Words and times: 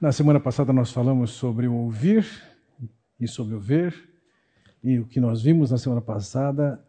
Na 0.00 0.12
semana 0.12 0.38
passada 0.38 0.72
nós 0.72 0.92
falamos 0.92 1.32
sobre 1.32 1.66
o 1.66 1.74
ouvir 1.74 2.24
e 3.18 3.26
sobre 3.26 3.56
o 3.56 3.60
ver, 3.60 4.08
e 4.80 5.00
o 5.00 5.04
que 5.04 5.18
nós 5.18 5.42
vimos 5.42 5.72
na 5.72 5.76
semana 5.76 6.00
passada 6.00 6.80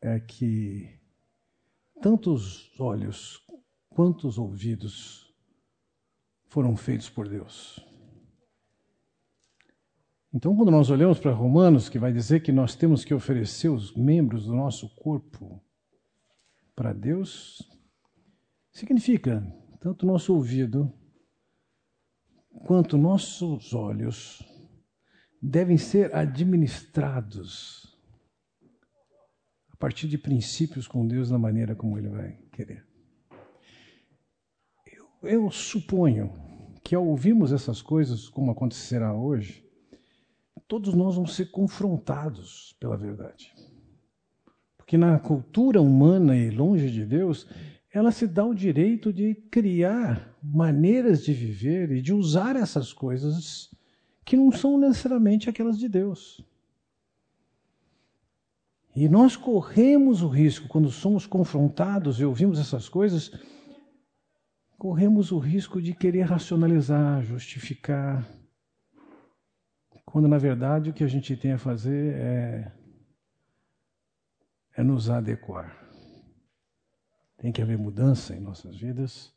é 0.00 0.18
que 0.18 0.98
tanto 2.02 2.32
os 2.34 2.68
olhos 2.80 3.40
quanto 3.88 4.26
os 4.26 4.36
ouvidos 4.36 5.32
foram 6.48 6.76
feitos 6.76 7.08
por 7.08 7.28
Deus. 7.28 7.78
Então, 10.34 10.56
quando 10.56 10.72
nós 10.72 10.90
olhamos 10.90 11.20
para 11.20 11.30
Romanos, 11.30 11.88
que 11.88 12.00
vai 12.00 12.12
dizer 12.12 12.42
que 12.42 12.50
nós 12.50 12.74
temos 12.74 13.04
que 13.04 13.14
oferecer 13.14 13.68
os 13.68 13.94
membros 13.94 14.46
do 14.46 14.56
nosso 14.56 14.88
corpo 14.96 15.62
para 16.74 16.92
Deus, 16.92 17.62
significa 18.72 19.40
tanto 19.78 20.04
nosso 20.04 20.34
ouvido 20.34 20.92
quanto 22.64 22.96
nossos 22.96 23.74
olhos 23.74 24.42
devem 25.40 25.76
ser 25.76 26.14
administrados 26.14 27.96
a 29.70 29.76
partir 29.76 30.08
de 30.08 30.16
princípios 30.16 30.88
com 30.88 31.06
Deus 31.06 31.30
na 31.30 31.38
maneira 31.38 31.76
como 31.76 31.98
Ele 31.98 32.08
vai 32.08 32.38
querer. 32.52 32.86
Eu, 34.86 35.28
eu 35.28 35.50
suponho 35.50 36.32
que 36.82 36.94
ao 36.94 37.06
ouvirmos 37.06 37.52
essas 37.52 37.82
coisas, 37.82 38.28
como 38.28 38.50
acontecerá 38.50 39.12
hoje, 39.14 39.64
todos 40.66 40.94
nós 40.94 41.16
vamos 41.16 41.34
ser 41.34 41.50
confrontados 41.50 42.74
pela 42.80 42.96
verdade. 42.96 43.52
Porque 44.76 44.96
na 44.96 45.18
cultura 45.18 45.80
humana 45.80 46.36
e 46.36 46.50
longe 46.50 46.90
de 46.90 47.04
Deus, 47.04 47.46
ela 47.96 48.12
se 48.12 48.26
dá 48.26 48.44
o 48.44 48.54
direito 48.54 49.10
de 49.10 49.34
criar 49.50 50.36
maneiras 50.42 51.24
de 51.24 51.32
viver 51.32 51.90
e 51.92 52.02
de 52.02 52.12
usar 52.12 52.54
essas 52.54 52.92
coisas 52.92 53.74
que 54.22 54.36
não 54.36 54.52
são 54.52 54.76
necessariamente 54.76 55.48
aquelas 55.48 55.78
de 55.78 55.88
Deus. 55.88 56.44
E 58.94 59.08
nós 59.08 59.34
corremos 59.34 60.20
o 60.20 60.28
risco, 60.28 60.68
quando 60.68 60.90
somos 60.90 61.26
confrontados 61.26 62.20
e 62.20 62.24
ouvimos 62.26 62.58
essas 62.58 62.86
coisas, 62.86 63.32
corremos 64.76 65.32
o 65.32 65.38
risco 65.38 65.80
de 65.80 65.94
querer 65.94 66.24
racionalizar, 66.24 67.22
justificar, 67.22 68.28
quando 70.04 70.28
na 70.28 70.36
verdade 70.36 70.90
o 70.90 70.92
que 70.92 71.02
a 71.02 71.08
gente 71.08 71.34
tem 71.34 71.52
a 71.52 71.58
fazer 71.58 72.12
é, 72.14 72.72
é 74.76 74.82
nos 74.82 75.08
adequar. 75.08 75.85
Tem 77.38 77.52
que 77.52 77.60
haver 77.60 77.78
mudança 77.78 78.34
em 78.34 78.40
nossas 78.40 78.76
vidas 78.76 79.34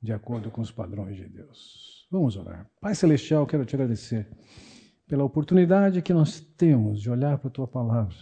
de 0.00 0.12
acordo 0.12 0.50
com 0.50 0.60
os 0.60 0.70
padrões 0.70 1.16
de 1.16 1.28
Deus. 1.28 2.06
Vamos 2.10 2.36
orar. 2.36 2.68
Pai 2.80 2.94
Celestial, 2.94 3.46
quero 3.46 3.64
te 3.64 3.74
agradecer 3.74 4.28
pela 5.06 5.24
oportunidade 5.24 6.02
que 6.02 6.12
nós 6.12 6.40
temos 6.40 7.00
de 7.00 7.10
olhar 7.10 7.38
para 7.38 7.48
a 7.48 7.52
tua 7.52 7.66
palavra 7.66 8.16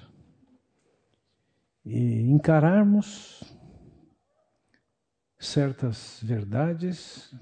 e 1.84 2.22
encararmos 2.22 3.42
certas 5.38 6.20
verdades 6.22 7.34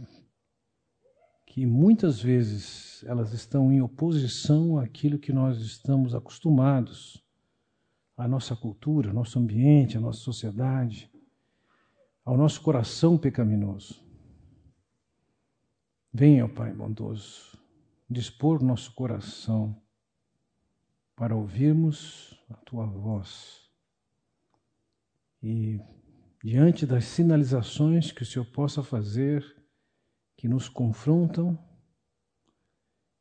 que 1.47 1.65
muitas 1.65 2.21
vezes 2.21 3.05
elas 3.05 3.33
estão 3.33 3.73
em 3.73 3.81
oposição 3.81 4.77
àquilo 4.77 5.19
que 5.19 5.33
nós 5.33 5.59
estamos 5.61 6.15
acostumados, 6.15 7.25
à 8.17 8.27
nossa 8.27 8.57
cultura, 8.57 9.11
ao 9.11 9.15
nosso 9.15 9.39
ambiente, 9.39 9.97
à 9.97 10.01
nossa 10.01 10.19
sociedade, 10.19 11.11
ao 12.25 12.37
nosso 12.37 12.63
coração 12.63 13.19
pecaminoso. 13.19 14.03
Venha, 16.13 16.49
Pai 16.49 16.73
bondoso, 16.73 17.59
dispor 18.09 18.63
nosso 18.63 18.95
coração 18.95 19.81
para 21.17 21.37
ouvirmos 21.37 22.41
a 22.51 22.55
tua 22.55 22.87
voz 22.87 23.69
e, 25.43 25.79
diante 26.43 26.87
das 26.87 27.05
sinalizações 27.05 28.11
que 28.11 28.23
o 28.23 28.27
Senhor 28.27 28.47
possa 28.47 28.83
fazer, 28.83 29.45
que 30.37 30.49
nos 30.49 30.69
confrontam, 30.69 31.59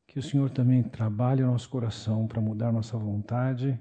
que 0.06 0.18
o 0.18 0.22
Senhor 0.22 0.48
também 0.50 0.82
trabalhe 0.82 1.42
o 1.42 1.46
nosso 1.46 1.68
coração 1.68 2.26
para 2.26 2.40
mudar 2.40 2.72
nossa 2.72 2.96
vontade 2.96 3.78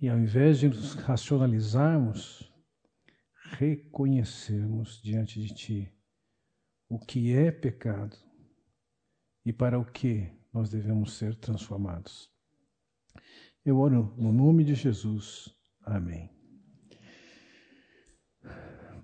e, 0.00 0.08
ao 0.08 0.18
invés 0.18 0.58
de 0.58 0.68
nos 0.68 0.94
racionalizarmos, 0.94 2.52
reconhecermos 3.52 5.00
diante 5.02 5.40
de 5.40 5.54
Ti 5.54 5.92
o 6.88 6.98
que 6.98 7.32
é 7.32 7.50
pecado 7.50 8.16
e 9.44 9.52
para 9.52 9.78
o 9.78 9.84
que 9.84 10.30
nós 10.52 10.70
devemos 10.70 11.14
ser 11.14 11.34
transformados. 11.36 12.30
Eu 13.64 13.78
oro 13.78 14.14
no 14.16 14.32
nome 14.32 14.64
de 14.64 14.74
Jesus. 14.74 15.54
Amém. 15.82 16.30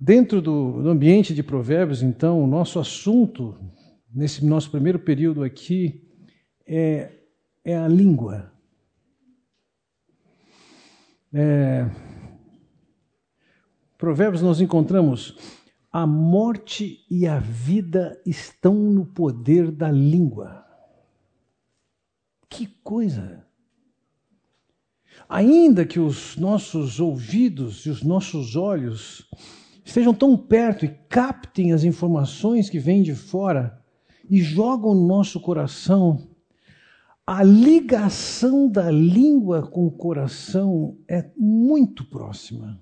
Dentro 0.00 0.41
do, 0.43 0.82
do, 0.82 0.88
ambiente 0.88 1.34
de 1.34 1.43
Provérbios, 1.43 2.03
então, 2.03 2.43
o 2.43 2.47
nosso 2.47 2.78
assunto, 2.78 3.59
nesse 4.12 4.44
nosso 4.44 4.71
primeiro 4.71 4.99
período 4.99 5.43
aqui, 5.43 6.11
é, 6.66 7.12
é 7.65 7.76
a 7.76 7.88
língua. 7.88 8.53
É, 11.32 11.88
Provérbios 14.04 14.42
nós 14.42 14.60
encontramos 14.60 15.34
a 15.91 16.06
morte 16.06 17.06
e 17.10 17.26
a 17.26 17.38
vida 17.38 18.20
estão 18.26 18.75
no 18.75 19.06
poder 19.06 19.70
da 19.72 19.91
língua. 19.91 20.62
Que 22.50 22.66
coisa! 22.66 23.47
Ainda 25.26 25.87
que 25.87 25.98
os 25.98 26.37
nossos 26.37 27.00
ouvidos 27.00 27.87
e 27.87 27.88
os 27.88 28.03
nossos 28.03 28.56
olhos 28.56 29.26
estejam 29.82 30.12
tão 30.12 30.37
perto 30.37 30.84
e 30.84 30.94
captem 31.09 31.72
as 31.72 31.82
informações 31.82 32.69
que 32.69 32.78
vêm 32.78 33.03
de 33.03 33.14
fora 33.14 33.82
e 34.28 34.43
jogam 34.43 34.94
no 34.94 35.06
nosso 35.06 35.41
coração, 35.41 36.28
a 37.26 37.43
ligação 37.43 38.69
da 38.69 38.91
língua 38.91 39.66
com 39.66 39.87
o 39.87 39.91
coração 39.91 40.98
é 41.09 41.31
muito 41.38 42.04
próxima. 42.04 42.78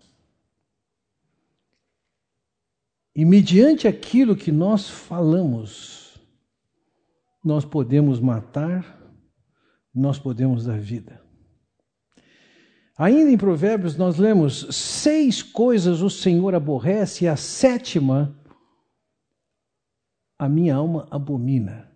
E 3.15 3.25
mediante 3.25 3.87
aquilo 3.87 4.35
que 4.35 4.51
nós 4.51 4.89
falamos, 4.89 6.19
nós 7.45 7.65
podemos 7.65 8.19
matar, 8.19 8.99
nós 9.95 10.19
podemos 10.19 10.65
dar 10.65 10.79
vida. 10.79 11.21
Ainda 12.97 13.31
em 13.31 13.37
Provérbios, 13.37 13.97
nós 13.97 14.17
lemos: 14.17 14.67
seis 14.71 15.43
coisas 15.43 16.01
o 16.01 16.09
Senhor 16.09 16.55
aborrece, 16.55 17.25
e 17.25 17.29
a 17.29 17.37
sétima, 17.37 18.35
a 20.39 20.49
minha 20.49 20.75
alma 20.75 21.07
abomina. 21.11 21.93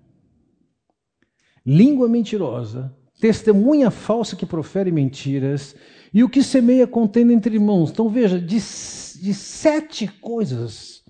Língua 1.65 2.09
mentirosa, 2.09 2.95
testemunha 3.19 3.91
falsa 3.91 4.37
que 4.37 4.45
profere 4.45 4.93
mentiras, 4.93 5.75
e 6.13 6.23
o 6.23 6.29
que 6.29 6.43
semeia 6.43 6.87
contendo 6.87 7.33
entre 7.33 7.55
irmãos. 7.55 7.91
Então 7.91 8.11
veja, 8.11 8.39
de, 8.39 8.57
de 8.57 9.35
sete 9.35 10.07
coisas 10.07 11.06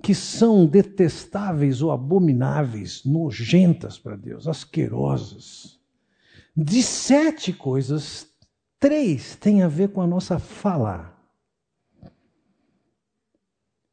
que 0.00 0.14
são 0.14 0.64
detestáveis 0.64 1.82
ou 1.82 1.90
abomináveis, 1.90 3.04
nojentas 3.04 3.98
para 3.98 4.16
Deus, 4.16 4.48
asquerosas. 4.48 5.78
De 6.56 6.82
sete 6.82 7.52
coisas, 7.52 8.28
três 8.78 9.36
têm 9.36 9.62
a 9.62 9.68
ver 9.68 9.90
com 9.90 10.00
a 10.00 10.06
nossa 10.06 10.38
fala. 10.38 11.12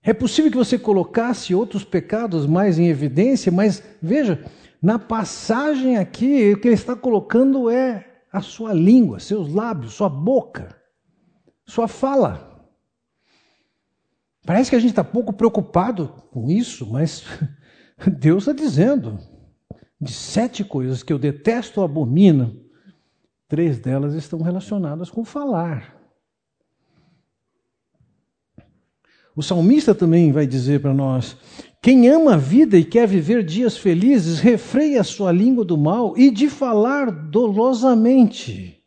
É 0.02 0.14
possível 0.14 0.50
que 0.50 0.58
você 0.58 0.80
colocasse 0.80 1.54
outros 1.54 1.84
pecados 1.84 2.46
mais 2.46 2.80
em 2.80 2.88
evidência, 2.88 3.52
mas 3.52 3.84
veja, 4.02 4.46
na 4.82 4.98
passagem 4.98 5.98
aqui, 5.98 6.54
o 6.54 6.60
que 6.60 6.70
ele 6.70 6.76
está 6.76 6.96
colocando 6.96 7.70
é 7.70 8.24
a 8.32 8.42
sua 8.42 8.74
língua, 8.74 9.20
seus 9.20 9.54
lábios, 9.54 9.94
sua 9.94 10.10
boca, 10.10 10.76
sua 11.66 11.88
fala. 11.88 12.49
Parece 14.50 14.72
que 14.72 14.76
a 14.76 14.80
gente 14.80 14.90
está 14.90 15.04
pouco 15.04 15.32
preocupado 15.32 16.12
com 16.32 16.50
isso, 16.50 16.88
mas 16.92 17.24
Deus 18.20 18.48
está 18.48 18.52
dizendo: 18.52 19.20
de 20.02 20.12
sete 20.12 20.64
coisas 20.64 21.04
que 21.04 21.14
eu 21.14 21.20
detesto 21.20 21.80
ou 21.80 21.86
abomino, 21.86 22.60
três 23.48 23.78
delas 23.78 24.16
estão 24.16 24.42
relacionadas 24.42 25.12
com 25.12 25.24
falar. 25.24 25.96
O 29.36 29.44
salmista 29.44 29.94
também 29.94 30.32
vai 30.32 30.48
dizer 30.48 30.82
para 30.82 30.96
nós: 30.96 31.38
quem 31.80 32.10
ama 32.10 32.34
a 32.34 32.38
vida 32.38 32.76
e 32.76 32.84
quer 32.84 33.08
viver 33.08 33.44
dias 33.44 33.78
felizes, 33.78 34.40
refreia 34.40 35.02
a 35.02 35.04
sua 35.04 35.32
língua 35.32 35.64
do 35.64 35.78
mal 35.78 36.18
e 36.18 36.32
de 36.32 36.50
falar 36.50 37.12
dolosamente. 37.12 38.84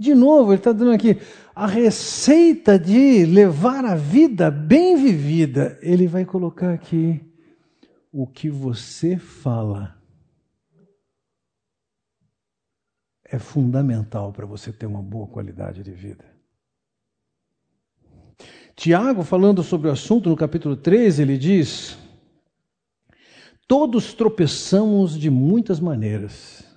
De 0.00 0.14
novo, 0.14 0.52
ele 0.52 0.60
está 0.60 0.72
dando 0.72 0.92
aqui 0.92 1.18
a 1.60 1.66
receita 1.66 2.78
de 2.78 3.26
levar 3.26 3.84
a 3.84 3.94
vida 3.94 4.50
bem 4.50 4.96
vivida. 4.96 5.78
Ele 5.82 6.06
vai 6.06 6.24
colocar 6.24 6.72
aqui 6.72 7.20
o 8.10 8.26
que 8.26 8.48
você 8.48 9.18
fala 9.18 10.00
é 13.26 13.38
fundamental 13.38 14.32
para 14.32 14.46
você 14.46 14.72
ter 14.72 14.86
uma 14.86 15.02
boa 15.02 15.26
qualidade 15.26 15.82
de 15.82 15.92
vida. 15.92 16.24
Tiago, 18.74 19.22
falando 19.22 19.62
sobre 19.62 19.88
o 19.88 19.92
assunto 19.92 20.30
no 20.30 20.36
capítulo 20.36 20.78
13, 20.78 21.20
ele 21.20 21.36
diz: 21.36 21.98
Todos 23.68 24.14
tropeçamos 24.14 25.12
de 25.12 25.28
muitas 25.28 25.78
maneiras. 25.78 26.69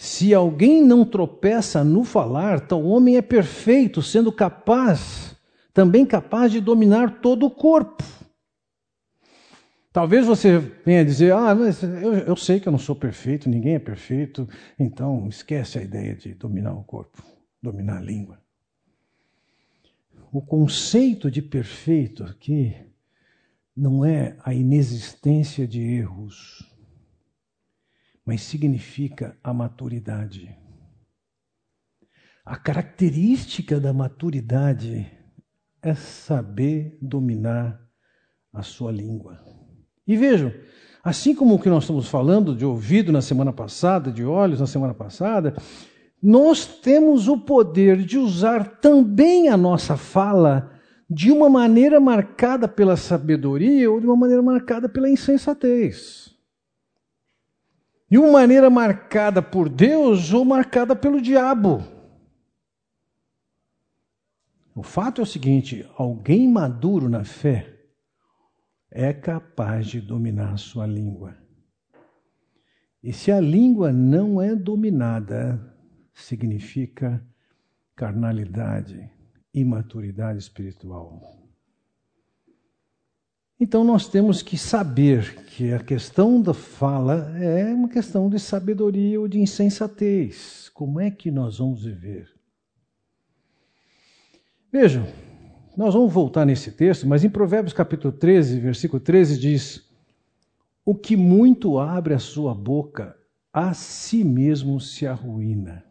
Se 0.00 0.32
alguém 0.32 0.80
não 0.80 1.04
tropeça 1.04 1.82
no 1.82 2.04
falar, 2.04 2.60
tal 2.60 2.84
homem 2.84 3.16
é 3.16 3.22
perfeito, 3.22 4.00
sendo 4.00 4.30
capaz, 4.30 5.34
também 5.74 6.06
capaz 6.06 6.52
de 6.52 6.60
dominar 6.60 7.20
todo 7.20 7.44
o 7.44 7.50
corpo. 7.50 8.04
Talvez 9.92 10.24
você 10.24 10.60
venha 10.86 11.04
dizer: 11.04 11.32
Ah, 11.32 11.52
mas 11.52 11.82
eu, 11.82 12.14
eu 12.14 12.36
sei 12.36 12.60
que 12.60 12.68
eu 12.68 12.70
não 12.70 12.78
sou 12.78 12.94
perfeito, 12.94 13.48
ninguém 13.48 13.74
é 13.74 13.80
perfeito, 13.80 14.48
então 14.78 15.26
esquece 15.28 15.80
a 15.80 15.82
ideia 15.82 16.14
de 16.14 16.32
dominar 16.32 16.74
o 16.74 16.84
corpo, 16.84 17.20
dominar 17.60 17.96
a 17.96 18.00
língua. 18.00 18.40
O 20.30 20.40
conceito 20.40 21.28
de 21.28 21.42
perfeito 21.42 22.22
aqui 22.22 22.72
não 23.76 24.04
é 24.04 24.36
a 24.44 24.54
inexistência 24.54 25.66
de 25.66 25.82
erros, 25.82 26.67
mas 28.28 28.42
significa 28.42 29.38
a 29.42 29.54
maturidade. 29.54 30.54
A 32.44 32.56
característica 32.58 33.80
da 33.80 33.90
maturidade 33.90 35.10
é 35.80 35.94
saber 35.94 36.98
dominar 37.00 37.80
a 38.52 38.62
sua 38.62 38.92
língua. 38.92 39.40
E 40.06 40.14
vejam, 40.14 40.52
assim 41.02 41.34
como 41.34 41.54
o 41.54 41.58
que 41.58 41.70
nós 41.70 41.84
estamos 41.84 42.06
falando 42.06 42.54
de 42.54 42.66
ouvido 42.66 43.10
na 43.10 43.22
semana 43.22 43.50
passada, 43.50 44.12
de 44.12 44.26
olhos 44.26 44.60
na 44.60 44.66
semana 44.66 44.92
passada, 44.92 45.56
nós 46.22 46.66
temos 46.66 47.28
o 47.28 47.38
poder 47.38 48.04
de 48.04 48.18
usar 48.18 48.78
também 48.78 49.48
a 49.48 49.56
nossa 49.56 49.96
fala 49.96 50.78
de 51.08 51.32
uma 51.32 51.48
maneira 51.48 51.98
marcada 51.98 52.68
pela 52.68 52.94
sabedoria 52.94 53.90
ou 53.90 53.98
de 53.98 54.06
uma 54.06 54.16
maneira 54.16 54.42
marcada 54.42 54.86
pela 54.86 55.08
insensatez. 55.08 56.27
De 58.10 58.16
uma 58.16 58.32
maneira 58.32 58.70
marcada 58.70 59.42
por 59.42 59.68
Deus 59.68 60.32
ou 60.32 60.44
marcada 60.44 60.96
pelo 60.96 61.20
diabo. 61.20 61.82
O 64.74 64.82
fato 64.82 65.20
é 65.20 65.24
o 65.24 65.26
seguinte: 65.26 65.88
alguém 65.96 66.48
maduro 66.48 67.08
na 67.08 67.24
fé 67.24 67.78
é 68.90 69.12
capaz 69.12 69.86
de 69.86 70.00
dominar 70.00 70.54
a 70.54 70.56
sua 70.56 70.86
língua. 70.86 71.36
E 73.02 73.12
se 73.12 73.30
a 73.30 73.40
língua 73.40 73.92
não 73.92 74.40
é 74.40 74.54
dominada, 74.54 75.76
significa 76.14 77.24
carnalidade, 77.94 79.10
imaturidade 79.52 80.38
espiritual. 80.38 81.37
Então 83.60 83.82
nós 83.82 84.06
temos 84.06 84.40
que 84.40 84.56
saber 84.56 85.44
que 85.46 85.72
a 85.72 85.80
questão 85.80 86.40
da 86.40 86.54
fala 86.54 87.36
é 87.38 87.74
uma 87.74 87.88
questão 87.88 88.30
de 88.30 88.38
sabedoria 88.38 89.20
ou 89.20 89.26
de 89.26 89.40
insensatez. 89.40 90.70
Como 90.72 91.00
é 91.00 91.10
que 91.10 91.28
nós 91.30 91.58
vamos 91.58 91.82
viver? 91.82 92.30
Vejam, 94.70 95.04
nós 95.76 95.92
vamos 95.94 96.12
voltar 96.12 96.44
nesse 96.44 96.70
texto, 96.70 97.06
mas 97.06 97.24
em 97.24 97.30
Provérbios 97.30 97.72
capítulo 97.72 98.12
13, 98.12 98.60
versículo 98.60 99.00
13 99.00 99.38
diz: 99.38 99.84
O 100.84 100.94
que 100.94 101.16
muito 101.16 101.80
abre 101.80 102.14
a 102.14 102.18
sua 102.20 102.54
boca, 102.54 103.16
a 103.52 103.74
si 103.74 104.22
mesmo 104.22 104.80
se 104.80 105.04
arruína. 105.04 105.84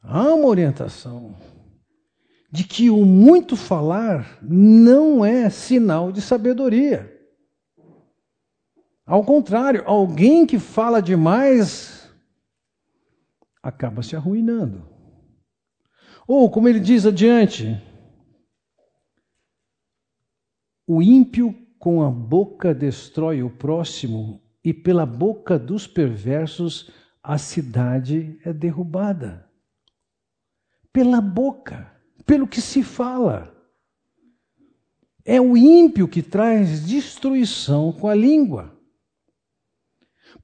Há 0.00 0.32
uma 0.32 0.46
orientação 0.46 1.34
de 2.50 2.64
que 2.64 2.90
o 2.90 3.04
muito 3.04 3.56
falar 3.56 4.38
não 4.42 5.24
é 5.24 5.48
sinal 5.48 6.10
de 6.10 6.20
sabedoria. 6.20 7.16
Ao 9.06 9.24
contrário, 9.24 9.82
alguém 9.86 10.46
que 10.46 10.58
fala 10.58 11.00
demais 11.00 12.10
acaba 13.62 14.02
se 14.02 14.16
arruinando. 14.16 14.88
Ou, 16.26 16.50
como 16.50 16.68
ele 16.68 16.80
diz 16.80 17.04
adiante, 17.06 17.80
o 20.86 21.02
ímpio 21.02 21.54
com 21.78 22.02
a 22.02 22.10
boca 22.10 22.74
destrói 22.74 23.42
o 23.42 23.50
próximo, 23.50 24.40
e 24.62 24.74
pela 24.74 25.06
boca 25.06 25.58
dos 25.58 25.86
perversos 25.86 26.90
a 27.22 27.38
cidade 27.38 28.38
é 28.44 28.52
derrubada. 28.52 29.48
Pela 30.92 31.20
boca, 31.20 31.90
pelo 32.30 32.46
que 32.46 32.60
se 32.60 32.84
fala. 32.84 33.52
É 35.24 35.40
o 35.40 35.56
ímpio 35.56 36.06
que 36.06 36.22
traz 36.22 36.86
destruição 36.86 37.92
com 37.92 38.06
a 38.06 38.14
língua. 38.14 38.72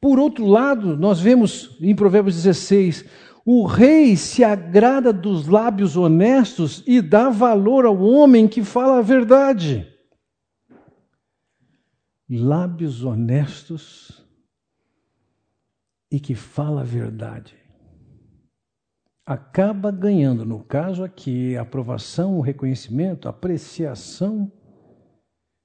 Por 0.01 0.19
outro 0.19 0.45
lado, 0.45 0.97
nós 0.97 1.21
vemos 1.21 1.79
em 1.81 1.95
Provérbios 1.95 2.35
16: 2.35 3.05
o 3.45 3.65
rei 3.65 4.17
se 4.17 4.43
agrada 4.43 5.13
dos 5.13 5.47
lábios 5.47 5.97
honestos 5.97 6.83
e 6.89 7.01
dá 7.01 7.31
valor 7.31 7.87
ao 7.87 8.03
homem 8.03 8.49
que 8.49 8.65
fala 8.65 8.99
a 8.99 9.03
verdade. 9.03 9.87
Lábios 12.29 13.05
honestos 13.05 14.27
e 16.11 16.19
que 16.19 16.35
fala 16.35 16.81
a 16.81 16.85
verdade. 16.85 17.66
Acaba 19.27 19.91
ganhando, 19.91 20.47
no 20.47 20.63
caso 20.63 21.03
aqui, 21.03 21.57
aprovação, 21.57 22.41
reconhecimento, 22.41 23.29
apreciação 23.29 24.51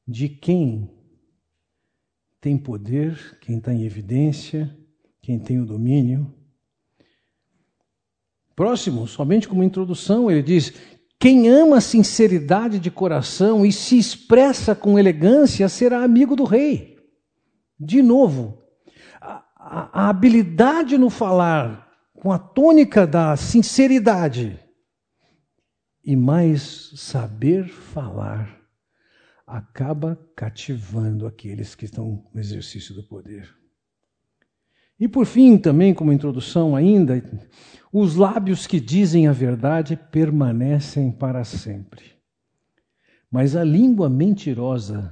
de 0.06 0.28
quem 0.28 0.90
tem 2.42 2.58
poder, 2.58 3.38
quem 3.40 3.60
está 3.60 3.72
em 3.72 3.84
evidência, 3.84 4.75
quem 5.22 5.38
tem 5.38 5.60
o 5.60 5.66
domínio 5.66 6.42
Próximo, 8.62 9.08
somente 9.08 9.48
como 9.48 9.64
introdução, 9.64 10.30
ele 10.30 10.44
diz: 10.44 10.72
quem 11.19 11.50
ama 11.50 11.78
a 11.78 11.81
sinceridade 11.81 12.80
de 12.80 12.92
coração 12.92 13.66
e 13.66 13.72
se 13.72 13.97
expressa 13.97 14.76
com 14.76 15.00
elegância 15.00 15.68
será 15.68 16.04
amigo 16.04 16.35
do 16.35 16.44
rei. 16.44 16.97
De 17.80 18.04
novo, 18.04 18.62
a, 19.19 20.04
a 20.04 20.09
habilidade 20.09 20.95
no 20.95 21.09
falar, 21.09 21.91
com 22.21 22.31
a 22.31 22.37
tônica 22.37 23.07
da 23.07 23.35
sinceridade, 23.35 24.59
e 26.06 26.16
mais 26.16 26.94
saber 26.95 27.68
falar, 27.68 28.61
acaba 29.45 30.16
cativando 30.35 31.25
aqueles 31.25 31.73
que 31.73 31.85
estão 31.85 32.23
no 32.31 32.40
exercício 32.40 32.94
do 32.94 33.01
poder. 33.01 33.49
E 34.99 35.07
por 35.07 35.25
fim, 35.25 35.57
também 35.57 35.95
como 35.95 36.13
introdução 36.13 36.75
ainda, 36.75 37.23
os 37.92 38.16
lábios 38.16 38.68
que 38.68 38.80
dizem 38.80 39.28
a 39.28 39.31
verdade 39.31 39.97
permanecem 40.11 41.11
para 41.11 41.44
sempre. 41.44 42.06
Mas 43.31 43.56
a 43.56 43.63
língua 43.63 44.07
mentirosa 44.11 45.11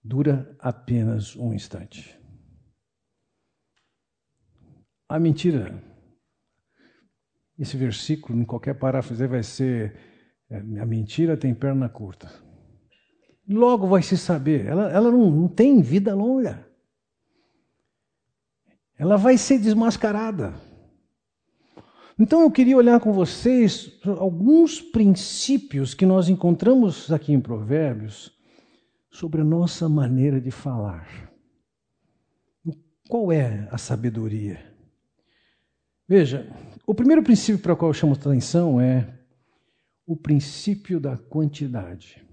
dura 0.00 0.56
apenas 0.60 1.34
um 1.34 1.52
instante. 1.52 2.21
A 5.12 5.18
mentira, 5.18 5.82
esse 7.58 7.76
versículo, 7.76 8.38
em 8.38 8.44
qualquer 8.44 8.74
paráfrase, 8.74 9.26
vai 9.26 9.42
ser: 9.42 9.94
é, 10.50 10.56
a 10.56 10.86
mentira 10.86 11.36
tem 11.36 11.54
perna 11.54 11.88
curta. 11.88 12.30
Logo 13.48 13.86
vai 13.86 14.02
se 14.02 14.16
saber, 14.16 14.66
ela, 14.66 14.90
ela 14.90 15.10
não, 15.10 15.30
não 15.30 15.48
tem 15.48 15.82
vida 15.82 16.14
longa 16.14 16.72
ela 19.02 19.16
vai 19.16 19.36
ser 19.36 19.58
desmascarada. 19.58 20.54
Então 22.16 22.42
eu 22.42 22.50
queria 22.52 22.76
olhar 22.76 23.00
com 23.00 23.12
vocês 23.12 23.98
alguns 24.04 24.80
princípios 24.80 25.92
que 25.92 26.06
nós 26.06 26.28
encontramos 26.28 27.10
aqui 27.10 27.32
em 27.32 27.40
Provérbios 27.40 28.30
sobre 29.10 29.40
a 29.40 29.44
nossa 29.44 29.88
maneira 29.88 30.40
de 30.40 30.52
falar. 30.52 31.32
Qual 33.08 33.32
é 33.32 33.66
a 33.72 33.76
sabedoria? 33.76 34.71
Veja, 36.08 36.46
o 36.86 36.94
primeiro 36.94 37.22
princípio 37.22 37.62
para 37.62 37.72
o 37.72 37.76
qual 37.76 37.90
eu 37.90 37.94
chamo 37.94 38.14
atenção 38.14 38.80
é 38.80 39.18
o 40.06 40.16
princípio 40.16 41.00
da 41.00 41.16
quantidade. 41.16 42.26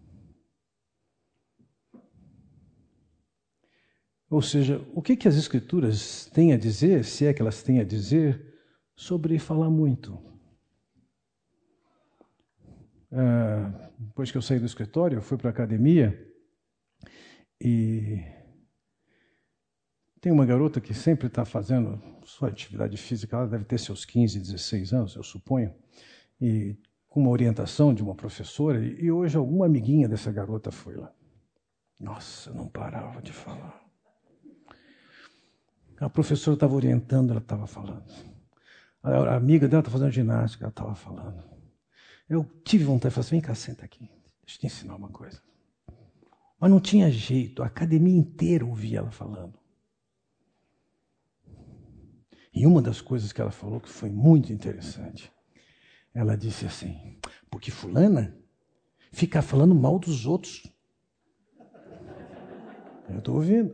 Ou 4.30 4.42
seja, 4.42 4.86
o 4.94 5.02
que, 5.02 5.16
que 5.16 5.28
as 5.28 5.36
Escrituras 5.36 6.26
têm 6.28 6.54
a 6.54 6.58
dizer, 6.58 7.04
se 7.04 7.26
é 7.26 7.34
que 7.34 7.42
elas 7.42 7.64
têm 7.64 7.80
a 7.80 7.84
dizer, 7.84 8.54
sobre 8.96 9.40
falar 9.40 9.70
muito? 9.70 10.20
Ah, 13.12 13.90
depois 13.98 14.32
que 14.32 14.38
eu 14.38 14.42
saí 14.42 14.60
do 14.60 14.66
escritório, 14.66 15.18
eu 15.18 15.22
fui 15.22 15.38
para 15.38 15.50
a 15.50 15.52
academia 15.52 16.28
E 17.62 18.24
tem 20.22 20.32
uma 20.32 20.46
garota 20.46 20.82
que 20.82 20.94
sempre 20.94 21.28
está 21.28 21.46
fazendo 21.46 22.02
sua 22.26 22.50
atividade 22.50 22.98
física, 22.98 23.38
ela 23.38 23.48
deve 23.48 23.66
ter 23.66 23.80
seus 23.80 24.06
15, 24.06 24.40
16 24.40 24.94
anos, 24.94 25.16
eu 25.16 25.24
suponho, 25.24 25.74
e 26.40 26.78
com 27.08 27.22
uma 27.22 27.30
orientação 27.30 27.94
de 27.94 28.04
uma 28.04 28.14
professora, 28.14 28.84
e 28.84 29.12
hoje 29.12 29.38
alguma 29.38 29.66
amiguinha 29.66 30.08
dessa 30.08 30.32
garota 30.32 30.72
foi 30.72 30.96
lá. 30.96 31.12
Nossa, 32.00 32.54
não 32.54 32.68
parava 32.68 33.22
de 33.22 33.34
falar. 33.34 33.84
A 36.00 36.10
professora 36.10 36.56
estava 36.56 36.76
orientando, 36.76 37.32
ela 37.32 37.40
estava 37.40 37.68
falando. 37.68 38.06
A 39.02 39.36
amiga 39.36 39.68
dela 39.68 39.82
estava 39.82 39.98
fazendo 39.98 40.12
ginástica, 40.12 40.66
ela 40.66 40.70
estava 40.70 40.96
falando. 40.96 41.44
Eu 42.30 42.46
tive 42.64 42.84
vontade 42.86 43.12
de 43.12 43.16
falar 43.16 43.26
assim, 43.26 43.36
vem 43.36 43.42
cá, 43.42 43.56
senta 43.56 43.84
aqui, 43.84 44.10
deixa 44.46 44.58
eu 44.58 44.60
te 44.60 44.66
ensinar 44.68 44.96
uma 44.96 45.10
coisa. 45.10 45.42
Mas 46.60 46.70
não 46.70 46.80
tinha 46.80 47.10
jeito, 47.10 47.64
a 47.64 47.66
academia 47.66 48.16
inteira 48.16 48.66
ouvia 48.66 49.00
ela 49.00 49.12
falando. 49.12 49.59
E 52.60 52.68
uma 52.68 52.82
das 52.82 53.00
coisas 53.00 53.32
que 53.32 53.40
ela 53.40 53.52
falou 53.52 53.80
que 53.80 53.88
foi 53.88 54.10
muito 54.10 54.52
interessante, 54.52 55.32
ela 56.14 56.36
disse 56.36 56.66
assim: 56.66 57.18
porque 57.50 57.72
Fulana 57.72 58.38
fica 59.14 59.42
falando 59.42 59.74
mal 59.74 59.98
dos 59.98 60.26
outros. 60.26 60.70
Eu 63.10 63.20
estou 63.20 63.36
ouvindo. 63.36 63.74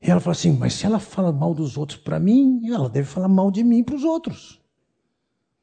E 0.00 0.10
ela 0.10 0.20
falou 0.20 0.32
assim: 0.32 0.56
mas 0.56 0.72
se 0.72 0.86
ela 0.86 0.98
fala 0.98 1.30
mal 1.30 1.52
dos 1.52 1.76
outros 1.76 1.98
para 1.98 2.18
mim, 2.18 2.66
ela 2.66 2.88
deve 2.88 3.06
falar 3.06 3.28
mal 3.28 3.50
de 3.50 3.62
mim 3.62 3.84
para 3.84 3.96
os 3.96 4.04
outros. 4.04 4.58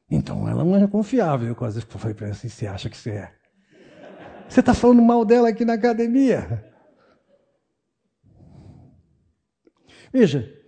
Então 0.07 0.47
ela 0.47 0.63
não 0.63 0.75
é 0.75 0.87
confiável. 0.87 1.47
Eu 1.47 1.55
quase 1.55 1.81
falei 1.81 2.13
para 2.13 2.27
ela 2.27 2.35
assim: 2.35 2.47
você 2.47 2.67
acha 2.67 2.91
que 2.91 2.97
você 2.97 3.09
é? 3.09 3.35
Você 4.47 4.59
está 4.59 4.75
falando 4.75 5.01
mal 5.01 5.25
dela 5.25 5.49
aqui 5.49 5.65
na 5.65 5.73
academia? 5.73 6.63
Veja, 10.13 10.63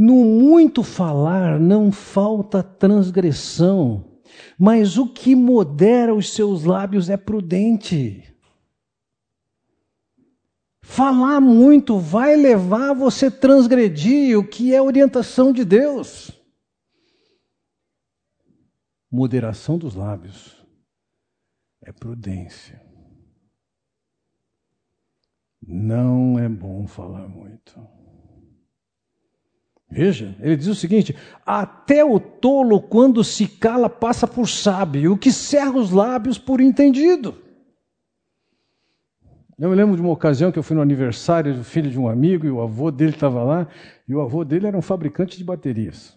no 0.00 0.14
muito 0.14 0.84
falar 0.84 1.58
não 1.58 1.90
falta 1.90 2.62
transgressão, 2.62 4.22
mas 4.56 4.96
o 4.96 5.12
que 5.12 5.34
modera 5.34 6.14
os 6.14 6.32
seus 6.32 6.62
lábios 6.62 7.10
é 7.10 7.16
prudente. 7.16 8.32
Falar 10.80 11.40
muito 11.40 11.98
vai 11.98 12.36
levar 12.36 12.94
você 12.94 13.26
a 13.26 13.30
transgredir 13.30 14.38
o 14.38 14.46
que 14.46 14.72
é 14.72 14.80
orientação 14.80 15.52
de 15.52 15.64
Deus. 15.64 16.30
Moderação 19.10 19.76
dos 19.76 19.96
lábios 19.96 20.64
é 21.82 21.90
prudência. 21.90 22.80
Não 25.60 26.38
é 26.38 26.48
bom 26.48 26.86
falar 26.86 27.26
muito. 27.26 27.97
Veja, 29.90 30.36
ele 30.40 30.56
diz 30.56 30.66
o 30.66 30.74
seguinte: 30.74 31.16
até 31.46 32.04
o 32.04 32.20
tolo, 32.20 32.80
quando 32.80 33.24
se 33.24 33.48
cala, 33.48 33.88
passa 33.88 34.26
por 34.26 34.48
sábio, 34.48 35.12
o 35.12 35.18
que 35.18 35.32
cerra 35.32 35.76
os 35.76 35.90
lábios 35.90 36.38
por 36.38 36.60
entendido. 36.60 37.34
Eu 39.58 39.70
me 39.70 39.74
lembro 39.74 39.96
de 39.96 40.02
uma 40.02 40.12
ocasião 40.12 40.52
que 40.52 40.58
eu 40.58 40.62
fui 40.62 40.76
no 40.76 40.82
aniversário 40.82 41.52
do 41.52 41.64
filho 41.64 41.90
de 41.90 41.98
um 41.98 42.06
amigo 42.06 42.46
e 42.46 42.50
o 42.50 42.60
avô 42.60 42.92
dele 42.92 43.10
estava 43.10 43.42
lá, 43.42 43.66
e 44.06 44.14
o 44.14 44.20
avô 44.20 44.44
dele 44.44 44.66
era 44.68 44.76
um 44.76 44.82
fabricante 44.82 45.36
de 45.36 45.42
baterias. 45.42 46.16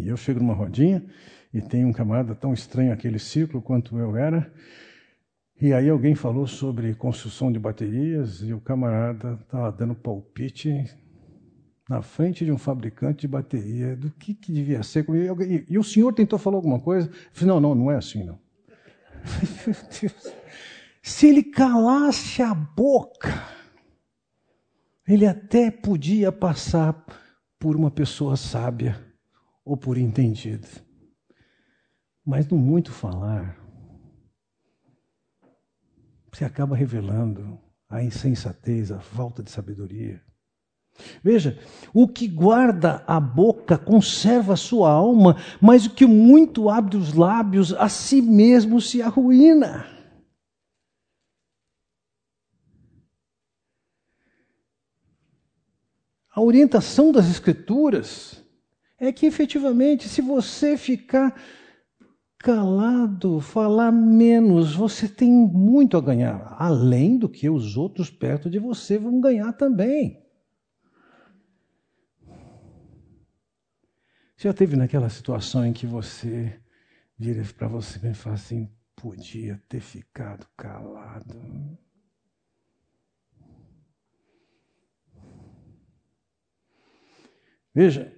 E 0.00 0.08
eu 0.08 0.16
chego 0.16 0.40
numa 0.40 0.54
rodinha 0.54 1.04
e 1.52 1.62
tem 1.62 1.84
um 1.84 1.92
camarada 1.92 2.34
tão 2.34 2.52
estranho 2.52 2.92
aquele 2.92 3.20
círculo 3.20 3.62
quanto 3.62 3.96
eu 3.96 4.16
era, 4.16 4.52
e 5.60 5.72
aí 5.72 5.88
alguém 5.88 6.16
falou 6.16 6.48
sobre 6.48 6.92
construção 6.94 7.52
de 7.52 7.58
baterias 7.60 8.42
e 8.42 8.52
o 8.52 8.60
camarada 8.60 9.38
estava 9.40 9.70
dando 9.70 9.94
palpite 9.94 10.84
na 11.88 12.00
frente 12.02 12.44
de 12.44 12.52
um 12.52 12.58
fabricante 12.58 13.22
de 13.22 13.28
bateria 13.28 13.96
do 13.96 14.10
que, 14.10 14.34
que 14.34 14.52
devia 14.52 14.82
ser. 14.82 15.06
E, 15.08 15.66
e, 15.68 15.78
o 15.78 15.84
senhor 15.84 16.12
tentou 16.12 16.38
falar 16.38 16.56
alguma 16.56 16.80
coisa? 16.80 17.08
Eu 17.08 17.30
falei, 17.32 17.54
não, 17.54 17.60
não, 17.60 17.74
não 17.74 17.90
é 17.90 17.96
assim, 17.96 18.24
não. 18.24 18.38
Meu 19.66 19.76
Deus. 20.00 20.32
Se 21.02 21.26
ele 21.26 21.42
calasse 21.42 22.42
a 22.42 22.54
boca, 22.54 23.30
ele 25.06 25.26
até 25.26 25.70
podia 25.70 26.32
passar 26.32 27.04
por 27.58 27.76
uma 27.76 27.90
pessoa 27.90 28.36
sábia 28.36 28.98
ou 29.64 29.76
por 29.76 29.98
entendido. 29.98 30.66
Mas 32.24 32.48
no 32.48 32.56
muito 32.56 32.90
falar, 32.90 33.58
você 36.32 36.44
acaba 36.44 36.74
revelando 36.74 37.60
a 37.88 38.02
insensatez, 38.02 38.90
a 38.90 38.98
falta 38.98 39.42
de 39.42 39.50
sabedoria. 39.50 40.22
Veja, 41.22 41.58
o 41.92 42.06
que 42.06 42.28
guarda 42.28 43.02
a 43.06 43.18
boca 43.18 43.76
conserva 43.76 44.54
a 44.54 44.56
sua 44.56 44.90
alma, 44.90 45.36
mas 45.60 45.86
o 45.86 45.90
que 45.90 46.06
muito 46.06 46.70
abre 46.70 46.96
os 46.96 47.14
lábios 47.14 47.72
a 47.72 47.88
si 47.88 48.22
mesmo 48.22 48.80
se 48.80 49.02
arruína. 49.02 49.86
A 56.30 56.40
orientação 56.40 57.12
das 57.12 57.30
Escrituras 57.30 58.42
é 58.98 59.12
que 59.12 59.26
efetivamente, 59.26 60.08
se 60.08 60.20
você 60.20 60.76
ficar 60.76 61.34
calado, 62.38 63.40
falar 63.40 63.92
menos, 63.92 64.74
você 64.74 65.08
tem 65.08 65.30
muito 65.30 65.96
a 65.96 66.00
ganhar, 66.00 66.56
além 66.58 67.16
do 67.16 67.28
que 67.28 67.48
os 67.48 67.76
outros 67.76 68.10
perto 68.10 68.50
de 68.50 68.58
você 68.58 68.98
vão 68.98 69.20
ganhar 69.20 69.52
também. 69.52 70.23
Já 74.44 74.52
teve 74.52 74.76
naquela 74.76 75.08
situação 75.08 75.64
em 75.64 75.72
que 75.72 75.86
você 75.86 76.60
vira 77.18 77.42
para 77.56 77.66
você 77.66 77.98
e 78.10 78.12
fala 78.12 78.34
assim: 78.34 78.70
podia 78.94 79.58
ter 79.70 79.80
ficado 79.80 80.46
calado. 80.54 81.78
Veja, 87.74 88.14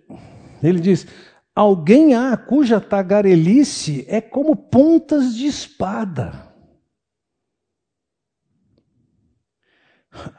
ele 0.61 0.81
diz: 0.81 1.07
Alguém 1.55 2.17
há 2.17 2.37
cuja 2.37 2.81
tagarelice 2.81 4.05
é 4.09 4.21
como 4.21 4.57
pontas 4.57 5.33
de 5.33 5.47
espada. 5.47 6.46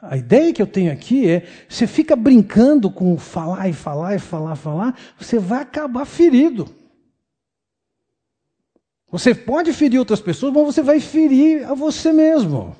A 0.02 0.16
ideia 0.16 0.52
que 0.52 0.60
eu 0.60 0.66
tenho 0.66 0.92
aqui 0.92 1.28
é: 1.28 1.46
você 1.68 1.86
fica 1.86 2.16
brincando 2.16 2.90
com 2.90 3.16
falar 3.18 3.68
e 3.68 3.72
falar 3.72 4.14
e 4.14 4.18
falar, 4.18 4.56
falar, 4.56 4.98
você 5.18 5.38
vai 5.38 5.62
acabar 5.62 6.04
ferido. 6.04 6.74
Você 9.10 9.34
pode 9.34 9.72
ferir 9.72 9.98
outras 9.98 10.20
pessoas, 10.20 10.52
mas 10.52 10.64
você 10.64 10.82
vai 10.82 11.00
ferir 11.00 11.64
a 11.64 11.74
você 11.74 12.12
mesmo. 12.12 12.76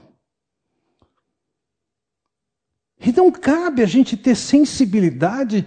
Então 3.00 3.30
cabe 3.30 3.82
a 3.82 3.86
gente 3.86 4.16
ter 4.16 4.34
sensibilidade 4.34 5.66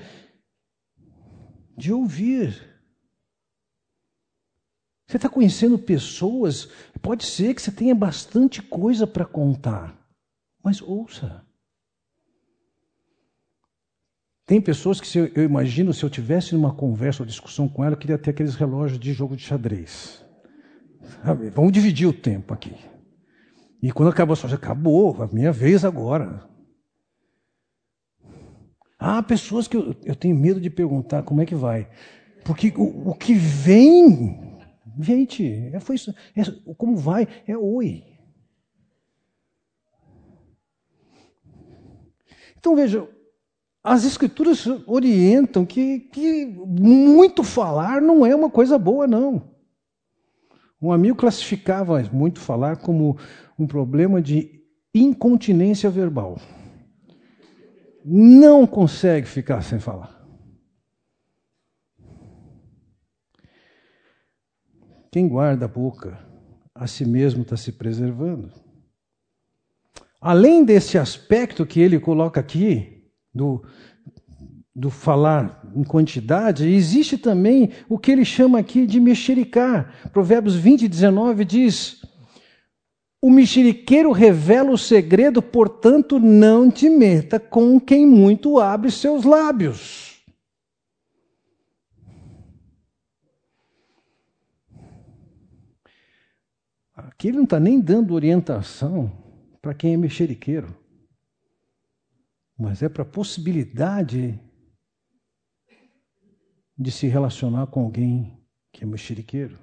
de 1.78 1.92
ouvir. 1.92 2.70
Você 5.08 5.18
está 5.18 5.28
conhecendo 5.28 5.78
pessoas, 5.78 6.70
pode 7.02 7.26
ser 7.26 7.54
que 7.54 7.62
você 7.62 7.72
tenha 7.72 7.94
bastante 7.94 8.62
coisa 8.62 9.06
para 9.06 9.26
contar, 9.26 10.01
mas 10.64 10.82
ouça. 10.82 11.46
Tem 14.46 14.60
pessoas 14.60 15.00
que, 15.00 15.18
eu, 15.18 15.28
eu, 15.34 15.44
imagino, 15.44 15.94
se 15.94 16.04
eu 16.04 16.10
tivesse 16.10 16.54
numa 16.54 16.74
conversa 16.74 17.24
ou 17.24 17.28
discussão 17.28 17.70
com 17.70 17.84
ela, 17.84 17.94
eu 17.94 17.98
queria 17.98 18.18
ter 18.18 18.32
aqueles 18.32 18.56
relógios 18.56 19.00
de 19.00 19.14
jogo 19.14 19.36
de 19.36 19.44
xadrez. 19.44 20.26
Sabe? 21.24 21.50
Vamos 21.52 21.72
dividir 21.72 22.06
o 22.08 22.14
tempo 22.14 22.54
aqui. 22.54 22.76
E 23.82 23.92
quando 23.92 24.10
acabou 24.10 24.36
sua, 24.36 24.54
acabou, 24.54 25.24
a 25.24 25.28
minha 25.28 25.52
vez 25.52 25.86
agora. 25.86 26.48
Há 29.00 29.24
pessoas 29.24 29.68
que 29.68 29.76
eu, 29.76 29.96
eu 30.04 30.16
tenho 30.16 30.36
medo 30.36 30.60
de 30.60 30.70
perguntar 30.70 31.24
como 31.24 31.42
é 31.42 31.46
que 31.46 31.56
vai. 31.56 31.90
Porque 32.44 32.74
o, 32.76 33.10
o 33.10 33.16
que 33.16 33.34
vem, 33.34 34.60
gente, 35.00 35.44
é, 35.74 35.80
foi 35.80 35.96
isso, 35.96 36.14
é, 36.36 36.44
como 36.76 36.96
vai? 36.98 37.28
É 37.48 37.58
oi. 37.58 38.04
Então 42.62 42.74
veja, 42.76 43.06
as 43.84 44.06
escrituras 44.06 44.66
orientam 44.88 45.66
que, 45.66 46.00
que 46.00 46.46
muito 46.46 47.44
falar 47.44 48.02
não 48.02 48.26
é 48.26 48.34
uma 48.34 48.50
coisa 48.50 48.78
boa, 48.78 49.06
não. 49.06 49.52
Um 50.82 50.94
amigo 50.94 51.18
classificava 51.18 52.02
muito 52.14 52.40
falar 52.40 52.78
como 52.78 53.18
um 53.60 53.68
problema 53.68 54.22
de 54.22 54.64
incontinência 54.94 55.90
verbal 55.90 56.38
não 58.04 58.66
consegue 58.66 59.28
ficar 59.28 59.62
sem 59.62 59.80
falar. 59.80 60.20
Quem 65.12 65.28
guarda 65.28 65.66
a 65.66 65.68
boca, 65.68 66.18
a 66.74 66.88
si 66.88 67.06
mesmo 67.06 67.42
está 67.44 67.58
se 67.58 67.72
preservando. 67.72 68.52
Além 70.22 70.64
desse 70.64 71.00
aspecto 71.00 71.66
que 71.66 71.80
ele 71.80 72.00
coloca 72.00 72.40
aqui, 72.40 73.02
do, 73.34 73.64
do 74.76 74.92
falar 74.92 75.64
em 75.76 75.84
quantidade, 75.84 76.68
existe 76.68 77.18
também 77.18 77.72
o 77.90 77.98
que 77.98 78.12
ele 78.12 78.24
chama 78.24 78.60
aqui 78.60 78.86
de 78.86 79.00
mexericar. 79.00 80.10
Provérbios 80.14 80.56
20, 80.56 80.88
19 80.88 81.44
diz: 81.44 82.02
O 83.20 83.32
mexeriqueiro 83.32 84.12
revela 84.12 84.72
o 84.72 84.78
segredo, 84.78 85.42
portanto, 85.42 86.20
não 86.20 86.70
te 86.70 86.88
meta 86.88 87.40
com 87.40 87.80
quem 87.80 88.06
muito 88.06 88.60
abre 88.60 88.92
seus 88.92 89.24
lábios. 89.24 90.12
Aqui 96.94 97.30
ele 97.30 97.38
não 97.38 97.46
está 97.46 97.60
nem 97.60 97.80
dando 97.80 98.14
orientação 98.14 99.21
para 99.62 99.74
quem 99.74 99.94
é 99.94 99.98
mexeriqueiro, 99.98 100.76
mas 102.58 102.82
é 102.82 102.90
para 102.90 103.04
a 103.04 103.06
possibilidade 103.06 104.40
de 106.78 106.92
se 106.92 107.08
relacionar 107.08 107.68
com 107.68 107.84
alguém 107.84 108.44
que 108.72 108.84
é 108.84 108.88
mexeriqueiro. 108.88 109.60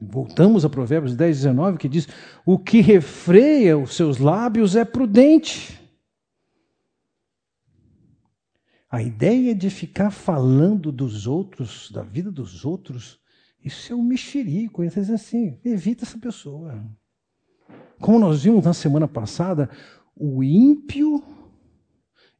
Voltamos 0.00 0.64
a 0.64 0.70
Provérbios 0.70 1.14
10, 1.14 1.36
19, 1.38 1.78
que 1.78 1.88
diz: 1.88 2.08
O 2.46 2.58
que 2.58 2.80
refreia 2.80 3.76
os 3.76 3.94
seus 3.94 4.18
lábios 4.18 4.74
é 4.74 4.84
prudente. 4.84 5.78
A 8.88 9.02
ideia 9.02 9.54
de 9.54 9.68
ficar 9.68 10.10
falando 10.10 10.90
dos 10.90 11.26
outros, 11.26 11.90
da 11.90 12.02
vida 12.02 12.30
dos 12.30 12.64
outros, 12.64 13.20
isso 13.62 13.92
é 13.92 13.96
um 13.96 14.02
mexerico. 14.02 14.82
Ele 14.82 14.90
diz 14.90 15.10
assim: 15.10 15.60
evita 15.64 16.04
essa 16.04 16.18
pessoa. 16.18 16.82
Como 18.00 18.18
nós 18.18 18.42
vimos 18.42 18.64
na 18.64 18.72
semana 18.72 19.06
passada, 19.06 19.68
o 20.16 20.42
ímpio 20.42 21.22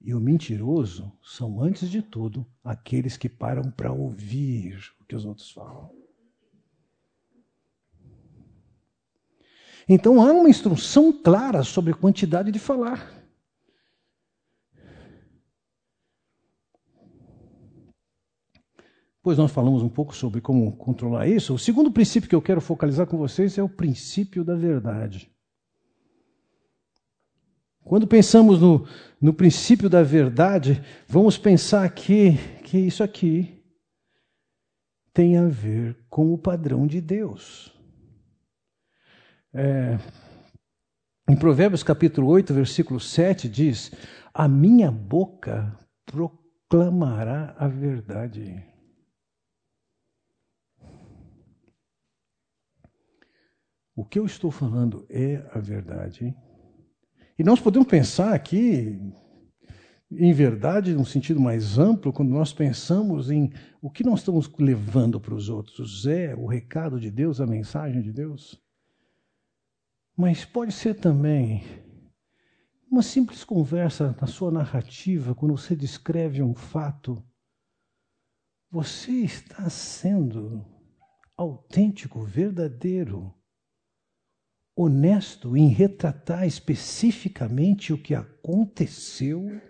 e 0.00 0.14
o 0.14 0.21
mentiroso 0.21 1.12
são, 1.23 1.62
antes 1.62 1.90
de 1.90 2.00
tudo, 2.00 2.47
aqueles 2.64 3.19
que 3.19 3.29
param 3.29 3.71
para 3.71 3.93
ouvir 3.93 4.79
o 4.99 5.05
que 5.05 5.14
os 5.14 5.26
outros 5.26 5.50
falam. 5.50 5.90
Então 9.87 10.23
há 10.23 10.33
uma 10.33 10.49
instrução 10.49 11.12
clara 11.12 11.62
sobre 11.62 11.93
a 11.93 11.97
quantidade 11.97 12.50
de 12.50 12.59
falar. 12.59 13.21
Depois 19.17 19.37
nós 19.37 19.50
falamos 19.50 19.83
um 19.83 19.88
pouco 19.90 20.17
sobre 20.17 20.40
como 20.40 20.75
controlar 20.76 21.29
isso. 21.29 21.52
O 21.52 21.59
segundo 21.59 21.93
princípio 21.93 22.31
que 22.31 22.35
eu 22.35 22.40
quero 22.40 22.62
focalizar 22.62 23.07
com 23.07 23.19
vocês 23.19 23.59
é 23.59 23.62
o 23.62 23.69
princípio 23.69 24.43
da 24.43 24.55
verdade. 24.55 25.31
Quando 27.90 28.06
pensamos 28.06 28.61
no, 28.61 28.87
no 29.20 29.35
princípio 29.35 29.90
da 29.90 30.00
verdade, 30.00 30.80
vamos 31.09 31.37
pensar 31.37 31.85
aqui 31.85 32.37
que 32.62 32.78
isso 32.78 33.02
aqui 33.02 33.61
tem 35.12 35.37
a 35.37 35.49
ver 35.49 35.99
com 36.09 36.32
o 36.32 36.38
padrão 36.38 36.87
de 36.87 37.00
Deus. 37.00 37.76
É, 39.52 39.99
em 41.28 41.35
Provérbios 41.37 41.82
capítulo 41.82 42.28
8, 42.28 42.54
versículo 42.54 43.00
7 43.00 43.49
diz: 43.49 43.90
A 44.32 44.47
minha 44.47 44.92
boca 44.92 45.76
proclamará 46.06 47.56
a 47.59 47.66
verdade. 47.66 48.64
O 53.97 54.04
que 54.04 54.16
eu 54.16 54.26
estou 54.26 54.52
falando 54.52 55.04
é 55.11 55.44
a 55.52 55.59
verdade. 55.59 56.33
E 57.40 57.42
nós 57.42 57.59
podemos 57.59 57.88
pensar 57.88 58.35
aqui 58.35 59.00
em 60.12 60.31
verdade, 60.31 60.92
num 60.92 61.07
sentido 61.07 61.40
mais 61.40 61.79
amplo, 61.79 62.12
quando 62.12 62.29
nós 62.29 62.53
pensamos 62.53 63.31
em 63.31 63.50
o 63.81 63.90
que 63.90 64.05
nós 64.05 64.18
estamos 64.18 64.46
levando 64.59 65.18
para 65.18 65.33
os 65.33 65.48
outros, 65.48 66.07
é 66.07 66.35
o 66.35 66.44
recado 66.44 67.00
de 67.00 67.11
Deus, 67.11 67.40
a 67.40 67.46
mensagem 67.46 68.03
de 68.03 68.12
Deus. 68.12 68.61
Mas 70.14 70.44
pode 70.44 70.70
ser 70.70 70.96
também 70.96 71.64
uma 72.90 73.00
simples 73.00 73.42
conversa 73.42 74.14
na 74.20 74.26
sua 74.26 74.50
narrativa, 74.50 75.35
quando 75.35 75.57
você 75.57 75.74
descreve 75.74 76.42
um 76.42 76.55
fato. 76.55 77.24
Você 78.70 79.12
está 79.12 79.70
sendo 79.70 80.62
autêntico, 81.38 82.20
verdadeiro 82.20 83.35
honesto 84.83 85.57
em 85.57 85.69
retratar 85.69 86.47
especificamente 86.47 87.93
o 87.93 87.99
que 87.99 88.14
aconteceu. 88.14 89.61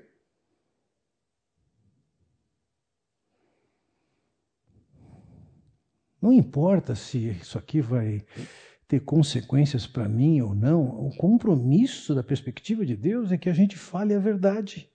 Não 6.23 6.33
importa 6.33 6.95
se 6.95 7.31
isso 7.31 7.59
aqui 7.59 7.81
vai 7.81 8.25
ter 8.87 9.01
consequências 9.01 9.87
para 9.87 10.09
mim 10.09 10.41
ou 10.41 10.55
não, 10.55 11.07
o 11.07 11.17
compromisso 11.17 12.15
da 12.15 12.23
perspectiva 12.23 12.85
de 12.85 12.97
Deus 12.97 13.33
é 13.33 13.39
que 13.39 13.49
a 13.49 13.53
gente 13.53 13.77
fale 13.77 14.15
a 14.15 14.19
verdade. 14.19 14.91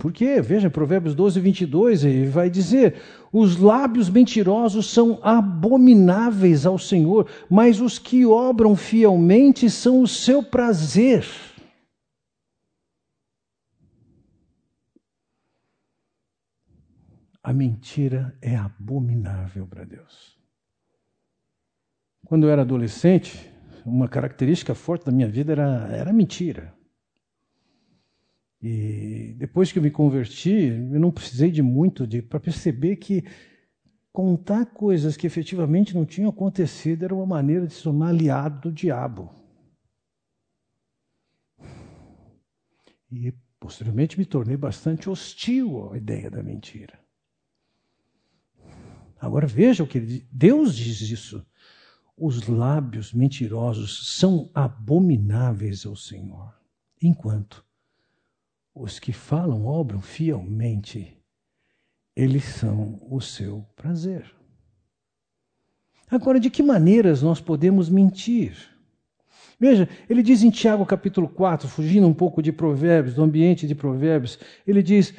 Porque, 0.00 0.40
veja, 0.40 0.68
Provérbios 0.68 1.14
12, 1.14 1.40
22, 1.40 2.04
ele 2.04 2.26
vai 2.26 2.50
dizer: 2.50 3.00
os 3.32 3.56
lábios 3.56 4.10
mentirosos 4.10 4.90
são 4.90 5.18
abomináveis 5.22 6.66
ao 6.66 6.78
Senhor, 6.78 7.28
mas 7.48 7.80
os 7.80 7.98
que 7.98 8.26
obram 8.26 8.76
fielmente 8.76 9.70
são 9.70 10.02
o 10.02 10.06
seu 10.06 10.42
prazer. 10.42 11.24
A 17.42 17.52
mentira 17.52 18.36
é 18.42 18.54
abominável 18.54 19.66
para 19.66 19.84
Deus. 19.84 20.36
Quando 22.26 22.46
eu 22.46 22.50
era 22.50 22.60
adolescente, 22.60 23.50
uma 23.86 24.06
característica 24.06 24.74
forte 24.74 25.06
da 25.06 25.12
minha 25.12 25.28
vida 25.28 25.52
era, 25.52 25.88
era 25.90 26.12
mentira. 26.12 26.77
E 28.60 29.34
depois 29.38 29.70
que 29.70 29.78
eu 29.78 29.82
me 29.82 29.90
converti, 29.90 30.50
eu 30.50 31.00
não 31.00 31.12
precisei 31.12 31.50
de 31.50 31.62
muito 31.62 32.06
para 32.28 32.40
perceber 32.40 32.96
que 32.96 33.24
contar 34.12 34.66
coisas 34.66 35.16
que 35.16 35.26
efetivamente 35.26 35.94
não 35.94 36.04
tinham 36.04 36.30
acontecido 36.30 37.04
era 37.04 37.14
uma 37.14 37.26
maneira 37.26 37.66
de 37.66 37.74
se 37.74 37.84
tornar 37.84 38.08
aliado 38.08 38.68
do 38.68 38.74
diabo. 38.74 39.32
E 43.10 43.32
posteriormente 43.60 44.18
me 44.18 44.24
tornei 44.24 44.56
bastante 44.56 45.08
hostil 45.08 45.92
à 45.92 45.96
ideia 45.96 46.28
da 46.28 46.42
mentira. 46.42 46.98
Agora 49.20 49.46
veja 49.46 49.84
o 49.84 49.86
que 49.86 50.00
Deus 50.32 50.74
diz 50.74 51.00
isso. 51.00 51.46
Os 52.16 52.48
lábios 52.48 53.12
mentirosos 53.12 54.18
são 54.18 54.50
abomináveis 54.52 55.86
ao 55.86 55.94
Senhor, 55.94 56.52
enquanto 57.00 57.64
os 58.74 58.98
que 58.98 59.12
falam, 59.12 59.66
obram 59.66 60.00
fielmente, 60.00 61.16
eles 62.14 62.44
são 62.44 62.98
o 63.08 63.20
seu 63.20 63.64
prazer. 63.76 64.24
Agora, 66.10 66.40
de 66.40 66.50
que 66.50 66.62
maneiras 66.62 67.22
nós 67.22 67.40
podemos 67.40 67.88
mentir? 67.88 68.56
Veja, 69.60 69.88
ele 70.08 70.22
diz 70.22 70.42
em 70.42 70.50
Tiago 70.50 70.86
capítulo 70.86 71.28
4, 71.28 71.68
fugindo 71.68 72.06
um 72.06 72.14
pouco 72.14 72.40
de 72.40 72.52
Provérbios, 72.52 73.14
do 73.14 73.22
ambiente 73.22 73.66
de 73.66 73.74
Provérbios, 73.74 74.38
ele 74.66 74.82
diz: 74.82 75.12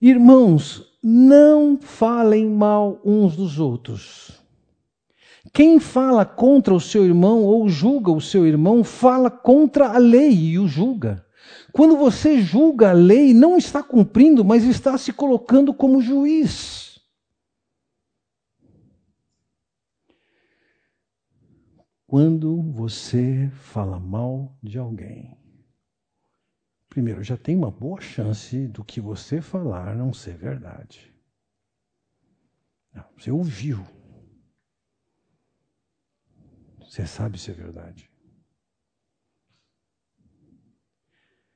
Irmãos, 0.00 0.98
não 1.02 1.78
falem 1.80 2.48
mal 2.48 3.00
uns 3.04 3.36
dos 3.36 3.58
outros. 3.58 4.42
Quem 5.52 5.80
fala 5.80 6.24
contra 6.24 6.72
o 6.72 6.80
seu 6.80 7.04
irmão 7.04 7.42
ou 7.42 7.68
julga 7.68 8.10
o 8.10 8.20
seu 8.20 8.46
irmão, 8.46 8.84
fala 8.84 9.30
contra 9.30 9.88
a 9.88 9.98
lei 9.98 10.32
e 10.32 10.58
o 10.58 10.68
julga. 10.68 11.24
Quando 11.72 11.96
você 11.96 12.42
julga 12.42 12.90
a 12.90 12.92
lei, 12.92 13.32
não 13.32 13.56
está 13.56 13.82
cumprindo, 13.82 14.44
mas 14.44 14.64
está 14.64 14.98
se 14.98 15.10
colocando 15.10 15.72
como 15.72 16.02
juiz. 16.02 17.00
Quando 22.06 22.60
você 22.60 23.50
fala 23.54 23.98
mal 23.98 24.54
de 24.62 24.76
alguém, 24.76 25.34
primeiro, 26.90 27.24
já 27.24 27.38
tem 27.38 27.56
uma 27.56 27.70
boa 27.70 28.02
chance 28.02 28.68
do 28.68 28.84
que 28.84 29.00
você 29.00 29.40
falar 29.40 29.96
não 29.96 30.12
ser 30.12 30.36
verdade. 30.36 31.10
Não, 32.92 33.06
você 33.16 33.30
ouviu. 33.30 33.82
Você 36.80 37.06
sabe 37.06 37.38
se 37.38 37.50
é 37.50 37.54
verdade. 37.54 38.11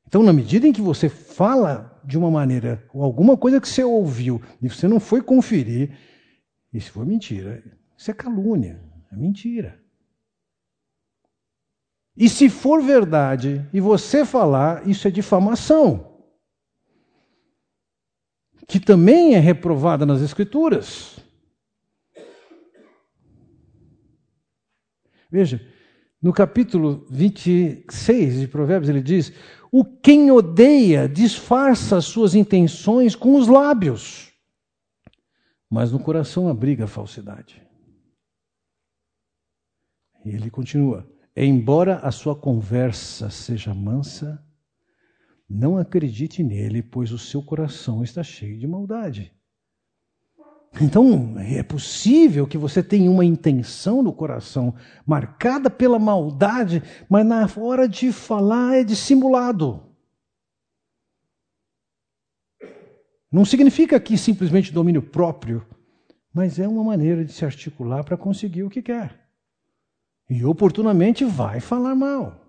Então, 0.06 0.22
na 0.22 0.32
medida 0.32 0.66
em 0.66 0.72
que 0.72 0.80
você 0.80 1.08
fala 1.08 2.00
de 2.04 2.16
uma 2.16 2.30
maneira, 2.30 2.84
ou 2.94 3.02
alguma 3.02 3.36
coisa 3.36 3.60
que 3.60 3.68
você 3.68 3.82
ouviu, 3.82 4.40
e 4.62 4.68
você 4.68 4.86
não 4.86 5.00
foi 5.00 5.20
conferir, 5.20 5.98
isso 6.72 6.92
foi 6.92 7.04
mentira. 7.04 7.62
Isso 7.96 8.10
é 8.10 8.14
calúnia, 8.14 8.80
é 9.10 9.16
mentira. 9.16 9.82
E 12.16 12.28
se 12.28 12.48
for 12.48 12.82
verdade 12.82 13.68
e 13.72 13.80
você 13.80 14.24
falar, 14.24 14.86
isso 14.88 15.06
é 15.06 15.10
difamação. 15.10 16.16
Que 18.66 18.80
também 18.80 19.34
é 19.34 19.38
reprovada 19.38 20.06
nas 20.06 20.22
Escrituras. 20.22 21.18
Veja, 25.30 25.60
no 26.22 26.32
capítulo 26.32 27.06
26 27.10 28.40
de 28.40 28.48
Provérbios, 28.48 28.88
ele 28.88 29.02
diz: 29.02 29.32
O 29.78 29.84
quem 29.84 30.30
odeia 30.30 31.06
disfarça 31.06 31.98
as 31.98 32.06
suas 32.06 32.34
intenções 32.34 33.14
com 33.14 33.36
os 33.36 33.46
lábios, 33.46 34.32
mas 35.68 35.92
no 35.92 36.00
coração 36.00 36.48
abriga 36.48 36.84
a 36.84 36.88
falsidade. 36.88 37.62
E 40.24 40.30
ele 40.30 40.48
continua: 40.48 41.06
Embora 41.36 41.98
a 41.98 42.10
sua 42.10 42.34
conversa 42.34 43.28
seja 43.28 43.74
mansa, 43.74 44.42
não 45.46 45.76
acredite 45.76 46.42
nele, 46.42 46.82
pois 46.82 47.12
o 47.12 47.18
seu 47.18 47.42
coração 47.42 48.02
está 48.02 48.22
cheio 48.22 48.58
de 48.58 48.66
maldade. 48.66 49.30
Então, 50.80 51.36
é 51.38 51.62
possível 51.62 52.46
que 52.46 52.58
você 52.58 52.82
tenha 52.82 53.10
uma 53.10 53.24
intenção 53.24 54.02
no 54.02 54.12
coração 54.12 54.74
marcada 55.06 55.70
pela 55.70 55.98
maldade, 55.98 56.82
mas 57.08 57.24
na 57.24 57.48
hora 57.56 57.88
de 57.88 58.12
falar 58.12 58.76
é 58.76 58.84
dissimulado. 58.84 59.82
Não 63.32 63.44
significa 63.44 63.96
aqui 63.96 64.18
simplesmente 64.18 64.72
domínio 64.72 65.02
próprio, 65.02 65.66
mas 66.32 66.58
é 66.58 66.68
uma 66.68 66.84
maneira 66.84 67.24
de 67.24 67.32
se 67.32 67.44
articular 67.44 68.04
para 68.04 68.16
conseguir 68.16 68.62
o 68.62 68.70
que 68.70 68.82
quer. 68.82 69.26
E 70.28 70.44
oportunamente 70.44 71.24
vai 71.24 71.60
falar 71.60 71.94
mal. 71.94 72.44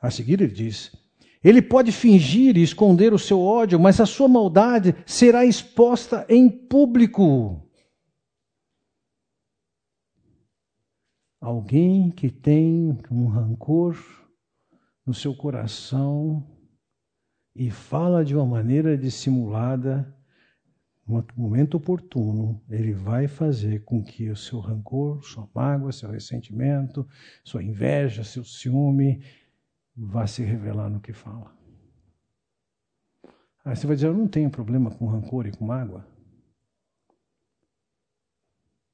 A 0.00 0.10
seguir 0.10 0.40
ele 0.40 0.52
diz: 0.52 0.92
ele 1.42 1.60
pode 1.60 1.90
fingir 1.90 2.56
e 2.56 2.62
esconder 2.62 3.12
o 3.12 3.18
seu 3.18 3.40
ódio, 3.40 3.78
mas 3.80 4.00
a 4.00 4.06
sua 4.06 4.28
maldade 4.28 4.94
será 5.04 5.44
exposta 5.44 6.24
em 6.28 6.48
público. 6.48 7.60
Alguém 11.40 12.10
que 12.10 12.30
tem 12.30 12.96
um 13.10 13.26
rancor 13.26 13.98
no 15.04 15.12
seu 15.12 15.34
coração 15.34 16.46
e 17.54 17.70
fala 17.70 18.24
de 18.24 18.34
uma 18.34 18.46
maneira 18.46 18.96
dissimulada, 18.96 20.16
no 21.04 21.26
momento 21.36 21.76
oportuno, 21.76 22.62
ele 22.70 22.92
vai 22.92 23.26
fazer 23.26 23.82
com 23.84 24.02
que 24.02 24.30
o 24.30 24.36
seu 24.36 24.60
rancor, 24.60 25.22
sua 25.24 25.48
mágoa, 25.52 25.90
seu 25.90 26.10
ressentimento, 26.10 27.06
sua 27.44 27.62
inveja, 27.62 28.22
seu 28.22 28.44
ciúme, 28.44 29.20
vá 29.96 30.26
se 30.26 30.42
revelar 30.42 30.88
no 30.88 31.00
que 31.00 31.12
fala. 31.12 31.54
Aí 33.64 33.76
você 33.76 33.86
vai 33.86 33.96
dizer: 33.96 34.08
Eu 34.08 34.14
não 34.14 34.26
tenho 34.26 34.50
problema 34.50 34.90
com 34.90 35.06
rancor 35.06 35.46
e 35.46 35.52
com 35.52 35.64
mágoa. 35.64 36.06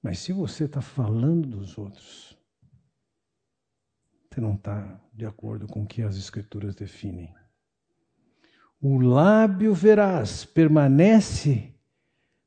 Mas 0.02 0.20
se 0.20 0.32
você 0.32 0.64
está 0.64 0.80
falando 0.80 1.48
dos 1.48 1.76
outros, 1.76 2.38
você 4.30 4.40
não 4.40 4.54
está 4.54 5.00
de 5.12 5.26
acordo 5.26 5.66
com 5.66 5.82
o 5.82 5.87
que 5.87 6.02
as 6.02 6.16
Escrituras 6.16 6.74
definem. 6.74 7.34
O 8.80 9.00
lábio 9.00 9.74
veraz 9.74 10.44
permanece 10.44 11.74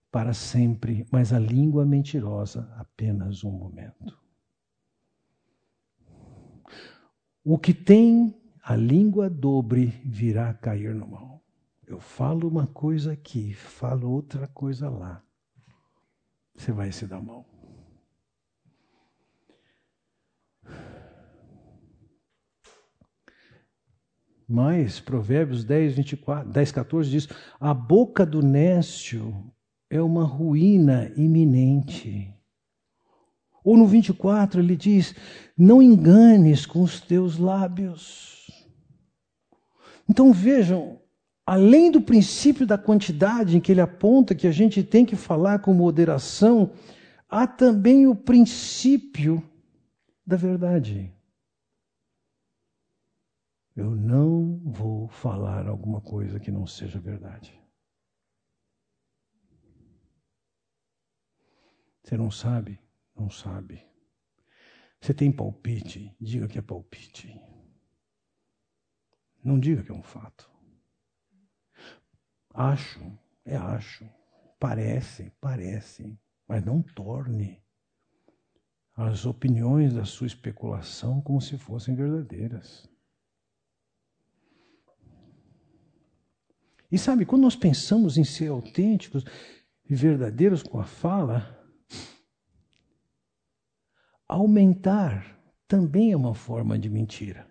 para 0.09 0.33
sempre, 0.33 1.05
mas 1.11 1.33
a 1.33 1.39
língua 1.39 1.85
mentirosa 1.85 2.73
apenas 2.77 3.43
um 3.43 3.51
momento. 3.51 4.17
O 7.43 7.57
que 7.57 7.73
tem 7.73 8.40
a 8.63 8.75
língua 8.75 9.29
dobre 9.29 9.87
virá 10.05 10.53
cair 10.53 10.93
no 10.93 11.07
mal. 11.07 11.41
Eu 11.87 11.99
falo 11.99 12.47
uma 12.47 12.67
coisa 12.67 13.11
aqui, 13.11 13.53
falo 13.53 14.09
outra 14.11 14.47
coisa 14.47 14.89
lá. 14.89 15.21
Você 16.55 16.71
vai 16.71 16.91
se 16.91 17.07
dar 17.07 17.21
mal. 17.21 17.45
Mas 24.47 24.99
Provérbios 24.99 25.63
10, 25.63 25.95
24, 25.95 26.51
10, 26.51 26.71
14 26.71 27.09
diz: 27.09 27.27
A 27.59 27.73
boca 27.73 28.25
do 28.25 28.41
nécio 28.41 29.51
é 29.89 30.01
uma 30.01 30.25
ruína 30.25 31.11
iminente. 31.15 32.33
Ou 33.63 33.77
no 33.77 33.87
24 33.87 34.59
ele 34.59 34.75
diz: 34.75 35.15
Não 35.57 35.81
enganes 35.81 36.65
com 36.65 36.81
os 36.81 36.99
teus 36.99 37.37
lábios. 37.37 38.40
Então 40.09 40.31
vejam, 40.31 40.99
além 41.45 41.91
do 41.91 42.01
princípio 42.01 42.65
da 42.65 42.77
quantidade 42.77 43.57
em 43.57 43.61
que 43.61 43.71
ele 43.71 43.81
aponta 43.81 44.35
que 44.35 44.47
a 44.47 44.51
gente 44.51 44.83
tem 44.83 45.05
que 45.05 45.15
falar 45.15 45.59
com 45.59 45.73
moderação, 45.73 46.71
há 47.29 47.47
também 47.47 48.07
o 48.07 48.15
princípio 48.15 49.43
da 50.25 50.35
verdade. 50.35 51.13
Eu 53.75 53.95
não 53.95 54.59
vou 54.65 55.07
falar 55.07 55.67
alguma 55.67 56.01
coisa 56.01 56.39
que 56.39 56.51
não 56.51 56.67
seja 56.67 56.99
verdade. 56.99 57.57
Você 62.03 62.17
não 62.17 62.29
sabe? 62.29 62.79
Não 63.15 63.29
sabe. 63.29 63.87
Você 64.99 65.13
tem 65.13 65.31
palpite? 65.31 66.15
Diga 66.19 66.47
que 66.47 66.59
é 66.59 66.61
palpite. 66.61 67.39
Não 69.43 69.59
diga 69.59 69.83
que 69.83 69.91
é 69.91 69.95
um 69.95 70.03
fato. 70.03 70.49
Acho, 72.53 72.99
é 73.45 73.55
acho. 73.55 74.07
Parece, 74.59 75.31
parece. 75.39 76.17
Mas 76.47 76.63
não 76.63 76.81
torne 76.81 77.61
as 78.95 79.25
opiniões 79.25 79.93
da 79.93 80.05
sua 80.05 80.27
especulação 80.27 81.21
como 81.21 81.41
se 81.41 81.57
fossem 81.57 81.95
verdadeiras. 81.95 82.87
E 86.91 86.97
sabe, 86.97 87.25
quando 87.25 87.43
nós 87.43 87.55
pensamos 87.55 88.17
em 88.17 88.23
ser 88.23 88.49
autênticos 88.49 89.23
e 89.89 89.95
verdadeiros 89.95 90.61
com 90.61 90.77
a 90.77 90.83
fala, 90.83 91.61
Aumentar 94.31 95.37
também 95.67 96.13
é 96.13 96.15
uma 96.15 96.33
forma 96.33 96.79
de 96.79 96.89
mentira. 96.89 97.45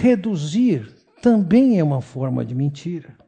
Reduzir 0.00 0.90
também 1.20 1.78
é 1.78 1.84
uma 1.84 2.00
forma 2.00 2.42
de 2.42 2.54
mentira. 2.54 3.18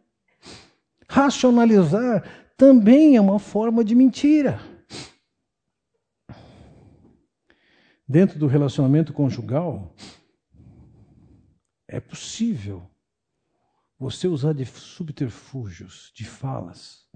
Racionalizar 1.07 2.25
também 2.57 3.17
é 3.17 3.21
uma 3.21 3.39
forma 3.39 3.85
de 3.85 3.95
mentira. 3.95 4.59
Dentro 8.09 8.39
do 8.39 8.47
relacionamento 8.47 9.13
conjugal, 9.13 9.95
é 11.87 12.01
possível 12.01 12.91
você 13.99 14.27
usar 14.27 14.55
de 14.55 14.65
subterfúgios, 14.65 16.11
de 16.15 16.25
falas, 16.25 17.07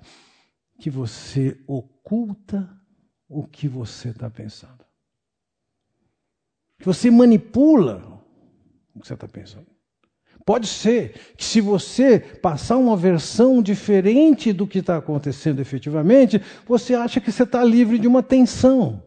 que 0.79 0.91
você 0.91 1.59
oculta 1.67 2.79
o 3.27 3.47
que 3.47 3.67
você 3.67 4.11
está 4.11 4.29
pensando. 4.29 4.85
Você 6.81 7.11
manipula 7.11 8.26
o 8.97 9.01
que 9.01 9.07
você 9.07 9.15
está 9.15 9.29
pensando. 9.29 9.67
Pode 10.45 10.67
ser 10.67 11.35
que, 11.37 11.45
se 11.45 11.61
você 11.61 12.19
passar 12.19 12.77
uma 12.77 12.97
versão 12.97 13.63
diferente 13.63 14.53
do 14.53 14.67
que 14.67 14.79
está 14.79 14.97
acontecendo 14.97 15.61
efetivamente, 15.61 16.41
você 16.67 16.95
acha 16.95 17.21
que 17.21 17.33
você 17.33 17.43
está 17.43 17.65
livre 17.65 17.99
de 17.99 18.07
uma 18.07 18.23
tensão. 18.23 19.03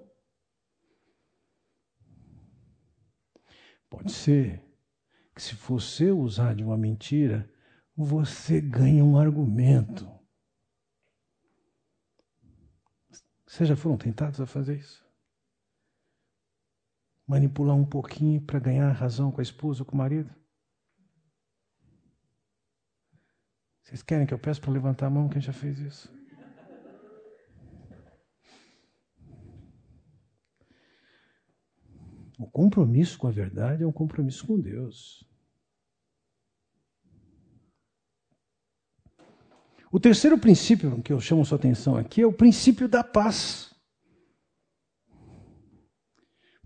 Pode 3.89 4.11
ser 4.11 4.61
que, 5.35 5.41
se 5.41 5.55
você 5.55 6.11
usar 6.11 6.55
de 6.55 6.63
uma 6.63 6.77
mentira, 6.77 7.49
você 7.95 8.61
ganha 8.61 9.03
um 9.03 9.17
argumento. 9.17 10.09
Vocês 13.47 13.67
já 13.67 13.75
foram 13.75 13.97
tentados 13.97 14.39
a 14.39 14.45
fazer 14.45 14.77
isso? 14.77 15.08
Manipular 17.29 17.75
um 17.75 17.85
pouquinho 17.85 18.41
para 18.41 18.57
ganhar 18.57 18.91
razão 18.91 19.31
com 19.31 19.39
a 19.39 19.43
esposa 19.43 19.83
ou 19.83 19.85
com 19.85 19.93
o 19.93 19.97
marido? 19.99 20.33
Vocês 23.83 24.01
querem 24.01 24.25
que 24.25 24.33
eu 24.33 24.39
peça 24.39 24.59
para 24.59 24.71
levantar 24.71 25.05
a 25.05 25.09
mão 25.11 25.29
quem 25.29 25.39
já 25.39 25.53
fez 25.53 25.77
isso? 25.77 26.11
O 32.39 32.47
compromisso 32.49 33.19
com 33.19 33.27
a 33.27 33.31
verdade 33.31 33.83
é 33.83 33.87
um 33.87 33.91
compromisso 33.91 34.47
com 34.47 34.59
Deus. 34.59 35.23
O 39.91 39.99
terceiro 39.99 40.39
princípio 40.39 40.99
que 41.03 41.13
eu 41.13 41.19
chamo 41.19 41.45
sua 41.45 41.59
atenção 41.59 41.95
aqui 41.95 42.21
é 42.23 42.25
o 42.25 42.33
princípio 42.33 42.89
da 42.89 43.03
paz. 43.03 43.68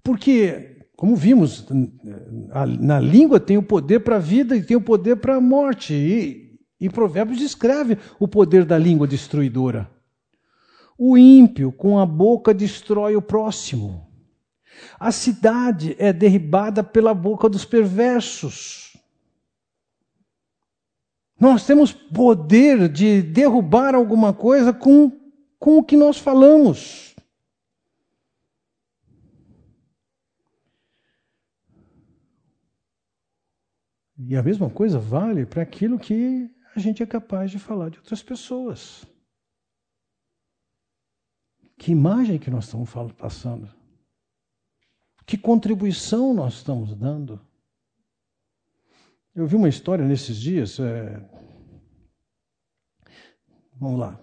Porque, 0.04 0.86
como 0.98 1.16
vimos, 1.16 1.66
na 2.80 3.00
língua 3.00 3.40
tem 3.40 3.58
o 3.58 3.64
poder 3.64 4.02
para 4.02 4.18
a 4.18 4.20
vida 4.20 4.56
e 4.56 4.64
tem 4.64 4.76
o 4.76 4.82
poder 4.82 5.16
para 5.16 5.36
a 5.36 5.42
morte. 5.42 5.94
E, 5.94 6.60
e 6.80 6.90
Provérbios 6.90 7.40
descreve 7.40 7.98
o 8.20 8.28
poder 8.28 8.66
da 8.66 8.78
língua 8.78 9.08
destruidora. 9.08 9.90
O 10.98 11.18
ímpio 11.18 11.72
com 11.72 11.98
a 11.98 12.06
boca 12.06 12.54
destrói 12.54 13.16
o 13.16 13.22
próximo. 13.22 14.06
A 15.00 15.12
cidade 15.12 15.96
é 15.98 16.12
derribada 16.12 16.84
pela 16.84 17.14
boca 17.14 17.48
dos 17.48 17.64
perversos. 17.64 18.98
Nós 21.40 21.66
temos 21.66 21.92
poder 21.92 22.88
de 22.88 23.22
derrubar 23.22 23.96
alguma 23.96 24.34
coisa 24.34 24.72
com, 24.72 25.12
com 25.60 25.78
o 25.78 25.84
que 25.84 25.98
nós 25.98 26.18
falamos. 26.18 27.13
E 34.18 34.36
a 34.36 34.44
mesma 34.44 34.70
coisa 34.70 35.00
vale 35.00 35.46
para 35.46 35.64
aquilo 35.64 36.00
que 36.00 36.50
a 36.76 36.80
gente 36.80 37.02
é 37.02 37.06
capaz 37.06 37.50
de 37.50 37.60
falar 37.60 37.90
de 37.90 37.98
outras 37.98 38.22
pessoas. 38.22 39.06
Que 41.78 41.92
imagem 41.92 42.40
que 42.40 42.52
nós 42.52 42.66
estamos 42.66 42.92
passando? 43.14 43.74
Que 45.26 45.38
contribuição 45.38 46.34
nós 46.34 46.56
estamos 46.56 46.96
dando? 46.96 47.42
Eu 49.34 49.48
vi 49.48 49.56
uma 49.56 49.70
história 49.70 50.06
nesses 50.06 50.38
dias. 50.38 50.80
É... 50.80 51.18
Vamos 53.74 54.00
lá. 54.00 54.20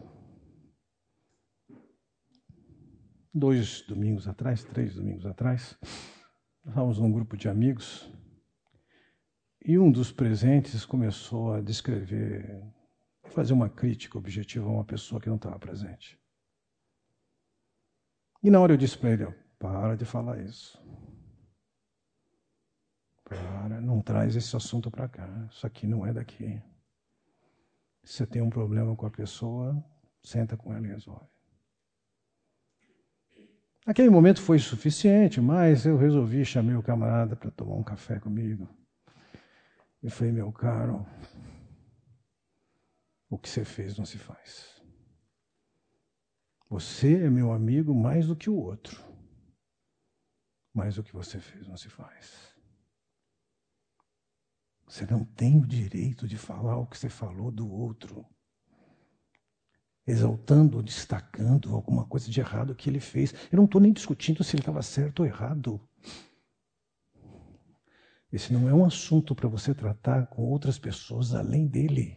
Dois 3.35 3.83
domingos 3.83 4.29
atrás, 4.29 4.65
três 4.65 4.95
domingos 4.95 5.27
atrás, 5.27 5.77
estávamos 6.65 6.99
num 6.99 7.13
grupo 7.13 7.37
de 7.37 7.49
amigos 7.49 8.11
e 9.63 9.79
um 9.79 9.91
dos 9.91 10.11
presentes 10.11 10.85
começou 10.85 11.53
a 11.53 11.61
descrever, 11.61 12.63
fazer 13.25 13.53
uma 13.53 13.69
crítica 13.69 14.19
objetiva 14.19 14.67
a 14.67 14.73
uma 14.73 14.85
pessoa 14.85 15.21
que 15.21 15.29
não 15.29 15.37
estava 15.37 15.59
presente. 15.59 16.19
E 18.43 18.51
na 18.51 18.61
hora 18.61 18.73
eu 18.73 18.79
disse 18.79 18.97
para 18.97 19.11
ele: 19.11 19.27
para 19.59 19.97
de 19.97 20.05
falar 20.05 20.41
isso. 20.41 20.81
Para, 23.25 23.81
não 23.81 24.01
traz 24.01 24.35
esse 24.35 24.57
assunto 24.57 24.91
para 24.91 25.09
cá. 25.09 25.29
Isso 25.51 25.67
aqui 25.67 25.87
não 25.87 26.05
é 26.05 26.13
daqui. 26.13 26.61
Se 28.03 28.15
você 28.15 28.27
tem 28.27 28.43
um 28.43 28.51
problema 28.51 28.97
com 28.97 29.07
a 29.07 29.11
pessoa, 29.11 29.85
senta 30.23 30.57
com 30.57 30.73
ela 30.73 30.87
e 30.87 30.91
resolve. 30.91 31.27
Aquele 33.87 34.11
momento 34.11 34.41
foi 34.41 34.59
suficiente, 34.59 35.41
mas 35.41 35.85
eu 35.85 35.97
resolvi 35.97 36.45
chamar 36.45 36.79
o 36.79 36.83
camarada 36.83 37.37
para 37.37 37.51
tomar 37.51 37.75
um 37.75 37.83
café 37.83 38.19
comigo. 38.19 38.69
E 40.03 40.09
falei, 40.09 40.33
meu 40.33 40.51
caro, 40.51 41.07
o 43.29 43.39
que 43.39 43.49
você 43.49 43.65
fez 43.65 43.99
não 43.99 44.05
se 44.07 44.19
faz. 44.19 44.81
Você 46.69 47.25
é 47.25 47.31
meu 47.31 47.53
amigo 47.53 47.95
mais 47.95 48.27
do 48.27 48.37
que 48.37 48.49
o 48.49 48.57
outro. 48.57 49.05
Mas 50.73 50.97
o 50.97 51.03
que 51.03 51.13
você 51.13 51.39
fez 51.39 51.67
não 51.67 51.77
se 51.77 51.89
faz. 51.89 52.55
Você 54.87 55.07
não 55.07 55.25
tem 55.25 55.59
o 55.59 55.67
direito 55.67 56.27
de 56.27 56.37
falar 56.37 56.77
o 56.79 56.87
que 56.87 56.99
você 56.99 57.09
falou 57.09 57.51
do 57.51 57.71
outro, 57.71 58.27
exaltando 60.05 60.79
ou 60.79 60.83
destacando 60.83 61.75
alguma 61.75 62.05
coisa 62.07 62.29
de 62.29 62.41
errado 62.41 62.75
que 62.75 62.91
ele 62.91 62.99
fez. 62.99 63.33
Eu 63.53 63.57
não 63.57 63.67
estou 63.67 63.81
nem 63.81 63.93
discutindo 63.93 64.43
se 64.43 64.57
ele 64.57 64.63
estava 64.63 64.83
certo 64.83 65.21
ou 65.21 65.27
errado. 65.27 65.81
Esse 68.33 68.53
não 68.53 68.69
é 68.69 68.75
um 68.75 68.85
assunto 68.85 69.35
para 69.35 69.49
você 69.49 69.75
tratar 69.75 70.27
com 70.29 70.43
outras 70.43 70.79
pessoas 70.79 71.35
além 71.35 71.67
dele. 71.67 72.17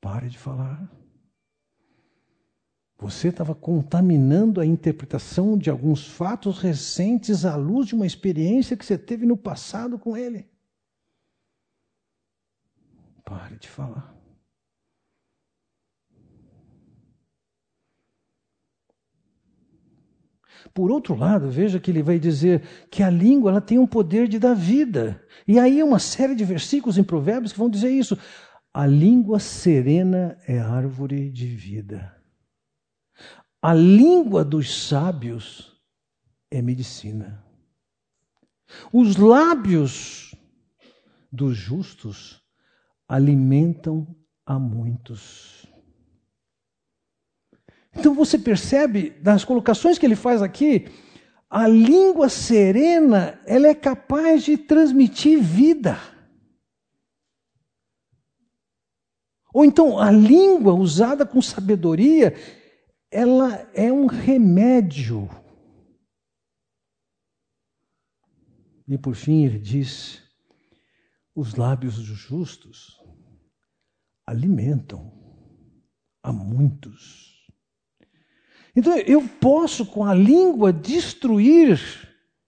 Pare 0.00 0.28
de 0.28 0.38
falar. 0.38 0.88
Você 2.98 3.28
estava 3.28 3.54
contaminando 3.54 4.60
a 4.60 4.66
interpretação 4.66 5.56
de 5.56 5.70
alguns 5.70 6.06
fatos 6.06 6.58
recentes 6.58 7.44
à 7.44 7.54
luz 7.54 7.88
de 7.88 7.94
uma 7.94 8.06
experiência 8.06 8.76
que 8.76 8.84
você 8.84 8.98
teve 8.98 9.24
no 9.24 9.36
passado 9.36 9.98
com 9.98 10.16
ele. 10.16 10.48
Pare 13.24 13.56
de 13.56 13.68
falar. 13.68 14.17
Por 20.74 20.90
outro 20.90 21.14
lado, 21.14 21.50
veja 21.50 21.80
que 21.80 21.90
ele 21.90 22.02
vai 22.02 22.18
dizer 22.18 22.62
que 22.90 23.02
a 23.02 23.10
língua 23.10 23.50
ela 23.50 23.60
tem 23.60 23.78
um 23.78 23.86
poder 23.86 24.28
de 24.28 24.38
dar 24.38 24.54
vida. 24.54 25.22
E 25.46 25.58
aí 25.58 25.82
uma 25.82 25.98
série 25.98 26.34
de 26.34 26.44
versículos 26.44 26.98
em 26.98 27.04
Provérbios 27.04 27.52
que 27.52 27.58
vão 27.58 27.70
dizer 27.70 27.90
isso. 27.90 28.18
A 28.72 28.86
língua 28.86 29.38
serena 29.38 30.38
é 30.46 30.58
árvore 30.58 31.30
de 31.30 31.46
vida. 31.46 32.14
A 33.60 33.74
língua 33.74 34.44
dos 34.44 34.86
sábios 34.88 35.76
é 36.50 36.62
medicina. 36.62 37.44
Os 38.92 39.16
lábios 39.16 40.34
dos 41.32 41.56
justos 41.56 42.42
alimentam 43.08 44.06
a 44.46 44.58
muitos. 44.58 45.66
Então 47.98 48.14
você 48.14 48.38
percebe 48.38 49.10
das 49.10 49.44
colocações 49.44 49.98
que 49.98 50.06
ele 50.06 50.14
faz 50.14 50.40
aqui, 50.40 50.86
a 51.50 51.66
língua 51.66 52.28
serena, 52.28 53.40
ela 53.44 53.66
é 53.66 53.74
capaz 53.74 54.44
de 54.44 54.56
transmitir 54.56 55.42
vida. 55.42 55.98
Ou 59.52 59.64
então 59.64 59.98
a 59.98 60.12
língua 60.12 60.74
usada 60.74 61.26
com 61.26 61.42
sabedoria, 61.42 62.34
ela 63.10 63.68
é 63.74 63.92
um 63.92 64.06
remédio. 64.06 65.28
E 68.86 68.96
por 68.96 69.16
fim 69.16 69.44
ele 69.44 69.58
diz: 69.58 70.22
os 71.34 71.56
lábios 71.56 71.96
dos 71.96 72.06
justos 72.06 72.96
alimentam 74.24 75.12
a 76.22 76.32
muitos. 76.32 77.27
Então 78.78 78.96
eu 78.96 79.28
posso 79.40 79.84
com 79.84 80.04
a 80.04 80.14
língua 80.14 80.72
destruir, 80.72 81.80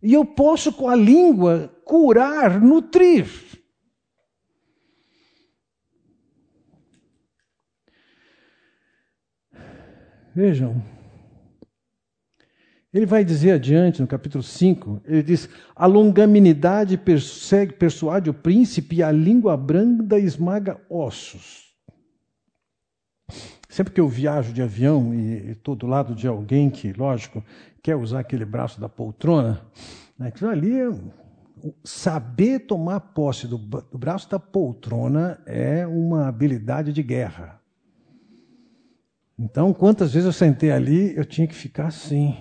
e 0.00 0.14
eu 0.14 0.24
posso 0.24 0.72
com 0.72 0.88
a 0.88 0.94
língua 0.94 1.76
curar, 1.84 2.60
nutrir. 2.60 3.26
Vejam, 10.32 10.80
ele 12.94 13.06
vai 13.06 13.24
dizer 13.24 13.50
adiante 13.50 14.00
no 14.00 14.06
capítulo 14.06 14.44
5, 14.44 15.02
ele 15.06 15.24
diz: 15.24 15.48
A 15.74 15.84
longanimidade 15.84 16.96
persegue, 16.96 17.72
persuade 17.72 18.30
o 18.30 18.34
príncipe 18.34 18.98
e 18.98 19.02
a 19.02 19.10
língua 19.10 19.56
branda 19.56 20.16
esmaga 20.16 20.80
ossos. 20.88 21.69
Sempre 23.70 23.94
que 23.94 24.00
eu 24.00 24.08
viajo 24.08 24.52
de 24.52 24.60
avião 24.60 25.14
e 25.14 25.52
estou 25.52 25.76
do 25.76 25.86
lado 25.86 26.12
de 26.12 26.26
alguém 26.26 26.68
que, 26.68 26.92
lógico, 26.92 27.42
quer 27.80 27.94
usar 27.94 28.18
aquele 28.18 28.44
braço 28.44 28.80
da 28.80 28.88
poltrona, 28.88 29.62
né, 30.18 30.28
aquilo 30.28 30.50
ali 30.50 30.74
saber 31.84 32.60
tomar 32.60 32.98
posse 33.00 33.46
do, 33.46 33.56
do 33.56 33.96
braço 33.96 34.28
da 34.28 34.40
poltrona 34.40 35.40
é 35.46 35.86
uma 35.86 36.26
habilidade 36.26 36.92
de 36.92 37.02
guerra. 37.02 37.60
Então, 39.38 39.72
quantas 39.72 40.12
vezes 40.12 40.26
eu 40.26 40.32
sentei 40.32 40.72
ali, 40.72 41.16
eu 41.16 41.24
tinha 41.24 41.46
que 41.46 41.54
ficar 41.54 41.86
assim. 41.86 42.36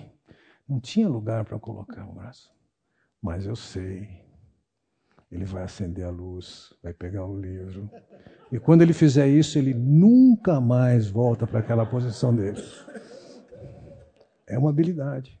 Não 0.68 0.80
tinha 0.80 1.08
lugar 1.08 1.44
para 1.44 1.58
colocar 1.58 2.06
o 2.06 2.12
braço. 2.12 2.50
Mas 3.22 3.46
eu 3.46 3.54
sei. 3.56 4.08
Ele 5.30 5.44
vai 5.44 5.62
acender 5.62 6.04
a 6.04 6.10
luz, 6.10 6.74
vai 6.82 6.92
pegar 6.92 7.24
o 7.24 7.40
livro. 7.40 7.88
E 8.52 8.58
quando 8.58 8.82
ele 8.82 8.92
fizer 8.92 9.28
isso, 9.28 9.58
ele 9.58 9.72
nunca 9.72 10.60
mais 10.60 11.08
volta 11.08 11.46
para 11.46 11.60
aquela 11.60 11.86
posição 11.86 12.34
dele. 12.34 12.60
É 14.46 14.58
uma 14.58 14.70
habilidade. 14.70 15.38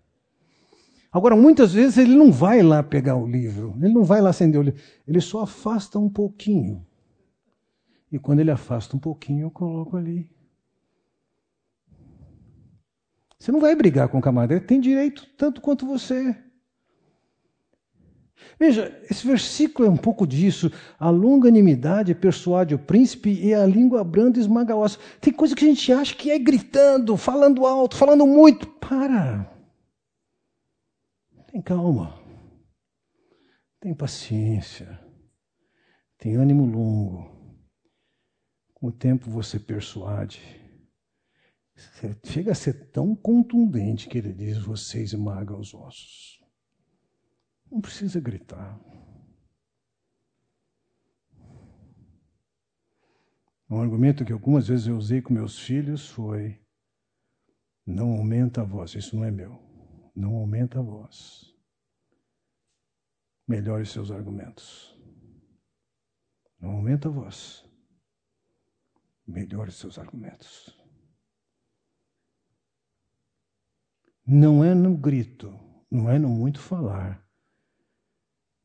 Agora, 1.12 1.34
muitas 1.34 1.72
vezes 1.72 1.98
ele 1.98 2.14
não 2.14 2.30
vai 2.30 2.62
lá 2.62 2.82
pegar 2.84 3.16
o 3.16 3.26
livro, 3.26 3.74
ele 3.82 3.92
não 3.92 4.04
vai 4.04 4.20
lá 4.20 4.30
acender 4.30 4.60
o 4.60 4.62
livro, 4.62 4.80
ele 5.08 5.20
só 5.20 5.42
afasta 5.42 5.98
um 5.98 6.08
pouquinho. 6.08 6.86
E 8.12 8.18
quando 8.18 8.40
ele 8.40 8.50
afasta 8.50 8.96
um 8.96 9.00
pouquinho, 9.00 9.46
eu 9.46 9.50
coloco 9.50 9.96
ali. 9.96 10.30
Você 13.36 13.50
não 13.50 13.60
vai 13.60 13.74
brigar 13.74 14.08
com 14.08 14.18
o 14.18 14.22
camarada, 14.22 14.54
ele 14.54 14.64
tem 14.64 14.80
direito 14.80 15.26
tanto 15.36 15.60
quanto 15.60 15.84
você. 15.84 16.36
Veja, 18.58 19.00
esse 19.10 19.26
versículo 19.26 19.88
é 19.88 19.90
um 19.90 19.96
pouco 19.96 20.26
disso. 20.26 20.70
A 20.98 21.08
longanimidade 21.08 22.14
persuade 22.14 22.74
o 22.74 22.78
príncipe 22.78 23.30
e 23.30 23.54
a 23.54 23.64
língua 23.66 24.04
branda 24.04 24.38
esmaga 24.38 24.76
o 24.76 24.80
osso. 24.80 24.98
Tem 25.20 25.32
coisa 25.32 25.56
que 25.56 25.64
a 25.64 25.68
gente 25.68 25.92
acha 25.92 26.14
que 26.14 26.30
é 26.30 26.38
gritando, 26.38 27.16
falando 27.16 27.64
alto, 27.64 27.96
falando 27.96 28.26
muito. 28.26 28.66
Para. 28.66 29.50
Tem 31.50 31.62
calma. 31.62 32.18
Tem 33.80 33.94
paciência. 33.94 35.00
Tem 36.18 36.36
ânimo 36.36 36.66
longo. 36.66 37.30
Com 38.74 38.88
o 38.88 38.92
tempo 38.92 39.30
você 39.30 39.58
persuade. 39.58 40.40
Chega 42.24 42.52
a 42.52 42.54
ser 42.54 42.90
tão 42.90 43.14
contundente 43.14 44.08
que 44.08 44.18
ele 44.18 44.32
diz: 44.32 44.58
você 44.58 45.02
esmaga 45.02 45.56
os 45.56 45.72
ossos. 45.72 46.39
Não 47.70 47.80
precisa 47.80 48.20
gritar. 48.20 48.78
Um 53.70 53.80
argumento 53.80 54.24
que 54.24 54.32
algumas 54.32 54.66
vezes 54.66 54.88
eu 54.88 54.96
usei 54.96 55.22
com 55.22 55.32
meus 55.32 55.58
filhos 55.58 56.08
foi: 56.08 56.60
não 57.86 58.12
aumenta 58.12 58.62
a 58.62 58.64
voz, 58.64 58.94
isso 58.94 59.14
não 59.14 59.24
é 59.24 59.30
meu. 59.30 59.60
Não 60.14 60.34
aumenta 60.34 60.80
a 60.80 60.82
voz. 60.82 61.54
Melhore 63.46 63.86
seus 63.86 64.10
argumentos. 64.10 64.96
Não 66.60 66.72
aumenta 66.72 67.08
a 67.08 67.10
voz. 67.10 67.64
Melhore 69.26 69.70
seus 69.70 69.98
argumentos. 69.98 70.76
Não 74.26 74.64
é 74.64 74.74
no 74.74 74.96
grito, 74.96 75.52
não 75.90 76.10
é 76.10 76.18
no 76.18 76.28
muito 76.28 76.60
falar, 76.60 77.24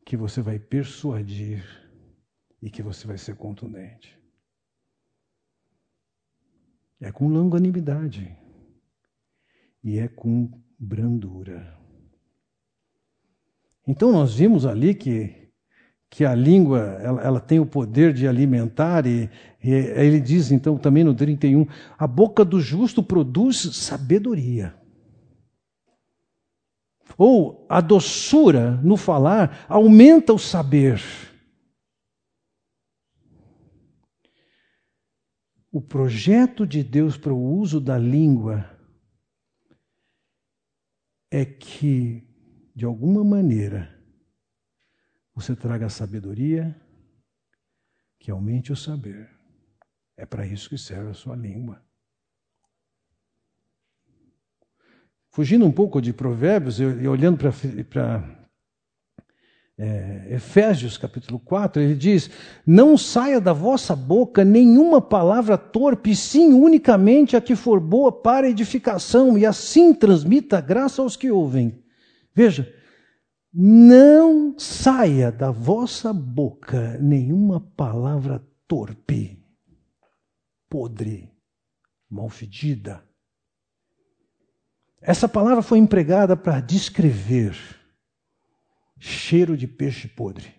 que 0.05 0.15
você 0.15 0.39
vai 0.39 0.59
persuadir 0.59 1.65
e 2.61 2.69
que 2.69 2.83
você 2.83 3.07
vai 3.07 3.17
ser 3.17 3.35
contundente. 3.35 4.15
É 7.01 7.11
com 7.11 7.27
longanimidade 7.27 8.37
e 9.83 9.99
é 9.99 10.07
com 10.07 10.49
brandura. 10.79 11.75
Então 13.87 14.11
nós 14.11 14.35
vimos 14.35 14.65
ali 14.65 14.93
que 14.93 15.43
que 16.07 16.23
a 16.23 16.33
língua 16.33 16.79
ela, 17.01 17.21
ela, 17.21 17.39
tem 17.41 17.59
o 17.59 17.65
poder 17.65 18.13
de 18.13 18.25
alimentar 18.25 19.05
e, 19.05 19.29
e 19.61 19.69
ele 19.69 20.21
diz 20.21 20.49
então 20.49 20.77
também 20.77 21.03
no 21.03 21.13
31, 21.13 21.67
a 21.97 22.07
boca 22.07 22.45
do 22.45 22.61
justo 22.61 23.03
produz 23.03 23.57
sabedoria. 23.75 24.73
Ou 27.17 27.65
a 27.69 27.79
doçura 27.81 28.71
no 28.81 28.97
falar 28.97 29.65
aumenta 29.69 30.33
o 30.33 30.39
saber. 30.39 31.01
O 35.71 35.81
projeto 35.81 36.65
de 36.65 36.83
Deus 36.83 37.17
para 37.17 37.33
o 37.33 37.57
uso 37.57 37.81
da 37.81 37.97
língua 37.97 38.69
é 41.29 41.43
que, 41.43 42.25
de 42.73 42.85
alguma 42.85 43.23
maneira, 43.23 43.93
você 45.33 45.53
traga 45.53 45.89
sabedoria 45.89 46.81
que 48.17 48.31
aumente 48.31 48.71
o 48.71 48.75
saber. 48.75 49.29
É 50.15 50.25
para 50.25 50.47
isso 50.47 50.69
que 50.69 50.77
serve 50.77 51.11
a 51.11 51.13
sua 51.13 51.35
língua. 51.35 51.84
Fugindo 55.35 55.65
um 55.65 55.71
pouco 55.71 56.01
de 56.01 56.13
Provérbios 56.13 56.79
e 56.79 57.05
olhando 57.05 57.37
para 57.37 58.23
é, 59.77 60.27
Efésios 60.29 60.97
capítulo 60.97 61.37
4, 61.37 61.81
ele 61.81 61.93
diz: 61.93 62.29
Não 62.65 62.97
saia 62.97 63.41
da 63.41 63.51
vossa 63.51 63.93
boca 63.97 64.45
nenhuma 64.45 65.01
palavra 65.01 65.57
torpe, 65.57 66.15
sim 66.15 66.53
unicamente 66.53 67.35
a 67.35 67.41
que 67.41 67.53
for 67.53 67.81
boa 67.81 68.13
para 68.13 68.49
edificação, 68.49 69.37
e 69.37 69.45
assim 69.45 69.93
transmita 69.93 70.61
graça 70.61 71.01
aos 71.01 71.17
que 71.17 71.29
ouvem. 71.29 71.83
Veja, 72.33 72.73
não 73.53 74.57
saia 74.57 75.33
da 75.33 75.51
vossa 75.51 76.13
boca 76.13 76.97
nenhuma 77.01 77.59
palavra 77.59 78.41
torpe, 78.65 79.37
podre, 80.69 81.29
malfedida 82.09 83.04
essa 85.05 85.29
palavra 85.29 85.61
foi 85.61 85.77
empregada 85.77 86.35
para 86.35 86.59
descrever 86.59 87.55
cheiro 88.97 89.55
de 89.55 89.67
peixe 89.67 90.07
podre. 90.07 90.53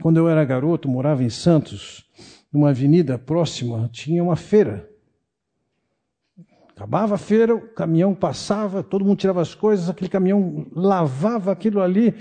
Quando 0.00 0.16
eu 0.16 0.28
era 0.28 0.44
garoto, 0.44 0.88
morava 0.88 1.22
em 1.22 1.28
Santos, 1.28 2.10
numa 2.50 2.70
avenida 2.70 3.18
próxima, 3.18 3.90
tinha 3.92 4.24
uma 4.24 4.36
feira. 4.36 4.88
Acabava 6.70 7.14
a 7.14 7.18
feira, 7.18 7.54
o 7.54 7.68
caminhão 7.74 8.14
passava, 8.14 8.82
todo 8.82 9.04
mundo 9.04 9.18
tirava 9.18 9.42
as 9.42 9.54
coisas, 9.54 9.90
aquele 9.90 10.10
caminhão 10.10 10.66
lavava 10.72 11.52
aquilo 11.52 11.80
ali, 11.80 12.14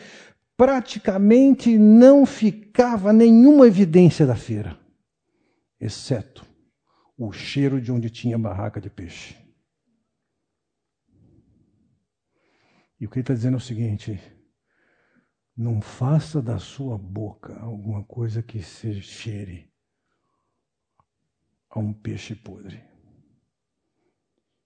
praticamente 0.57 1.77
não 1.77 2.25
ficava 2.25 3.13
nenhuma 3.13 3.65
evidência 3.65 4.27
da 4.27 4.35
feira, 4.35 4.77
exceto 5.79 6.45
o 7.17 7.31
cheiro 7.31 7.79
de 7.79 7.91
onde 7.91 8.09
tinha 8.09 8.37
barraca 8.37 8.81
de 8.81 8.89
peixe. 8.89 9.40
E 13.01 13.05
o 13.07 13.09
que 13.09 13.15
ele 13.15 13.23
está 13.23 13.33
dizendo 13.33 13.55
é 13.55 13.57
o 13.57 13.59
seguinte: 13.59 14.21
não 15.57 15.81
faça 15.81 16.39
da 16.39 16.59
sua 16.59 16.99
boca 16.99 17.59
alguma 17.59 18.03
coisa 18.03 18.43
que 18.43 18.61
seja 18.61 19.01
cheire 19.01 19.73
a 21.67 21.79
um 21.79 21.91
peixe 21.91 22.35
podre. 22.35 22.83